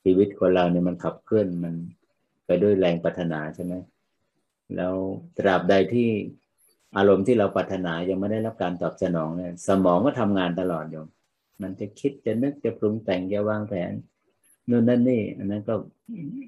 [0.04, 1.76] ชีวิตคนเราเนี่ยมันขับเคลื่อนมัน
[2.46, 3.74] ไปด้วยแรงปัฒนาใช่ไหม
[4.76, 4.94] แล้ว
[5.38, 6.10] ตราบใดที่
[6.98, 11.06] อารมณ์ที่เราปัฒนายังไม่ได้รับการตอบสนองเนี่ยสมองก็ทำงานตลอดอยู่
[11.62, 13.92] มันจะคิดจะนึกจะปรุงแต่งจะวางแผน
[14.70, 15.76] นู่นนั่นนี่อันนั้นก็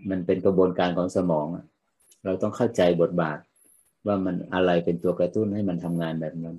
[0.09, 1.47] มันเป็นกระบวนการของสมอง
[2.23, 3.37] เราต้องเข้าใจบทบาท
[4.07, 6.57] ว่ามันอะไรเป็นตัวกระตุ้นให้มันทำงานแบบนั้น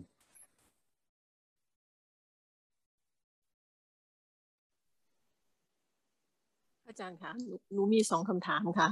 [6.86, 7.32] อาจารย์คะ
[7.72, 8.88] หนูมีสองคำถามค่ะ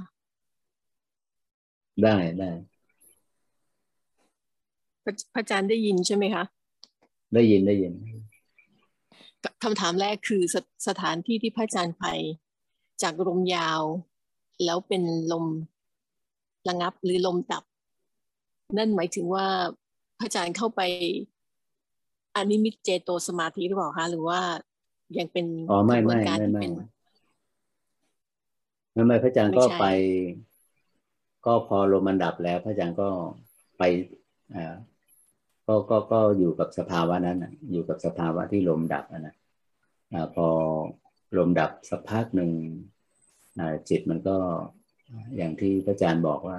[2.03, 2.51] ได้ได้
[5.05, 6.45] พระอาจารย์ได้ยินใช่ไหมคะ
[7.35, 7.93] ได้ยินได้ยิน
[9.65, 10.57] คำถามแรกคือส
[10.89, 12.07] สถานที่ที่พระอาจารย์ไป
[13.03, 13.83] จากลมยาว
[14.65, 15.03] แล้วเป็น
[15.33, 15.45] ลม
[16.69, 17.65] ระงับหรือลมดับ
[18.77, 19.47] นั่นหมายถึงว่า
[20.19, 20.81] พระอาจารย์เข้าไป
[22.37, 24.41] อนิมิตเจโตสมาธิหรือเปล่าคะหรือว่า
[25.19, 25.47] ยังเป็น
[25.97, 26.73] กระบวนการที่เป็น
[28.97, 29.87] ทำไมพระอาจารย์ก็ไป
[31.47, 33.09] ก็พอลมมันดับแล้ว พระอาจารย์ก็
[33.79, 33.83] ไป
[34.55, 34.75] อ่า
[35.67, 39.35] ก็ก็ก็อยู่กับสภาวะนั้นนะอยู่กับสภาวะที่ลมดับนะ
[40.13, 40.47] อ่าพอ
[41.37, 42.51] ลมดับสักพักหนึ่ง
[43.89, 44.37] จิตมันก็
[45.37, 46.59] อย่างที่พระอาจารย์บอกว่า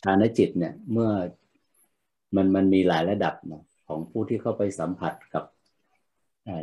[0.00, 1.10] ฌานจิตเนี่ยเมื่อ
[2.36, 5.44] มันมันมีหลายระดับนะของผู้ที่เข้าไปสัมผัสกับ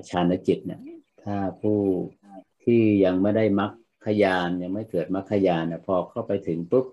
[0.09, 0.81] ฌานจิตเนี่ย
[1.23, 1.77] ถ้าผู้
[2.63, 3.69] ที่ยังไม่ได้มรร
[4.05, 6.85] คยานยังไม่เกิดมรรคยานนะพอเข้าไปถึงปุ๊บ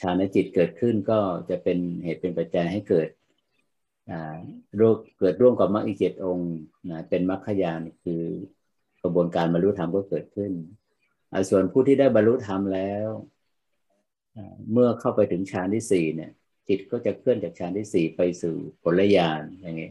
[0.00, 1.18] ฌานจิตเกิดขึ้นก็
[1.48, 3.08] จะเป็นเหตุเป็นปัจจัยให้เกิด
[4.76, 6.52] โรคเกิดร่วมกับมรรคอีกเจ็ดองค์
[6.90, 8.22] นะเป็นมรรคยานคือ
[9.02, 10.52] กระบวนการบรรลุธรรมก็เกิดขึ้น
[11.50, 13.08] ส่วนผู้ที่ได้บรรลุธรรมแล้ว
[14.72, 16.30] เมื่อเข้าไปถึงฌานที่สี่เนี่ย
[16.68, 19.90] จิตก็จะเคลื่อนจากฌานที่สี่ไปสู่ผลญาณอย่างนี้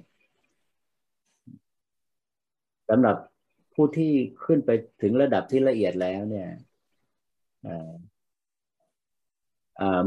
[2.90, 3.18] สำหรับ
[3.76, 4.12] ผู้ที่
[4.46, 4.70] ขึ้นไป
[5.02, 6.50] ถึงระดับที่ละเอียดแล้วเนี่ย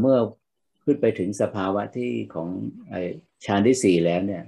[0.01, 0.17] เมื่อ
[0.85, 2.49] ขึ้นไปถึงสภาวะที่ของ
[3.45, 4.43] ฌานที่สี่แล้วเนี่ย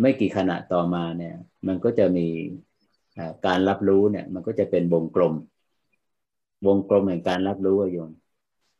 [0.00, 1.34] ไม่กี่ขณะต่อมาเนี่ย
[1.66, 2.26] มันก็จะมี
[3.46, 5.34] การรับรู้เนี่ย มันก็จะเป็นวงกลม
[6.66, 8.10] วงกลมแห่งการรับรู้โยม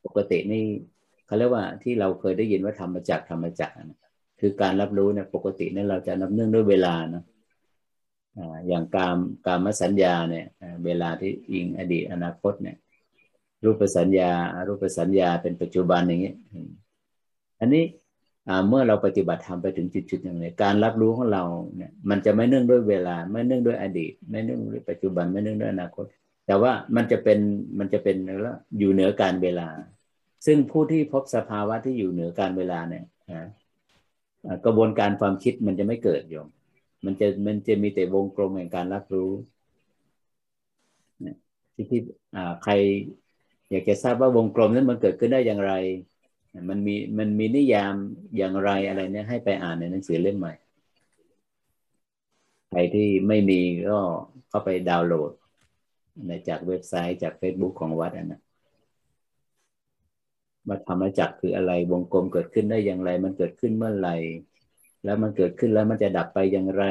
[0.05, 0.65] ปกตินี่
[1.27, 3.71] เขาเรียกว่าที่เราเคยได้ยินว่าธรรมจักธรรมจัก
[4.41, 7.23] คือการรับรู้เนี่ยปกติเนี่ยเราจะนับเนื่องด้วยเวลานะ
[8.69, 9.17] อย่างการ
[9.47, 10.47] การมสัญญาเนี่ย
[10.85, 12.77] เวลาที่อิงอดีตอนาคตเนี่ย
[13.65, 14.31] รูปสัญญา
[14.69, 16.37] รูปสัญญาเป็นปัจจุบันอย่างนี้ย
[17.61, 17.85] อันนี้
[18.69, 21.45] เมื่อเราปฏิบัติทำไปถึงจุดๆอย่างนี้การรับรู้ของเรา
[21.77, 26.05] เนี่ยมันจะไม่เนื่องด้วยเวลา ไม่เนื่องด้วยอดีต ไม่เนื่องด้วยปัจจุบันไม่เนื่องด้วยอนาคต
[26.47, 27.39] แต่ว่ามันจะเป็น
[27.79, 29.69] มันจะเป็นแล้วอยู่เหนือการเวลา
[30.47, 33.05] ซึ่งผู้ที่พบสภาวะที่อยู่เหนือการเวลาเนี่ย
[34.65, 36.49] กระบวนการความคิดมันจะไม่เกิดโยม
[37.05, 39.31] มันจะมันจะมีแต่วงกลมแห่งการรับรู้
[41.75, 42.01] ที่ที่
[42.65, 42.73] ใคร
[43.71, 45.73] อยากจะทราบว่าวงกลมนั้นมันเกิดขึ้นได้อย่างไร
[46.69, 47.95] มันมีมันมีนิยาม
[48.37, 50.53] อย่างไรอะไรเนี่ยให้ไปอ่านในหนังสือเล่มใหม่
[52.71, 53.99] ใครที่ไม่มีก็
[54.49, 55.33] เข้าไปดาวน์โหลด
[56.27, 58.41] ในจากเว็บไซต์จาก Facebook ของวัดนะ
[60.67, 64.17] ว่าธรรมจักคืออะไรวงกลมเกิดขึ้นได้อย่างไร มันเกิดขึ้นเมื่อไหร่
[65.05, 66.85] แล้วมันเกิดขึ้นแล้วมันจะดับไปอย่างไร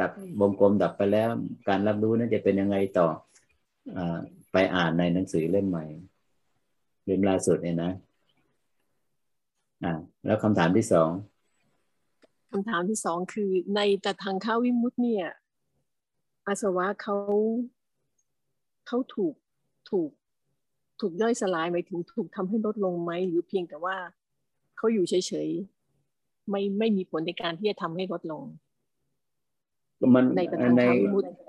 [0.00, 0.10] ดับ
[0.40, 1.28] วงกลมดับไปแล้ว
[1.68, 3.08] การรับรู้นั้นจะเป็นยังไงต่อ
[3.96, 3.98] อ
[4.52, 5.84] ไปอ่านในหนังสือเล่มใหม่
[7.04, 7.92] เล่มล่าสุดเนี่ยนะ
[9.84, 9.92] อ่า
[10.26, 11.10] แล้วคำถามที่สอง
[12.50, 15.26] คำถามที่สองคือในแต่ทางข้าวิมุตเนี่ย
[16.46, 17.16] อาสวะเขา
[18.86, 19.34] เขาถูก
[19.90, 20.10] ถูก
[21.00, 23.96] ถูกย่อยสลายหมายถึงถูกทำให้ลดลงไหมหรือเพียงแต่ว่า
[24.76, 25.14] เขาอยู่เฉ
[25.46, 25.48] ย
[26.50, 28.44] ไม่ไม่มีผลในการที่จะทำให้ลดลง
[30.14, 30.40] มันใน
[30.78, 30.82] ใน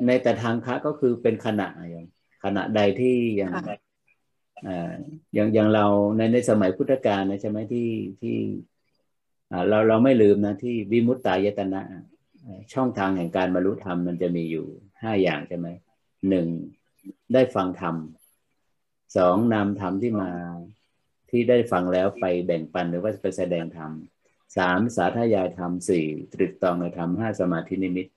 [0.08, 2.06] ในแต่ทางคะก็คือเป็นขณะอย่าง
[2.44, 3.52] ขณะใดที่อย่าง
[5.34, 5.86] อย่างอย่างเรา
[6.18, 7.90] ในในสมัยพุทธกาลนะใช่ไหมที่
[8.22, 8.38] ที่
[9.70, 11.82] เราเราไม่ลืมนะที่วิมุตตายตนะ
[12.74, 14.66] ช่องทางแห่งการบรรลุธรรมมันจะมีอยู่
[15.02, 15.68] ห้าอย่างใช่ไหม
[16.30, 16.48] หนึ่ง
[17.34, 17.96] ได้ฟังธรรม
[19.18, 20.32] สองนำธรรมที่มา
[21.30, 23.92] ที่ได้ฟังแล้วไปแบ่งปันหรือว่าไปแสดงธรรม
[24.58, 28.08] สามสาธยายธรรมสี่ตรึกตองในธรรมห้าสมาธินิมิต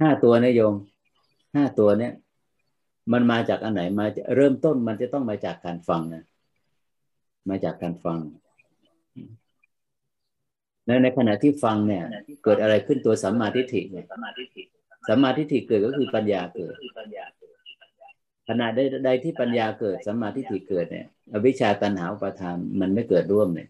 [0.00, 0.74] ห้าตัวนะโยม
[1.54, 2.12] ห้าตัวเนี้ย
[3.12, 4.06] มันมาจากอันไหนมา
[4.36, 6.24] เริ่มต้นมันจะต้องมาจากการฟังนะ
[7.48, 8.18] มาจากการฟัง
[10.86, 12.04] ในในขณะที่ฟังเนี่ย
[12.44, 14.06] เกิดอะไรขึ้นตัวสัมมาทิฏฐิเนี่ย
[15.08, 16.74] สัมมาทิฏฐิเกิดก็คือปัญญาเกิด
[18.48, 23.68] ขณะใดใดที่ปัญญาเกิดสัมมาทิฏฐิเกิดเนี่ยอวิชชาตันหาอุปทานมันไม่เกิดร่วมเนี่ย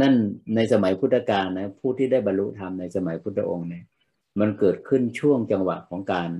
[0.00, 0.14] นั่น
[0.54, 3.84] ในสมัยพุทธกาลนะผู้ที่ได้บรรลุธรรมในสมัยพุทธองค์เนี่ย
[4.40, 6.30] มันเกิดขึ้นช่วงจังหวะของการ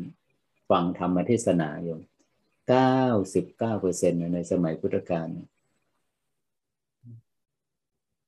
[0.70, 2.00] ฟังธรรมเทศนาโยม
[2.68, 3.02] เก้า
[3.34, 5.28] สิบเก้าเปอร์เซ็นต์ในสมัยพุทธกาล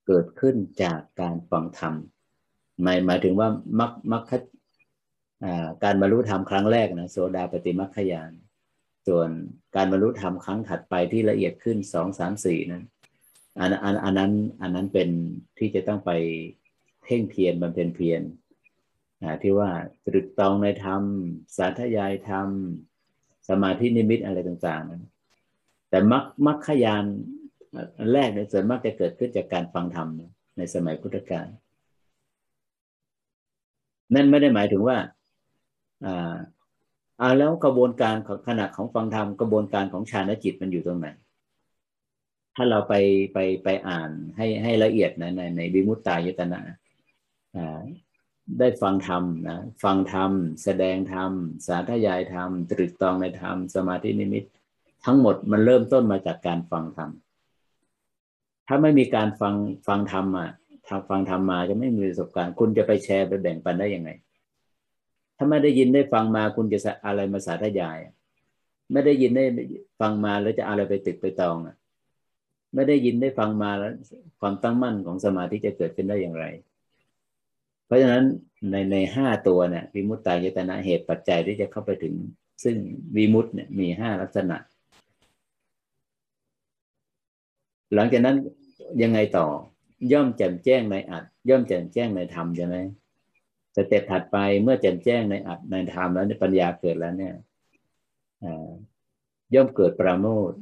[0.06, 1.94] เกิดขึ้นจากการฟังธรรม
[2.82, 3.48] หมายหมายถึงว่า
[3.80, 4.22] มักมัก
[5.84, 8.32] การบรรลุธรรมครั้งแรกนะโสดาปฏิมัคคยาน
[9.08, 9.28] ส่วน
[9.76, 12.84] การบรรลุธรรมครั้งถัดไปที่ละเอียดขึ้นสองสามสี่นั้น
[13.60, 15.08] อันอันอันนั้นอันนั้นเป็น
[15.58, 16.10] ที่จะต้องไป
[17.02, 18.20] เพ่งเพียรบำเพ็ญเพียร
[19.42, 19.70] ที่ว่า
[20.06, 21.02] ตรึกตองในธรรม
[21.56, 22.48] สาธยายธรรม
[23.48, 25.02] สมาธินิมิตอะไรต่างๆนั้น
[25.90, 27.04] แต่มักมักขยาน
[28.12, 30.08] แรกในส่วนมากจะเกิดขึ้นจากการฟังธรรม
[30.58, 31.46] ในสมัยพุทธกาล
[34.14, 34.98] นั่นไม่ได้หมายถึงว่า
[36.06, 36.34] อ่า
[37.20, 41.08] อ่าแล้วกระบวนการของขณะของฟังธรรมกระบวนการของฌานจิตมันอยู่ตรงไหน
[42.56, 42.94] ถ้าเราไป
[43.32, 46.60] ไปไปอ่านให้ให้ละเอียดนะในในวิมุตตายตนะ
[48.58, 50.30] ได้ฟังธรรมนะฟังธรรม
[50.62, 51.30] แสดงธรรม
[51.66, 54.44] สาธยายธรรม ตรึกตองในธรรม สมาธินิมิต
[55.04, 57.10] ทั้งหมดมันเริ่มต้นมาจากการฟังธรรม
[58.66, 59.54] ถ้าไม่มีการฟัง
[59.86, 60.50] ฟังธรรมอะ
[60.88, 64.10] ทำฟังธรรมมาจะไม่มีประสบการณ์ คุณจะไปแชร์ไปแบ่งปันได้ยังไง
[65.36, 67.98] ถ้าไม่ได้ยินได้ฟังมาคุณจะอะไรมาสาธยาย
[68.92, 69.44] ไม่ได้ยินได้
[70.00, 71.76] ฟังมาแล้วจะอะไรไปตึกไปตองอะ
[72.74, 73.92] ไม่ได้ยินได้ฟังมาแล้ว
[74.40, 76.46] ความตั้งมั่นของสมาธิจะเกิดขึ้นได้อย่างไร
[77.86, 78.24] เพราะฉะนั้น
[78.70, 82.14] ในในห้าตัวเนี่ยวิมุตตายตนะเหตุปัจจัยที่จะเข้าไปถึง
[82.64, 82.76] ซึ่ง
[83.16, 84.56] วิมุตเนี่ยมีห้าลักษณะ
[87.94, 88.36] หลังจากนั้น
[89.02, 89.46] ยังไงต่อ
[90.12, 92.76] ย่อมแจ่มแจ้งในอัดย่อมแจ่มแจ้งในธรรมใช่ไหม
[93.76, 97.34] สเต็ปถัดไปเมื่อแจ่มแจ้งในอัดในธรรมแล้วในปัญญาเกิดแล้วเนี่ย
[99.54, 100.52] ย่อมเกิดปราโมท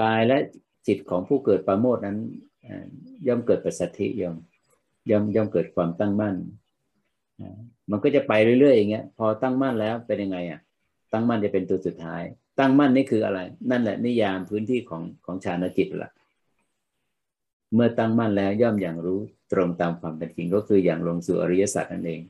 [0.00, 0.38] กายและ
[0.86, 2.18] จิตของผู้เกิดปราโมทนั้น
[3.26, 4.36] ย่อมเกิดปัสสธิย่อม
[5.10, 6.36] ย่อมย่อมเกิดความตั้งมั่น
[7.90, 10.60] มันก็จะไปเรื่อยๆอย่างเงี้ย พอตั้งมั่นแล้วเป็นยังไงอะ
[11.12, 12.22] ตั้งมั่นจะเป็นตัวสุดท้าย
[12.58, 13.40] ตั้งมั่นนี่คืออะไร
[13.70, 16.10] นั่นแหละนิยามพื้นที่ของของฌานจิตละ
[17.74, 19.20] เมื่อตั้งมั่นแล้วย่อมอย่างรู้
[19.52, 22.20] ตรงตามความเป็นจริงก็คืออย่างลงสู่อริยสัจนั่นเอง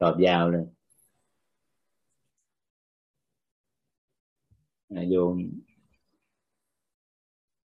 [0.00, 0.64] ตอบยาวเลย
[5.10, 5.34] โยม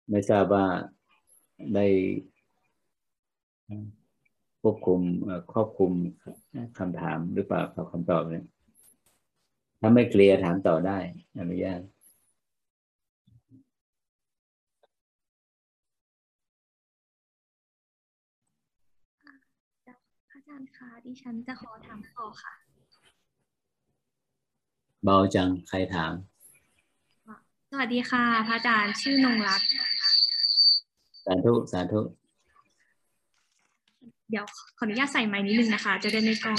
[0.10, 0.66] ไม่ทราบว่า
[1.76, 1.88] ได้
[4.62, 5.00] ควบคุม
[5.54, 5.92] ครอบคุม
[6.80, 8.46] คำถามหรือเปล่ากับคำตอบเนี่ย
[9.80, 10.98] ถ้าไม่เคลียร์ถามต่อได้
[11.40, 11.82] อนุญาต
[20.32, 22.54] อาจารย์คะดิฉันจะขอถามต่อค่ะ
[25.04, 26.14] เบาจังใครถาม
[27.76, 29.62] สวัสดีค่ะ พระอาจารย์ชื่อนงรัก
[31.26, 32.02] สาธุ สาธุ
[34.30, 34.46] เดี๋ยว
[34.78, 36.58] ขออนุญาตใส่ไม้นิดนึงนะคะ จะได้ไม่กล้อง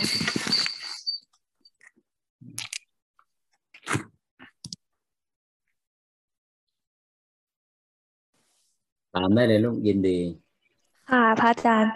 [9.15, 10.19] ถามได้เลยลูกยินดี
[11.11, 11.93] ค่ะ พระอาจารย์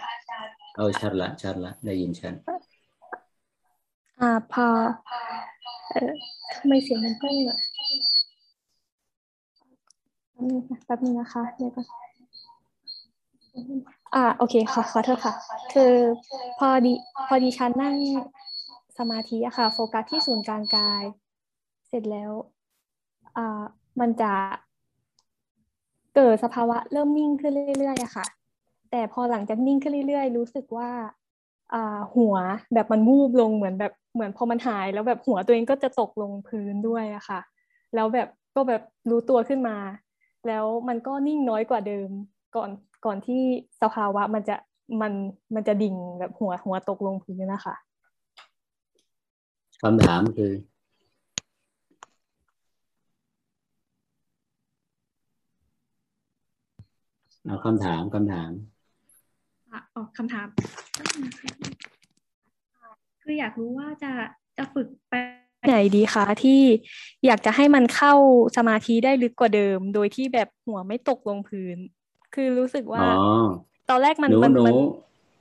[0.75, 2.33] เอาชัดละชัดละ ได้ยินชัด
[4.19, 4.67] อ่าพอ
[5.91, 6.11] เอ่อ
[6.53, 7.59] ทำไมเสียงมันเพิ่งอะ
[10.85, 11.85] แป๊บนึงนะคะเดี๋ยวก่อน
[14.15, 15.33] อ่าโอเคขอขอโทษค่ะ
[15.73, 15.93] คือ
[16.59, 16.93] พอดี
[17.27, 17.95] พอดีฉันนั่ง
[18.97, 21.03] สมาธิอะค่ะ โฟกัสที่ศูนย์กลางกาย
[21.87, 22.31] เสร็จแล้ว
[23.37, 23.63] อ่า
[23.99, 24.33] มันจะ
[26.15, 28.25] เกิดสภาวะเริ่มนิ่งขึ้นเรื่อยๆอะค่ะ
[28.91, 30.89] แต่พอหลังจากนิ่งขึ้นเรื่อยๆ รู้สึกว่า
[31.73, 32.35] อ่าหัว
[32.73, 37.39] แบบมันวูบลงเหมือนแบบเหมือนพอมันหาย แล้วแบบหัวตัวเองก็จะตกลงพื้นด้วยอะค่ะ
[37.95, 39.77] แล้วแบบก็แบบรู้ตัวขึ้นมา
[40.47, 42.09] แล้วมันก็นิ่งน้อยกว่าเดิม
[42.55, 42.69] ก่อน
[43.05, 43.41] ก่อนที่
[43.81, 44.55] สภาวะมันจะ
[45.01, 45.13] มัน
[45.55, 47.75] มันจะดิ่งแบบหัวหัวตกลงพื้นนะคะ
[49.83, 50.51] คำถามคือ
[57.45, 58.51] เอาคำถามคำถาม
[59.71, 60.47] อะออกคำถาม
[63.21, 64.11] คืออยากรู้ว่าจะ
[64.57, 65.13] จะฝึกไป
[65.65, 66.61] ไหนดีคะที่
[67.25, 68.13] อยากจะให้มันเข้า
[68.57, 71.77] สมาธิได้ลึกกว่าเดิม โดยที่แบบหัวไม่ตกลงพื้น
[72.33, 73.47] คือรู้สึกว่าอ๋อ
[73.89, 74.75] ตอนแรกมันหนูมันหนูมัน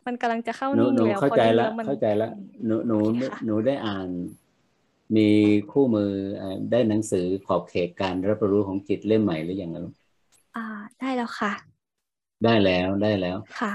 [0.06, 2.30] มันกำลังจะเข้าหนูนิ่งหนูแล้วเข้าพอใจนิ่งละแล้วมันเข้าใจละ
[2.66, 4.08] หนูหนูค่ะหนูได้อ่าน
[5.16, 5.28] มี
[5.72, 9.94] คู่มือเอ่อได้หนังสือขอบเขตการรับรู้ของจิตเล่มใหม่หรือยังลูก
[10.56, 10.64] อ่า
[11.00, 11.52] ได้แล้วค่ะ
[12.44, 13.74] ได้แล้วได้แล้วค่ะ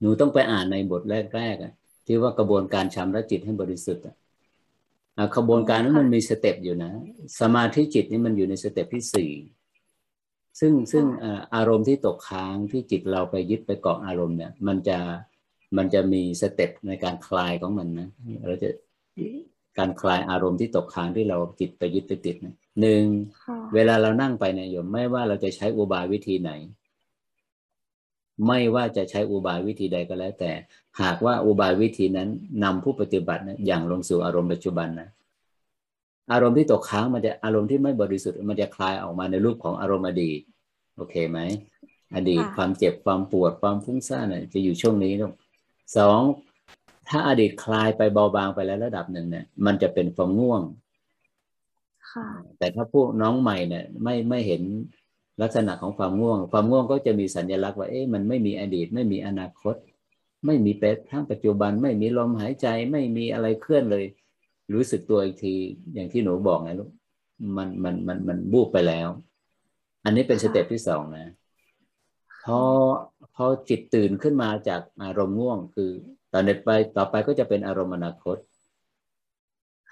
[0.00, 1.02] หนูต้องไปอ่านในบท
[1.36, 1.72] แรกๆอะ
[2.06, 4.14] ที่ว่ากระบวนการชำระจิตให้บริสุทธิ์อะ
[5.20, 6.92] อะกระบวนการนั้นอ๋อค่ะมันมี step อยู่นะ
[7.40, 9.32] สมาธิจิตนี่มันอยู่ใน step ที่สี่
[10.60, 14.98] ซึ่งซึ่งเอ่ออารมณ์ที่ตกค้างที่จิตเราไปยึดไปเกาะอารมณ์เนี่ย มันจะ
[15.76, 18.08] มันจะมีสเต็ปในการคลายของมันนะ
[18.46, 18.68] เราจะ
[19.78, 23.04] การคลายอารมณ์ที่ตกค้างที่เราจิตไปยึดไปติดนะหนึ่ง
[23.44, 26.50] ค่ะเวลาเรานั่งไปเนี่ยโยมไม่ว่าเราจะใช้อุบายวิธีไหน
[28.46, 30.52] ไม่ว่าจะใช้อุบายวิธีใดก็แล้ว แต่
[31.02, 32.28] หากว่าอุบายวิธีนั้น
[32.64, 35.08] นำผู้ปฏิบัตินะอย่างลงสู่อารมณ์ปัจจุบันนะ
[36.32, 40.40] อารมณ์ที่ตกค้างมันจะอารมณ์ที่ไม่บริสุทธิ์มันจะคลายออกมาในรูปของอารมณ์อดีต
[40.96, 41.38] โอเคไหม
[42.16, 45.32] อดีตค่ะความเจ็บความปวดความฟุ้งซ่านเนี่ยจะอยู่ช่วงนี้ลูก
[45.96, 46.20] สอง
[47.08, 50.62] ถ้าอดีตคลายไปเบาบางไปแล้วระดับหนึ่งเนี่ย มันจะเป็นความง่วง
[52.12, 54.62] ค่ะแต่ถ้าพวกน้องใหม่เนี่ย ไม่ไม่เห็น
[55.42, 59.74] ลักษณะของความง่วง ความง่วงก็จะมีสัญลักษณ์ว่าเอ๊ะมันไม่มีอดีต ไม่มีอนาคต
[60.46, 64.04] ไม่มีเป็นทั้งปัจจุบัน ไม่มีลมหายใจไม่มีอะไรเคลื่อนเลย
[64.74, 65.54] รู้สึกตัวอีกที
[65.94, 66.90] อย่างที่หนูบอกไงลูก
[67.56, 69.08] มันมันมันมันวูบไปแล้ว
[70.04, 71.26] อันนี้เป็น step ที่สองนะ
[72.44, 72.60] พอ
[73.34, 75.90] พอจิตตื่นขึ้นมาจากอารมณ์ง่วง คือ
[76.32, 78.36] ตอนนี้ไปต่อไปก็จะเป็นอารมณ์อนาคต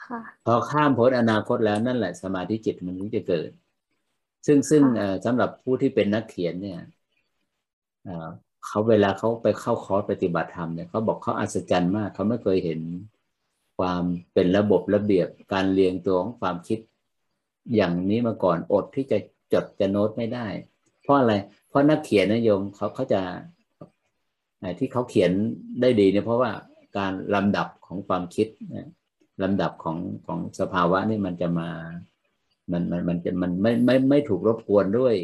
[0.05, 3.51] ค่ะพอข้ามพ้นอนาคตแล้วนั่นแหละสมาธิจิตมันถึงจะเกิด
[4.47, 6.81] ซึ่งซึ่งค่ะเอ่อสำหรับผู้ที่เป็นนักเขียนเนี่ย
[8.05, 8.29] เอ่อ
[8.67, 12.81] เขาเวลาเขาไปเข้าคอร์สปฏิบัติธรรมเนี่ยเขาบอกเขาอัศจรรย์มากเขาไม่เคยเห็น
[13.79, 14.03] ความ
[14.35, 16.79] เป็นระบบระเบียบการเรียงตัวของความคิด
[17.77, 19.19] อย่างนี้มาก่อนอดที่จะ
[19.53, 20.47] จดจะโน้ตไม่ได้
[21.03, 21.35] เพราะอะไร
[21.69, 23.21] เพราะนักเขียนนะโยมเขาเขาจะ
[24.59, 25.31] เอ่อที่เขาเขียน
[25.81, 26.51] ได้ดีเนี่ยเพราะว่า
[26.99, 28.89] การลำดับของความคิดนะ
[29.43, 31.69] ลำดับของของสภาวะนี่มันจะมา
[32.73, 35.15] มันมันมันจะมันไม่ไม่ไม่ถูกรบกวนด้วย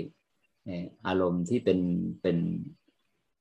[1.06, 1.78] อารมณ์ที่เป็น
[2.22, 2.36] เป็น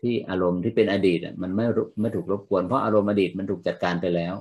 [0.02, 4.34] ที่อารมณ์ที่เป็นอดีตอะมันไม่รุไม่ถูกรบกวน เพราะอารมณ์อดีตมันถูกจัดการไปแล้ว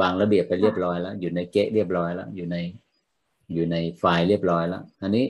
[0.00, 2.56] วางระเบียบไปเรียบร้อยแล้ว อยู่ในเก๊ะเรียบร้อยแล้ว อยู่ใน
[3.54, 5.26] อยู่ในไฟล์เรียบร้อยแล้วอันนี้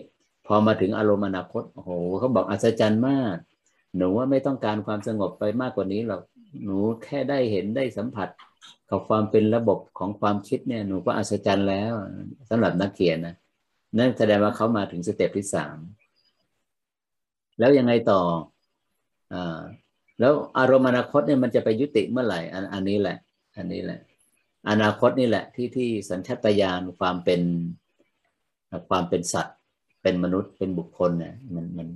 [0.47, 3.37] พอมาถึงอารมณ์อนาคตโอ้โหเขาบอกอัศจรรย์มาก
[3.97, 6.23] หนูว่าไม่ต้องการความสงบไปมากกว่านี้หรอก
[6.65, 8.29] หนูแค่ได้เห็นได้สัมผัส
[8.91, 11.93] กับความเป็นระบบของความคิดเนี่ยหนูก็อัศจรรย์แล้ว
[12.49, 13.35] สำหรับนักเขียนนะ
[13.99, 15.77] นั่นแสดงว่าเขามาถึง step ที่สาม
[17.59, 18.21] แล้วยังไงต่อ
[19.33, 19.61] อ่า
[20.21, 23.19] แล้วอารมณ์อนาคตเนี่ยมันจะไปยุติเมื่อไหร่อันอันนี้แหละ
[23.57, 24.01] อันนี้แหละ
[24.71, 27.43] อนาคตนี่แหละที่ที่สัญชาตญาณความเป็น
[28.89, 29.57] ความเป็นสัตว์
[30.03, 31.89] เป็นมนุษย์เป็นบุคคลเนี่ยมันมัน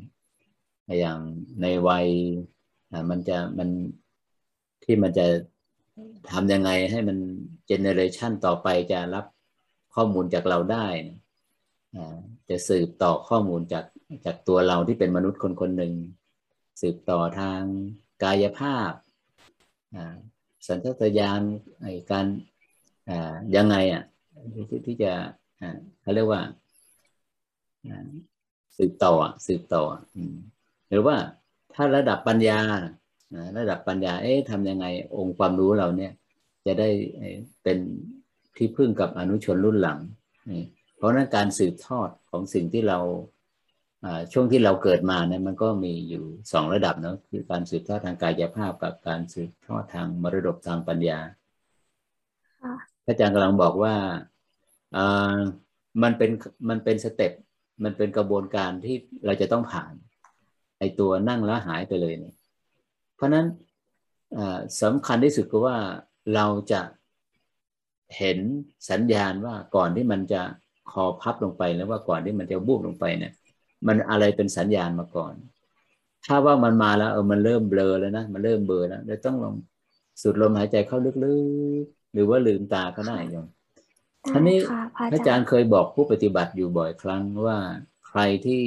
[1.01, 1.19] อย่าง
[1.63, 2.07] ในวัย
[2.93, 3.69] อ่ามันจะมัน
[4.85, 5.27] ที่มันจะ
[6.31, 7.19] ทำยังไงให้มัน
[7.67, 9.25] เจเนเรชันต่อไปจะรับ
[9.95, 10.87] ข้อมูลจากเราได้
[12.49, 13.85] จะสืบต่อข้อมูลจาก
[14.27, 15.95] จากตัวเราที่เป็นมนุษย์คนคนหนึ่ง
[16.81, 17.63] สืบต่อทาง
[18.23, 18.93] กายภาพ
[20.67, 21.43] สัญชาตญาณ
[22.11, 22.27] การ
[23.57, 24.03] ยังไงอะ
[24.71, 25.13] ที่ที่จะ
[26.01, 26.43] เขาเรียกว่า
[28.77, 29.13] สืบต่อ
[29.47, 29.83] สืบต่อ
[30.89, 31.17] หรือว่า
[31.75, 32.61] ถ้าระดับปัญญา
[33.33, 34.87] อ่าระดับปัญญา เอ๊ะทำยังไง
[35.17, 36.13] องค์ความรู้เราเนี่ย
[36.67, 37.79] จะได้เอ่อเป็น
[38.57, 39.99] ที่พึ่งกับอนุชนรุ่นหลัง
[40.51, 40.65] นี่
[40.97, 42.99] เพราะฉะนั้นการสืบทอดของสิ่งที่เรา
[44.05, 51.19] อ่าช่วงที่เราเกิดมาเนี่ยมันก็มีอยู่สองระดับเนาะคือการสืบทอดทางกายภาพกับการสืบทอดทางมรดกทางปัญญา
[52.61, 52.75] ค่ะ
[53.05, 53.95] พระอาจารย์กำลังบอกว่า
[54.97, 55.37] อ่า
[56.03, 56.31] มันเป็น
[56.69, 57.33] มันเป็นสเต็ป
[57.85, 58.97] มันเป็นกระบวนการที่
[59.27, 59.93] เราจะต้องผ่าน
[60.79, 62.35] ไอตัวนั่งแล้วหายไปเลยเนี่ย
[63.21, 63.47] เพราะฉะนั้น
[64.39, 65.77] อ่าสำคัญที่สุดก็ว่า
[66.35, 66.81] เราจะ
[68.19, 68.39] เห็น
[68.91, 70.43] สัญญาณว่าก่อนที่มันจะ
[70.91, 73.33] คอพับลงไปแล้วว่าก่อนที่มันจะบูบลงไปเนี่ย
[73.87, 75.33] มันอะไรเป็นสัญญาณมาก่อน
[76.27, 79.55] ถ้าว่ามันมาแล้วเออมันเริ่มเบลอแล้วนะมันเริ่มเบลอแล้วเราต้องลอง
[80.21, 81.11] สูดลมหายใจเข้าลึ
[81.83, 83.47] กๆหรือว่าลืมตาก็ได้โยม
[84.29, 87.59] ท่านี้ได้ค่ะพระพระอาอาจาจารรย์ย์เคยบอกผู้ปฏิบัติอยู่บ่อยครั้งว่า
[88.09, 88.63] ใครที่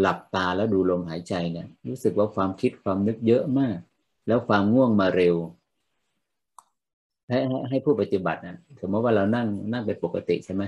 [0.00, 3.78] หลับตาแล้วดูลมหายใจเนี่ยรู้สึกว่าความคิดความนึกเยอะมาก
[4.28, 5.36] แล้วความง่วงมาเร็ว
[7.28, 7.38] ให้
[7.68, 10.62] ให้ผู้ปฏิบัตินะสมมติว่าเรานั่งนั่งเป็นปกติใช่ไหม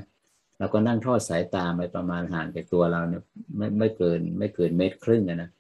[0.59, 3.23] เราก็นั่งทอดสายตาไปประมาณห่างจากตัวเราเนี่ย
[3.57, 5.51] ไม่ไม่เกิน ไม่เกินเมตรครึ่งนะ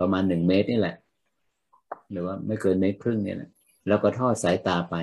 [0.00, 0.96] ประมาณหนึ่งเมตรนี่แหละ
[2.10, 3.50] หรือว่าไม่เกินเมตรครึ่งเนี่ยแหละ
[3.88, 4.94] แล้วก็ทอดสายตาไป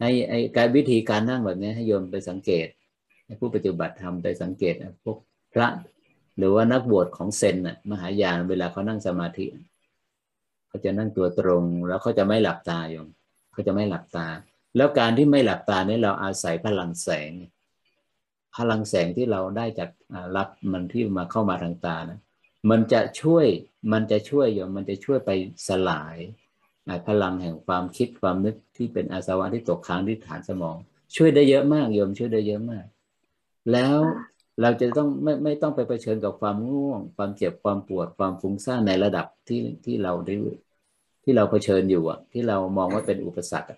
[0.00, 2.66] ให้ไอ้การวิธีการนั่งแบบนี้ให้โยมไปสังเกต
[3.24, 5.18] ให้ผู้ปฏิบัติทำไปสังเกตนะพวก
[5.54, 5.68] พระ
[6.36, 9.46] หรือว่านักบวชของเซนน่ะมหายานเวลาเขานั่งสมาธิ
[10.68, 13.08] เขาจะนั่งตัวตรง แล้วเขาจะไม่หลับตาโยม
[13.52, 14.26] เขาจะไม่หลับตา
[14.76, 17.30] แล้วการที่ไม่หลับตาเนี่ยเราอาศัยพลังแสง
[18.56, 19.90] พลังแสงที่เราได้จาก
[20.36, 22.20] รับมันที่มาเข้ามาทางตานะ
[22.70, 23.46] มันจะช่วย
[23.92, 25.30] มันจะช่วยโยมมันจะช่วยไป
[25.68, 26.16] สลาย
[27.08, 30.76] พลังแห่งความคิดความนึกที่เป็นอาสวะที่ตกค้างที่ฐานสมอง
[31.16, 32.86] ช่วยได้เยอะมากโยมช่วยได้เยอะมาก
[33.72, 33.98] แล้ว
[34.60, 40.34] เราจะต้องไม่ไม่ต้องไปเผชิญกับความง่วง ความเจ็บความปวดความฟุ้งซ่านในระดับที่ที่เราได้
[41.24, 43.70] ที่เราเผชิญอยู่อะ ที่เรามองว่าเป็นอุปสรรค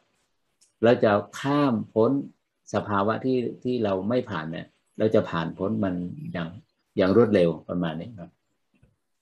[0.84, 2.10] เราจะข้ามพ้น
[2.74, 4.66] สภาวะที่ที่เราไม่ผ่านเนี่ย
[4.98, 5.94] เราจะผ่านพ้นมัน
[6.32, 6.48] อย่าง
[6.96, 8.30] อย่างรวดเร็วประมาณนี้ครับ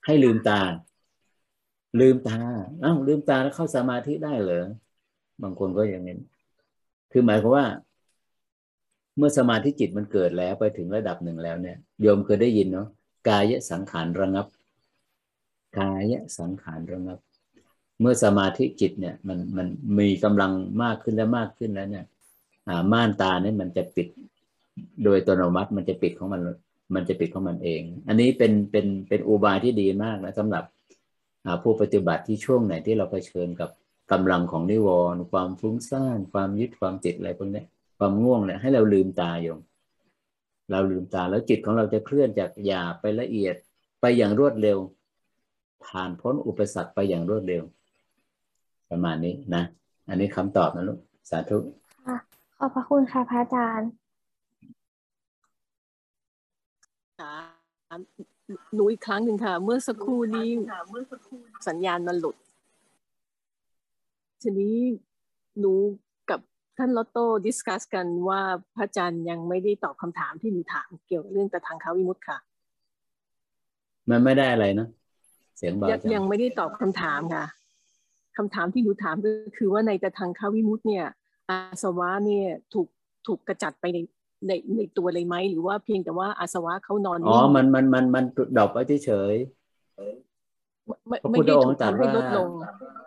[0.07, 0.61] ให้ลืมตา
[2.01, 2.39] ลืมตา
[2.85, 4.65] อ้าวลืมตาแล้วเข้าสมาธิได้เหรอ
[5.43, 6.17] บางคนก็อย่างนี้
[7.13, 7.67] คือหมายความว่า
[9.17, 12.89] เมื่อสมาธิจิตมันเกิดแล้วไปถึงระดับหนึ่งแล้วเนี่ยโยมเคยได้ยินเนาะ
[13.29, 14.47] กายสังขารระงับ
[15.79, 17.19] กายสังขารระงับ
[18.01, 19.67] เมื่อสมาธิจิตเนี่ยมันมัน
[19.99, 20.53] มีกำลัง
[20.83, 22.05] มากขึ้นและมากขึ้นแล้วเนี่ย
[22.69, 24.09] อ่าม่านตาเนี่ยมันจะปิด
[25.05, 26.41] โดยอัตโนมัติมันจะปิดของมัน
[26.95, 30.65] มันจะปิดของมันเอง อันนี้เป็นเป็นเป็นอุบายที่ดีมากนะสำหรับ
[31.45, 33.71] อ่าผู้ปฏิบัติที่ช่วงไหนที่เราเผชิญกับ
[34.13, 37.63] กำลังของนิวรณ์ความฟุ้งซ่านความยึดความติดอะไรพวกนี้
[37.99, 39.61] ความง่วงเนี่ยให้เราลืมตาโยม
[40.71, 43.55] เราลืมตาแล้วจิตของเราจะเคลื่อนจากหยาบไปละเอียด
[44.01, 44.79] ไปอย่างรวดเร็ว
[45.87, 47.63] ผ่านพ้นอุปสรรคไปอย่างรวดเร็ว
[48.91, 49.63] ประมาณนี้นะ
[50.09, 50.99] อันนี้คำตอบนะลูก
[51.31, 51.59] สาธุ
[52.07, 52.17] ค่ะ
[52.57, 53.91] ขอบพระคุณค่ะพระอาจารย์
[57.21, 57.35] ค่ะ
[58.75, 60.49] หนูอีกครั้งหนึ่งค่ะ เมื่อสักครู่นี้
[61.69, 62.37] สัญญาณมันหลุด
[64.43, 64.77] ทีนี้
[65.61, 66.06] หนูกับ
[66.77, 68.41] ท่านลอตโต้ดิสคัสกันว่า
[68.77, 72.39] พระอาจารย์ยังไม่ได้ตอบคำถามที่หนูถามเกี่ยวกับเรื่องตะทางค้าวิมุตติค่ะ
[74.11, 74.89] มันไม่ได้อะไรนะ
[75.57, 77.47] เสียงเบายังจังยังไม่ได้ตอบคำถามค่ะ
[78.37, 81.07] คำถามที่หนูถามก็คือว่าในตะทางค้าวิมุตติเนี่ย
[81.51, 82.89] อาสวะเนี่ยถูก
[83.27, 83.99] ถูกกระจัดไปใน
[84.47, 88.25] ในในตัวเลยไหมหรือว่าเพียงแต่ว่าอาสวะเขานอนอ๋อนิ่งมันมันมันมัน
[88.57, 89.35] ดรอปไว้เฉย
[91.07, 93.06] ไม่พระไม่พุทธได้องค์ถูกตรัสทำให้ว่าลดลงๆ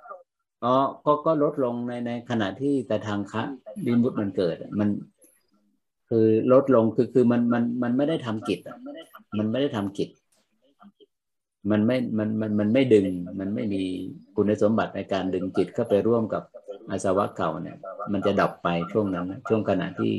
[0.63, 0.75] อ๋อ
[1.05, 3.43] ก็ก็ลดลงในในขณะที่แต่ทางคะ
[3.85, 4.89] ดิมุตมันเกิด มัน
[6.09, 8.59] คือลดลงคือคือมันมันมันไม่ได้ทำกิจ
[9.37, 10.09] มันไม่ได้ทำกิจ
[11.71, 13.07] มันไม่มันมันมันไม่ดึง
[13.39, 13.83] มันไม่มี
[14.35, 16.43] คุณสมบัติในการดึงจิตเข้าไปร่วมกับ
[16.89, 17.77] อาสวะเก่าเนี่ย
[18.13, 20.13] มันจะดับไปช่วงนั้นนะช่วงขณะที่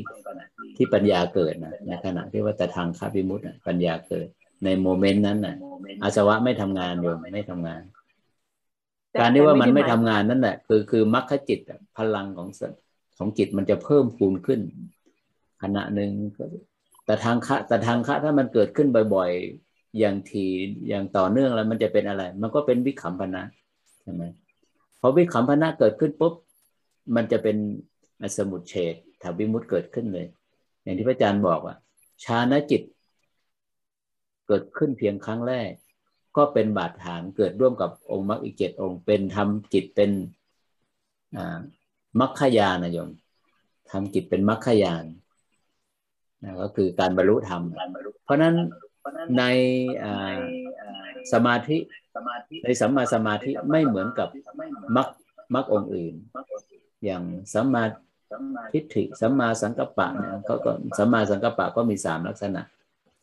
[0.75, 4.27] ที่ปัญญาเกิดนะในขณะที่ว่าแต่ทางคาบิมุตอะปัญญาเกิด
[4.63, 5.55] ในโมเมนต์นั้นน่ะ
[6.03, 7.81] อาสวะไม่ทำงานโยมไม่ทำงาน
[9.19, 12.61] การที่ว่ามันแต่ไม่ไม่ได้ทำหมายงานนั่นแหละคือคือมรรคจิตอะพลังของส
[13.17, 14.59] ของจิตมันจะเพิ่มพูนขึ้น
[15.61, 16.43] ขณะหนึ่งก็
[17.05, 20.45] แต่ทางคะแต่ทางคะถ้ามันเกิดขึ้นบ่อยๆ อย่างที
[20.89, 23.43] อย่างต่อเนื่องแล้วมันจะเป็นอะไร มันก็เป็นวิขำพนะ
[24.01, 24.23] ใช่ไหม
[24.99, 26.33] พอวิขำพนะเกิดขึ้นปุ๊บ
[27.15, 27.57] มันจะเป็น
[28.37, 30.27] สมุดเฉดถาวิมุตเกิดขึ้นเลย
[30.83, 31.75] อย่างที่พระอาจารย์บอกว่า
[32.23, 32.81] ชาณจิต
[34.47, 35.71] เกิดขึ้นเพียงครั้งแรก
[36.37, 40.11] ก็เป็นบาดฐานเกิดร่วมกับองค์มรรคอีกเจ็ดองค์ เป็นทำจิตเป็น
[42.19, 43.09] มรรคยานนะโยม
[43.91, 45.03] ทำจิตเป็นมรรคยาน
[46.43, 47.63] นะก็คือการบรรลุธรรม
[48.23, 48.55] เพราะนั้น
[49.37, 49.43] ใน
[51.33, 51.77] สมาธิ
[52.63, 54.29] ในสัมมาสมาธิไม่เหมือนกับ
[54.95, 55.07] มรรค
[55.53, 56.13] มรรคองค์อื่น
[57.05, 57.83] อย่างสัมมา
[58.73, 62.61] ทิฏฐิสัมมาสังกัปปะเนี่ยเขาก็สัมมาสังกัปปะก็มีสามลักษณะ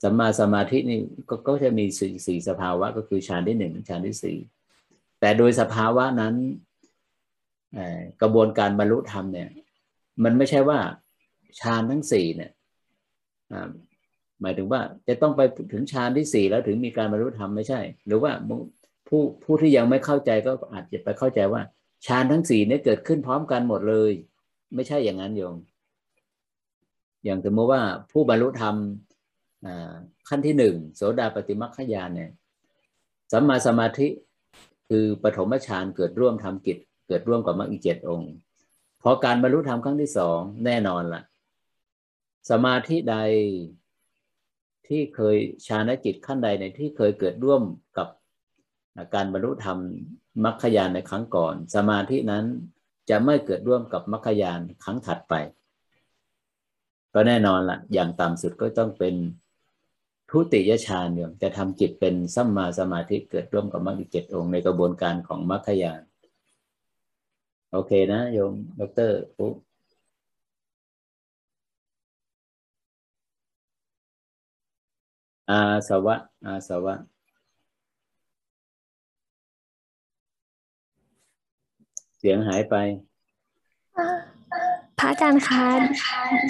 [0.02, 4.36] สัมมาสมาธินี่ก็ก็จะมีสี่สี่สภาวะ ก็คือฌานที่หนึ่งฌานที่สี่
[5.20, 6.34] แต่โดยสภาวะนั้น
[8.22, 9.48] กระบวนการบรรลุธรรมเนี่ย
[10.24, 10.78] มันไม่ใช่ว่า
[11.60, 12.50] ฌานทั้งสี่เนี่ย
[14.40, 15.40] หมายถึงว่าจะต้องไป
[15.72, 18.32] ถึงฌานที่สี่แล้วถึงมีการบรรลุธรรมไม่ใช่ หรือว่า
[19.08, 21.62] ผู้ผู้ที่ยังไม่เข้าใจก็อาจจะไปเข้าใจว่า
[22.06, 24.12] ฌานทั้งสี่เนี่ยเกิดขึ้นพร้อมกันหมดเลย
[24.74, 25.56] ไม่ใช่อย่างนั้นโยม
[27.24, 28.74] อย่างสมมติว่าผู้บรรลุธรรม
[30.28, 32.30] ขั้นที่หนึ่งโสดาปฏิมัคคยานเนี่ย
[33.32, 34.08] สัมมาสมาธิ
[34.88, 36.78] คือปฐมฌานเกิดร่วมทำกิจ
[37.08, 38.32] เกิดร่วมกับมรรคอีกเจ็ดองค์
[39.02, 41.22] พอการบรรลุธรรมครั้งที่สองแน่นอนละ
[42.50, 43.16] สมาธิใด
[44.86, 45.36] ที่เคย
[45.66, 47.62] ฌานจิตขั้นใดในที่เคยเกิดร่วม
[47.98, 48.08] กับ
[49.14, 49.78] การบรรลุธรรม
[50.44, 52.44] มรรคยานในครั้งก่อน สมาธินั้น
[53.10, 55.34] จะไม่เกิดร่วมกับมรรคยานครั้งถัดไป
[57.14, 59.14] ก็แน่นอนล่ะ อย่างต่ำสุดก็ต้องเป็น
[60.30, 66.00] ทุติยฌานเนี่ยจะทำจิตเป็นสัมมาสมาธิเกิดร่วมกับมรรคเจ็ดองค์ในกระบวนการของมรรคยาน
[67.72, 69.52] โอเคนะโยมดรปุ๊
[75.50, 76.94] อาสวะ อาสวะ
[82.18, 82.74] เสียงหายไป
[84.98, 85.64] พระอาจารย์คะ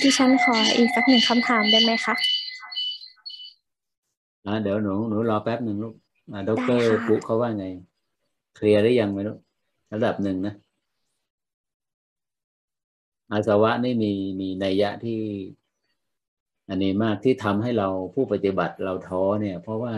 [0.02, 2.14] ดิฉันขออีกสักหนึ่งคำถามได้ไหมคะ
[4.47, 5.94] อ่าเดี๋ยวหนูหนูรอแป๊บหนึ่งลูก
[6.32, 7.65] อ่าดได้รค่ะปุ๊เขาว่าไง
[8.55, 9.36] เคลียร์หรือยังไม่รู้
[9.93, 10.55] ระดับหนึ่งนะ
[13.32, 15.20] อาสวะนี่มีมีนัยยะที่
[16.69, 19.94] อันนี้มากที่ทำให้เราผู้ปฏิบัติเราท้อเนี่ย เพราะว่า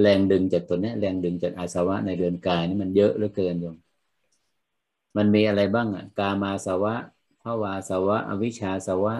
[0.00, 3.76] แรงดึงจากตัวเนี้ยแรงดึงจากอาสวะในเรือนกายนี่มันเยอะเหลือเกินโยม
[5.16, 6.94] มันมีอะไรบ้างอะ กามาสวะ
[7.42, 9.14] ภวาสวะ อวิชชาสวะ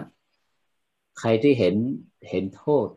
[1.19, 1.75] ใครที่เห็น
[2.29, 2.87] เห็นโทษ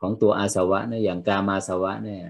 [0.00, 2.22] ของตัวอาสวะเนี่ยอย่างกามาสวะเนี่ย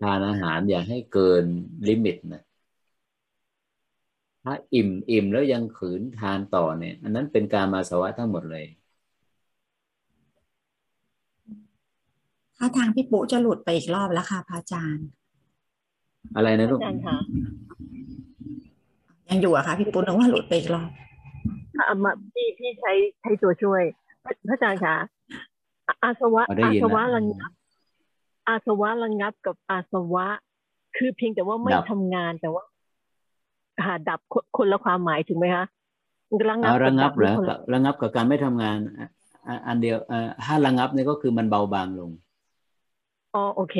[0.00, 1.44] ทานอาหารอย่าให้เกิน
[1.88, 2.42] ลิมิตนะ
[4.44, 8.64] ถ้าอิ่มอิ่มแล้วยังขืนทานต่อเนี่ย อันนั้นเป็นกามาสวะทั้งหมดเลย
[12.56, 15.06] ถ้าทางพี่ปุ๊จะหลุดไปอีกรอบแล้วค่ะพระอาจารย์
[16.36, 17.16] อะไรนะลูกอาจารย์ค่ะ
[19.28, 20.90] ยังอยู่อะค่ะพี่ปุ๊นึกว่าหลุดไปอีกรอบ
[21.76, 23.82] อะมาพี่พี่ใช้ใช้ตัวช่วย
[24.24, 24.96] พระพระอาจารย์คะ
[25.90, 27.52] อะอาสวะอ๋อได้อายินสแล้ววะระงับ
[28.48, 30.26] อาสวะระงับกับอาสวะ
[30.96, 32.64] คือเพียงแต่ว่าไม่ดับทำงานแต่ว่า
[33.84, 35.64] หาดับคนคนละความหมายถูกไหมคะ
[36.48, 39.08] ระงับเอากัระงับเหรอดันี่คนละระงับกับการไม่ทำงานอะ
[39.46, 42.10] อะอันเดียวเอ่อถ้าระงับเนี่ยก็คือมันเบาบางลง
[43.34, 43.76] อ๋อโอเค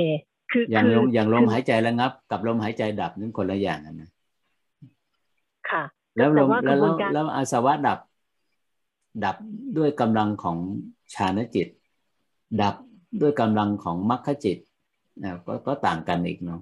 [0.50, 4.10] คืออย่างคือลมอย่างลมคือหายใจระงับ กับลมหายใจดับนั่นคนละอย่างกันนะ
[5.70, 5.82] ค่ะ
[6.16, 7.98] แล้วลแต่มว่ากแล้ระวบวแล้นวการแล้วอาสวะดับ
[9.24, 9.36] ดับ
[9.76, 10.58] ด้วยกำลังของ
[11.14, 11.66] ฌานจิต
[12.62, 12.74] ดับ
[13.20, 14.58] ด้วยกำลังของมรรคจิต
[15.22, 16.60] นะก็ก็ต่างกันอีกเนาะ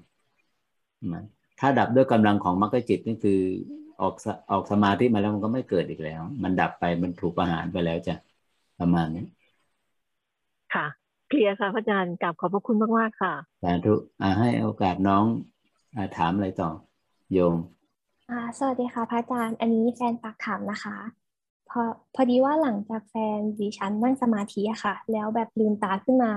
[1.13, 1.25] นะ
[1.61, 3.41] ถ้าดับด้วยกำลังของมรรคจิตนี่คือ
[4.01, 8.15] ออกสออกสมาธิมาแล้วมันก็ไม่เกิดอีกแล้ว มันดับไปมันถูกประหารไปแล้วจ้ะ
[8.81, 9.25] ประมาณนี้
[10.75, 10.87] ค่ะ
[11.29, 15.25] เคลียร์ค่ะพระอาจารย์กราบขอบพระคุณมากๆค่ะสาธุอ่าให้โอกาสน้อง
[15.97, 16.71] อาถามอะไรต่อ
[17.33, 17.55] โยม
[18.31, 20.97] อ่า สวัสดีค่ะพระอาจารย์ อันนี้แฟนฝากถามนะคะ
[21.71, 21.83] พอ
[22.15, 26.33] พอดีว่าหลังจากแฟนดิฉันนั่งสมาธิอะค่ะ แล้วแบบลืมตาขึ้นมา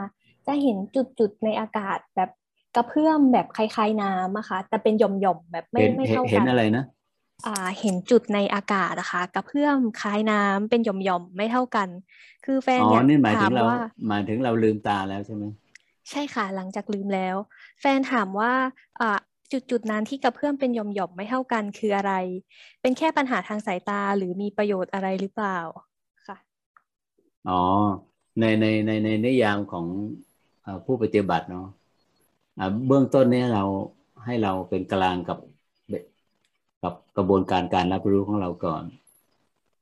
[0.48, 2.30] จะเห็นจุดๆในอากาศแบบ
[2.76, 6.84] กระเพื่อมแบบคล้ายๆน้ำอะค่ะแต่เป็นหย่อมๆแบบไม่เห็นไม่เห็นเท่าเห็กันนอะไรนะ
[7.46, 7.50] อ่า
[7.80, 11.90] เห็นจุดในอากาศนะคะกระเพื่อมคล้ายน้ำเป็นหย่อมๆไม่เท่ากัน
[12.44, 13.78] คือแฟนอ๋ออยากนี่หมายถึถางมเราว่า
[14.08, 15.46] หมายถึงเราลืมตาแล้วใช่ไหม
[16.12, 17.38] ใช่ค่ะหลังจากลืมแล้ว
[17.82, 18.52] แฟนถามว่า
[19.00, 19.06] อ่า
[19.52, 22.14] จุดจุดนั้นที่กระเพื่อมเป็นหย่อมๆไม่เท่ากันคืออะไร
[22.82, 25.58] เป็นแค่ปัญหาทางสายตาหรือมีประโยชน์อะไรหรือเปล่า
[26.28, 26.38] ค่ะ
[27.50, 27.62] อ๋อ
[28.40, 29.86] ในในในในนิยามของ
[30.86, 31.68] ผู้ปฏิบัติเนาะ
[32.88, 33.64] เบื้องต้นเนี่ยเรา
[34.26, 35.38] ให้เราเป็นกลางกับ
[36.84, 38.84] กับกระบวนการการรับรู้ของเราก่อน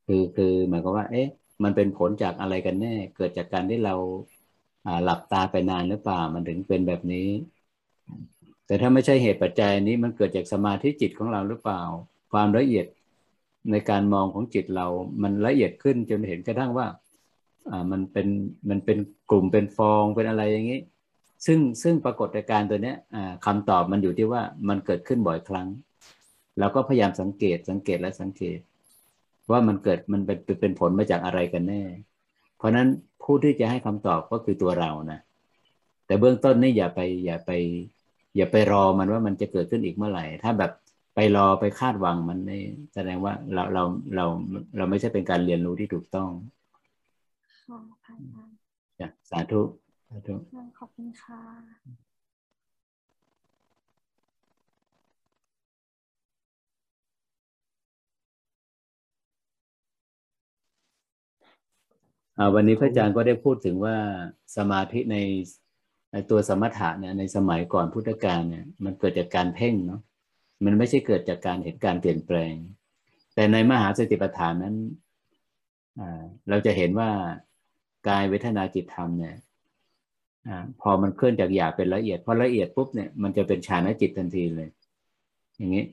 [0.06, 1.28] คือคือหมายความว่า เอ๊ะ
[1.62, 3.94] มันเป็นผลจากอะไรกันแน่ เกิดจากการที่เรา
[5.04, 7.28] หลับตาไปนานหรือเปล่า มันถึงเป็นแบบนี้
[8.70, 11.82] แต่ถ้าไม่ใช่เหตุปัจจัยนี้มันเกิดจากสมาธิจิตของเราหรือเปล่า
[12.32, 12.86] ความละเอียด
[13.70, 14.86] ในการมองของจิตเรา
[15.22, 16.86] มันละเอียดขึ้นจนเห็นกระทั่งว่า
[17.70, 18.28] อ่ามันเป็น
[18.68, 18.98] มันเป็น
[19.30, 20.80] กลุ่มเป็นฟองเป็นอะไรอย่างนี้
[21.46, 25.68] ซึ่งซึ่งปรากฏการณ์ตัวเนี้ยอ่าคำตอบมันอยู่ที่ว่ามันเกิดขึ้นบ่อยครั้ง
[26.58, 28.58] เราก็พยายามสังเกตสังเกตและสังเกต
[29.50, 31.82] ว่ามันเกิดมันเป็นเป็นผลมาจากอะไรกันแน่
[32.56, 32.88] เพราะฉะนั้น
[33.22, 35.20] ผู้ที่จะให้คำตอบก็คือตัวเรานะ
[36.06, 37.52] แต่เบื้องต้นนี่อย่าไปอย่าไป
[38.36, 40.72] อย่าไปรอมันว่ามันจะเกิดขึ้นอีกเมื่อไหร่ ถ้าแบบ
[41.14, 42.62] ไปรอไปคาดหวังมันนี่
[42.94, 43.82] แสดงว่าเราเรา
[44.14, 44.24] เรา
[44.76, 46.30] เราไม่ใช่เป็นการเรียนรู้ที่ถูกต้อง
[47.66, 48.54] ค่ะพระอาจารย์
[49.00, 49.60] จ้ะสาธุ
[50.08, 50.34] สาธุ
[50.78, 51.40] ขอบคุณค่ะ
[62.38, 63.96] อ่าวันนี้พระอาจารย์ก็ได้พูดถึงว่า
[64.56, 65.16] สมาธิใน
[66.12, 70.00] ในตัวสมถะเนี่ยในสมัยก่อนพุทธกาลเนี่ยมันเกิดจากการเพ่งเนาะ
[70.64, 72.54] มันไม่ใช่เกิดจากการเห็นการเปลี่ยนแปลง
[73.34, 74.76] แต่ในมหาสติปัฏฐานนั้น
[76.48, 77.10] เราจะเห็นว่า
[78.08, 79.36] กายเวทนาจิตธรรมเนี่ย
[80.48, 80.50] อ
[80.80, 84.68] พอมันเคลื่อนจากหยาบเป็นละเอียดพอละเอียดปุ๊บเนี่ยมันจะเป็นฌานจิตทันทีเลย
[85.56, 85.84] อย่างนี้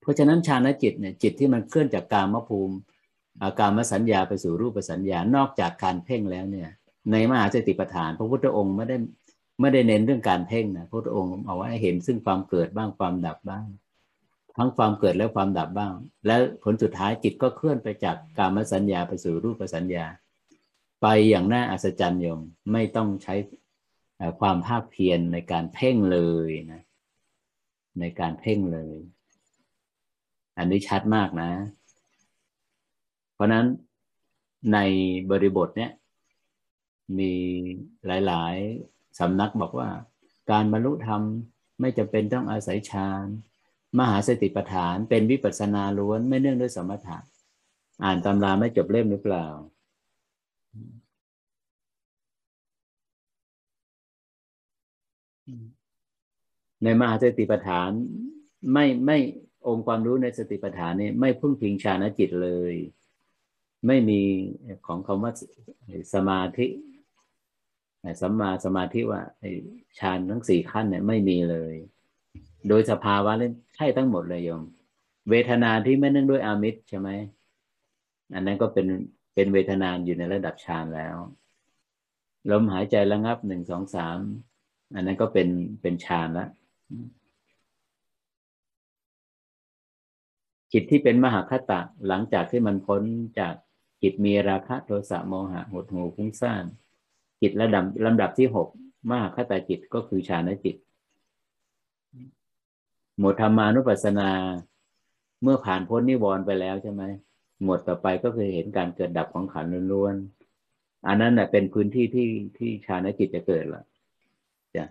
[0.00, 2.76] เพราะฉะนั้นฌานจิตเนี่ยจิตที่มันเคลื่อนจากกามภูมิ
[3.42, 6.68] อาการมสัญญาไปสู่รูปสัญญานอกจากการเพ่งแล้วเนี่ย
[7.12, 8.96] ในมหาสติปัฏฐาน พระพุทธองค์ไม่ได้
[9.60, 13.66] ไม่ได้เน้นเรื่องการเพ่งนะพระพุทธองค์เอาไว้ให้เห็นซึ่งความเกิดบ้างความดับบ้าง
[14.56, 15.92] ทั้งความเกิดและความดับบ้าง
[16.26, 20.06] และผลสุดท้ายจิตก็เคลื่อนไปจากการมสัญญาไปสู่รูปสัญญา
[21.02, 22.40] ไปอย่างน่าอัศจรรย์โยม
[22.72, 23.34] ไม่ต้องใช้
[24.40, 26.18] ความภาคเพียรในการเพ่งเล
[26.48, 26.82] ยนะ
[28.00, 28.96] ในการเพ่งเลย
[30.58, 31.50] อันนี้ชัดมากนะ
[33.34, 33.66] เพราะนั้น
[34.72, 34.78] ใน
[35.30, 35.90] บริบทเนี้ย
[37.18, 37.32] มี
[38.06, 38.54] หลาย
[38.88, 39.88] ๆสำนักบอกว่า
[40.50, 41.22] การบรรลุธรรม
[41.80, 43.26] ไม่จำเป็นต้องอาศัยฌาน
[43.98, 47.18] มหาสติปัฏฐานเป็นวิปัสสนาล้วนไม่เนื่องด้วยสมถะ
[48.04, 49.46] อ่านตำราไม่จบเล่มหรือเปล่า
[56.82, 57.90] ในมหาสติปัฏฐาน
[58.72, 59.18] ไม่ไม่
[59.66, 62.74] องค์ความรู้ในสติปัฏฐานนี่ไม่พึ่งพิงฌานจิตเลย
[63.86, 64.20] ไม่มี
[64.86, 65.32] ของคำว่า
[66.14, 66.66] สมาธิ
[68.20, 69.22] สัมมาสมาธิว่า
[69.98, 71.74] ฌานทั้งสี่ขั้นเนี่ยไม่มีเลย
[72.68, 74.62] โดยสภาวะเล่นใช่ทั้งหมดเลยโยม
[75.30, 77.08] เวทนาที่ไม่เนื่องด้วยอามิตรใช่ไหม
[78.34, 78.86] อันนั้นก็เป็น
[79.34, 81.16] เป็นเวทนานอยู่ในระดับฌานแล้ว
[82.50, 84.18] ลมหายใจระงับหนึ่งสองสาม
[84.94, 85.48] อันนั้นก็เป็น
[85.82, 86.48] เป็นฌานแล้ว
[90.72, 93.02] จิตที่เป็นมหาคตะหลังจากที่มันพ้น
[93.40, 93.54] จาก
[94.02, 96.64] จิตมีราคะโทสะโมหะหดหูฟุ้งซ่าน
[97.40, 98.68] จิตระดับลำดับที่หก
[99.10, 100.76] มหาคตาจิตก็คือฌานจิต
[103.18, 104.30] หมดธรรมานุปัสสนา
[105.42, 107.02] เมื่อผ่านพ้นนิวรณ์ไปแล้วใช่ไหม
[107.62, 113.84] หมวดต่อไปก็คือเห็นการเกิดดับของขันธ์ล้วนๆอันนั้นแหละเป็นพื้นที่ที่ที่ฌานจิตจะเกิดละ
[114.76, 114.84] จะ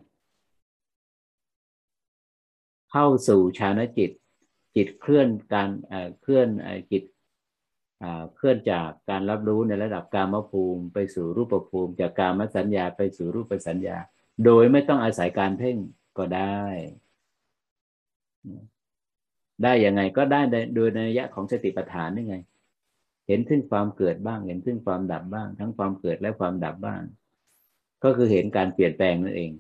[2.92, 4.12] เข้าสู่ฌานจิต
[4.76, 5.70] จิตเคลื่อนการ
[6.22, 6.48] เคลื่อน
[6.92, 7.04] จิต
[8.36, 13.98] เคลื่อนจากการรับรู้ในระดับกามภูมิ ไปสู่รูปภูมิ จากกามสัญญาไปสู่รูปสัญญา
[14.46, 15.78] โดยไม่ต้องอาศัยการเพ่ง
[16.18, 16.62] ก็ได้
[19.64, 20.42] ได้ยังไงก็ได้
[20.76, 22.38] โดยในยยะของสติปัฏฐานนี่ไง
[23.28, 27.02] เห็นซึ่งความเกิดบ้าง เห็นซึ่งความดับบ้าง ทั้งความเกิดและความดับบ้าง
[28.04, 29.52] ก็คือเห็นการเปลี่ยนแปลงนั่นเอง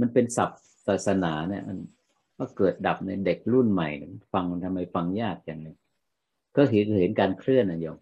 [0.00, 1.78] มันเป็นศัพท์ศาสนาเนี่ยมัน
[2.38, 3.88] ก็เกิดดับในเด็กรุ่นใหม่
[4.32, 5.74] ฟังทำไมฟังยากอย่างนี้
[6.56, 7.98] ก็เห็นเห็นการเคลื่อนนะโยม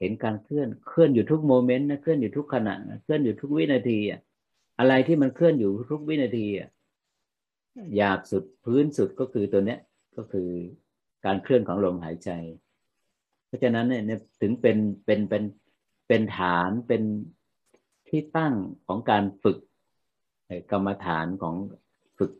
[0.00, 4.20] เห็นการเคลื่อนเคลื่อนอยู่ทุกโมเมนต์นะเคลื่อนอยู่ทุกขณะเคลื่อนอยู่ทุกวินาทีอะ
[4.78, 6.68] อะไรที่มันเคลื่อนอยู่ทุกวินาทีอะ
[7.96, 9.80] หยาบสุดพื้นสุดก็คือตัวเนี้ย
[10.16, 10.48] ก็คือ
[11.24, 12.30] การเคลื่อนของลมหายใจ
[13.46, 15.42] เพราะฉะนั้นเนี่ยถึงเป็นเป็นเป็น
[16.08, 17.02] เป็นฐานเป็น
[18.08, 18.54] ที่ตั้ง
[18.86, 19.58] ของการฝึก
[20.70, 21.54] กรรมฐานของ
[22.18, 22.32] ฝึก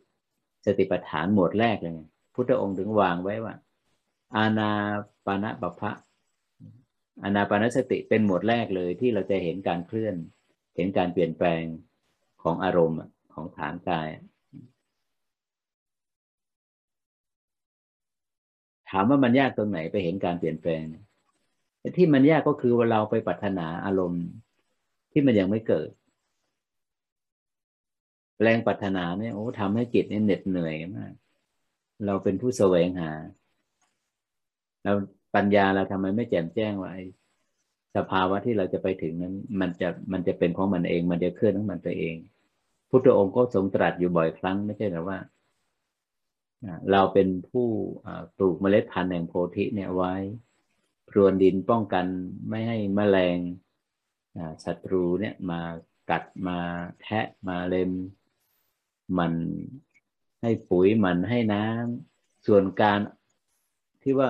[0.65, 1.93] สติปัฏฐานหมวดแรกเลย
[2.33, 3.53] พุทธองค์ถึงวางไว้ว่า
[4.37, 4.71] อาณา
[5.25, 5.91] ปานะปภะ
[7.23, 10.15] อานาปานสติเป็นหมวดแรกเลยที่เราจะเห็นการเคลื่อน
[10.75, 11.63] เห็นการเปลี่ยนแปลง
[12.43, 12.99] ของอารมณ์
[13.33, 14.09] ของฐานกาย
[18.89, 20.83] ถามว่ามันยากตรงไหนไปเห็นการเปลี่ยนแปลง
[21.97, 24.25] ที่มันยากก็คือว่าเราไปปรารถนาอารมณ์
[25.11, 25.89] ที่มันยังไม่เกิด
[28.41, 31.13] แรงปรารถนาเนี่ยโอ้ทำให้จิตเนี่ยเหน็ดเหนื่อยมาก
[32.05, 33.11] เราเป็นผู้แสวงหา
[34.85, 34.93] เรา
[35.35, 36.91] ปัญญาเราทำไมไม่แจ่มแจ้งว่า
[37.95, 42.15] สภาวะที่เราจะไปถึงนั้น มันจะมันจะเป็นของมันเอง มันจะเคลื่อนของมันไปเอง
[42.89, 45.17] พุทธองค์ก็ทรงตรัสอยู่บ่อยครั้งไม่ใช่หรือว่า
[46.91, 47.67] เราเป็นผู้
[48.37, 50.13] ปลูกเมล็ดพันธุ์แห่งโพธิเนี่ยไว้
[51.09, 52.05] พรวนดินป้องกัน
[52.49, 53.37] ไม่ให้แมลง
[54.65, 55.61] ศัตรูเนี่ยมา
[56.09, 56.59] กัดมา
[57.01, 57.91] แทะมาเล็ม
[59.17, 59.33] มัน
[60.41, 62.99] ให้ปุ๋ยมันให้น้ำส่วนการ
[64.01, 64.29] ที่ว่า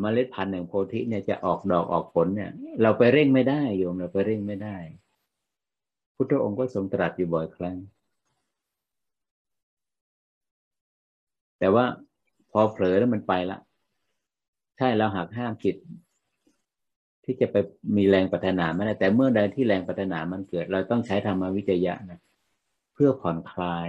[0.00, 2.50] เมล็ดพันธุ์แห่งโพธิเนี่ยจะออกดอกออกผลเนี่ย
[2.82, 4.76] เราไปเร่งไม่ได้โยมเราไปเร่งไม่ได้
[6.14, 7.76] พุทธองค์ก็ทรงตรัสอยู่บ่อยครั้ง
[11.58, 11.84] แต่ว่า
[12.50, 13.58] พอเผลอแล้วมันไปละ
[14.76, 15.76] ใช่เราหักห้ามจิต
[17.24, 17.56] ที่จะไป
[17.96, 22.20] มีแรงปัฒนาไม่ได้แต่เมื่อใดที่แรงปัฒนามันเกิด เราต้องใช้ธรรมวิจยะนะ
[22.94, 23.88] เพื่อผ่อนคลาย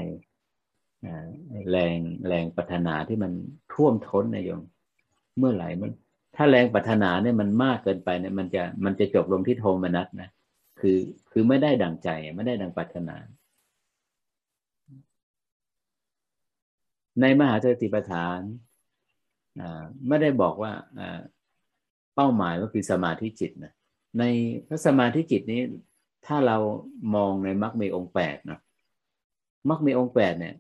[1.71, 1.97] แรง
[2.27, 3.31] แรงปัฒนาที่มัน
[3.73, 4.61] ท่วมท้นนะโยม
[5.39, 5.91] เมื่อไหร่มัน
[6.35, 10.29] ถ้าแรงปรารถนาเนี่ยมันมากเกินไปเนี่ยมันจะมันจะจบลงที่โทมนัสนะ
[10.79, 10.97] คือ
[11.31, 13.15] คือไม่ได้ดังใจไม่ได้ดังปรารถนา
[17.21, 18.39] ในมหาสติปัฏฐาน
[20.07, 20.71] ไม่ได้บอกว่า
[22.15, 23.73] เป้าหมายก็คือสมาธิจิตนะ
[24.19, 24.23] ใน
[24.67, 25.61] พระสมาธิจิตนี้
[26.25, 26.57] ถ้าเรา
[27.15, 28.59] มองในมรรคมีองค์แปดนะ
[29.69, 30.55] มรรคมีองค์แปดเนี่ย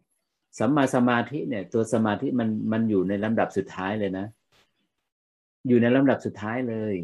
[0.59, 4.25] สัมมาสมาธิเนี่ย ตัวสมาธิมันมันอยู่ในลำดับสุดท้ายเลยนะ
[5.69, 6.95] อยู่ในลำดับสุดท้ายเลย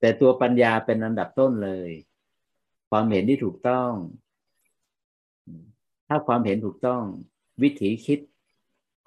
[0.00, 1.90] แต่ตัวปัญญาเป็นลำดับต้นเลย
[2.90, 3.92] ความเห็นที่ถูกต้อง
[6.08, 7.02] ถ้าความเห็นถูกต้อง
[7.62, 8.18] วิถีคิด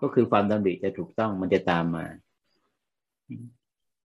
[0.02, 2.06] ก็คือความดำริจะถูกต้องมันจะตามมา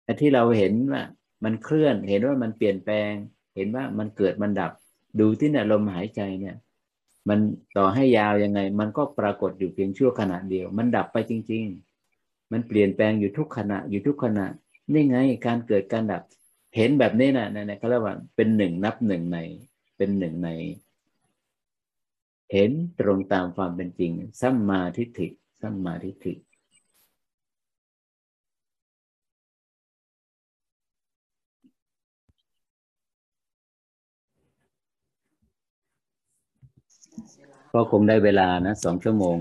[0.03, 1.03] แต่ที่เราเห็นว่า
[1.43, 3.13] มันเคลื่อน เห็นว่ามันเปลี่ยนแปลง
[3.55, 4.71] เห็นว่ามันเกิดมันดับ
[5.19, 6.55] ดูที่เนี่ยลมหายใจเนี่ย
[7.29, 7.39] มัน
[7.77, 11.90] ต่อให้ยาวยังไง มันก็ปรากฏอยู่เพียงชั่วขณะเดียว มันดับไปจริง ๆ
[12.51, 14.45] มันเปลี่ยนแปลงอยู่ทุกขณะอยู่ทุกขณะ
[14.93, 16.21] นี่ไงการเกิดการดับ
[16.75, 19.37] เห็นแบบนี้นะนะเขาเรียกว่าเป็นหนึ่งนับหนึ่งใน
[19.97, 20.49] เป็นหนึ่งใน
[22.51, 24.11] เห็นตรงตามความเป็นจริง
[24.41, 25.27] สัมมาทิฏฐิ
[25.61, 26.33] สัมมาทิฏฐิ
[37.73, 39.37] ก็คงได้เวลานะสองชั่วโมง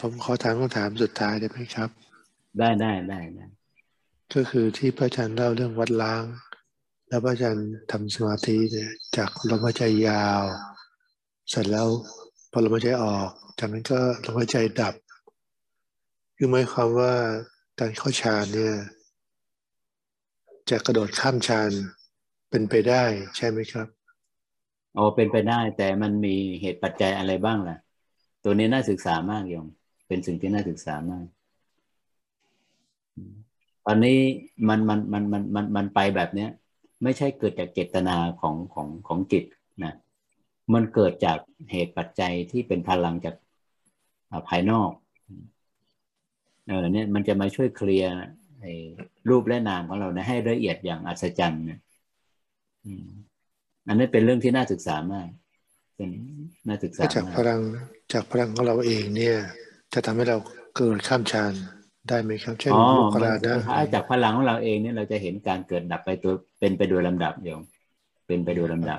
[0.00, 1.90] ผมขอถามคำถามสุดท้ายได้ไหมครับ
[2.58, 3.46] ได้ได้ได้ได้
[4.34, 6.24] ก็คือที่พระอาจารย์เล่าเรื่องวัดล้าง
[7.08, 10.42] แล้วพระอาจารย์ทำสมาธิเนี่ยจากลมหายใจยาว
[11.50, 11.88] เสร็จแล้ว
[12.52, 13.28] พอลมหายใจออก
[13.58, 14.94] จากนั้นก็ลมหายใจดับ
[16.36, 17.12] คือหมายความว่า
[17.80, 18.74] การเข้าฌานเนี่ย
[20.70, 21.70] จะกระโดดข้ามฌาน
[22.50, 23.02] เป็นไปได้
[23.36, 23.88] ใช่ไหมครับ
[24.96, 27.76] อ๋อเป็นไปได้แต่มันมีเหตุปัจจัยอะไรบ้างล่ะ
[28.44, 29.66] ตัวนี้น่าศึกษามากยม
[30.06, 31.26] เป็นสิ่งที่น่าศึกษามาก
[33.86, 34.18] ตอนนี้
[34.68, 36.50] มันมันมันมันมันมันไปแบบเนี้ย
[37.02, 39.44] ไม่ใช่เกิดจากเจตนาของของของจิต
[39.84, 39.94] นะ
[40.74, 41.38] มันเกิดจาก
[41.70, 43.34] เหตุปัจจัยที่เป็นพลังจาก
[44.48, 44.90] ภายนอก
[46.68, 48.12] เออเนี่ยมันจะมาช่วยเคลียร์
[49.28, 51.80] รูปและนามของเรานะให้ละเอียดอย่างอัศจรรย์เนี่ย
[53.88, 55.28] อันนี้เป็นเรื่องที่น่าศึกษามาก
[55.96, 56.10] เป็น
[56.68, 57.60] น่าศึกษาจากพลัง
[58.12, 59.36] จากพลังของเราเองเนี่ย
[59.94, 60.36] จะทำให้เรา
[60.76, 61.52] เกิดข้ามฌาน
[62.08, 63.34] ได้ไหมครับเช่นลูกกระดา
[63.76, 67.58] ถ้าจากพลังของเราเองเนี่ยเราจะเห็นการเกิดดับไปตัวเป็นไปโดยลำดับเดียว
[68.26, 68.98] เป็นไปโดยลำดับ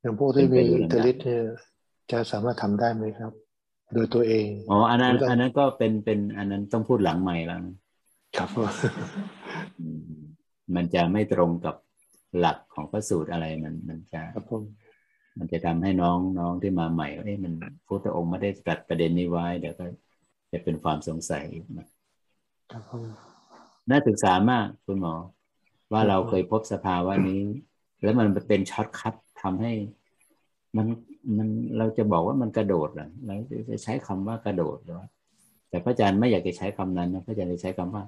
[0.00, 1.42] อย่างพวกที่มีอิทธิฤทธิ์เนี่ย
[2.10, 3.32] จะสามารถทำได้ไหมครับ
[3.94, 7.74] โดยตัวเองอ๋ออันนั้นไม่ต้องอันนั้นก็เป็นเป็น อันนั้นต้องพูดหลังใหม่แล้วนะ
[8.36, 8.70] ครับผม
[9.80, 10.22] อืม
[10.74, 11.76] มันจะไม่ตรงกับ
[12.38, 14.62] หลักของพระสูตรอะไรมันมันจะครับผม
[15.38, 17.52] มันจะทำให้น้องน้องที่มาใหม่ว่าเอ๊ะมัน
[18.04, 19.84] พระองค์ไม่ได้ตรัสประเด็นนี้ไว้เดี๋ยวก็
[20.52, 21.86] จะเป็นความสงสัยอีกนะ
[22.72, 23.04] ครับผม
[23.90, 25.14] น่าศึกษามากคุณหมอ
[25.92, 27.40] ว่าเราเคยพบสภาวะนี้
[28.02, 29.72] แล้วมันเป็น shortcut ทำให้
[30.76, 30.86] มัน
[31.36, 31.48] มัน
[31.78, 33.34] เราจะบอกว่ามันกระโดดเหรอเรา
[33.70, 35.08] จะใช้คำว่ากระโดดหรือว่า
[35.68, 38.04] แต่พระอาจารย์ไม่อยากจะใช้คำนั้นนะพระอาจารย์จะใช้คำว่า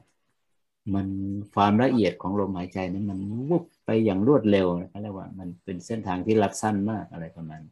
[0.92, 1.06] มัน
[1.54, 3.18] ความละเอียดของลมหายใจนั้นมัน
[3.50, 7.62] วุบไปอย่างรวดเร็วนะเรียกว่า มันเป็นเส้นทางที่ลัดสั้นมากอะไรประมาณ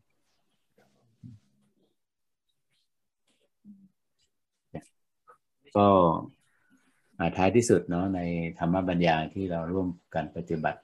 [5.76, 5.88] ก็
[7.18, 8.20] อ่าท้ายที่สุดเนาะใน
[8.58, 10.80] ธรรมบัญญาที่เราร่วมกันปฏิบัติ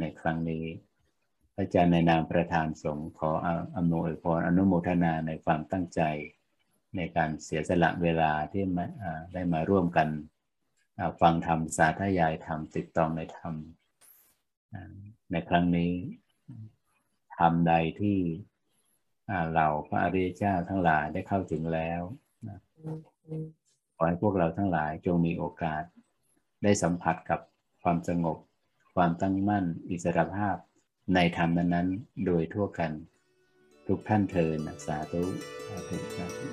[0.00, 0.64] ในครั้งนี้
[1.54, 3.30] พระอาจารย์ในนามประธานสงฆ์ขอ
[3.76, 6.00] อำนวยพรอนุโมทนาในความตั้งใจ
[6.96, 8.86] ในการเสียสละเวลาที่มา
[9.32, 10.08] ได้มาร่วมกัน
[11.20, 13.54] ฟังธรรมสาธยายธรรมติดตองในธรรม
[15.32, 15.92] ในครั้งนี้
[17.38, 18.18] ธรรมใดที่
[19.54, 22.00] เราพระอริยเจ้าทั้งหลายได้เข้าถึงแล้ว
[23.96, 25.82] ขอให้พวกเราทั้งหลายจงมีโอกาส
[26.62, 27.40] ได้สัมผัสกับ
[27.82, 28.38] ความสงบ
[28.94, 30.56] ความตั้งมั่น อิสรภาพ
[31.14, 32.92] ในธรรมนั้นๆ โดยทั่วกัน
[33.86, 35.22] ทุกท่านเทินสาธุ
[35.66, 36.46] สาธุสาธุ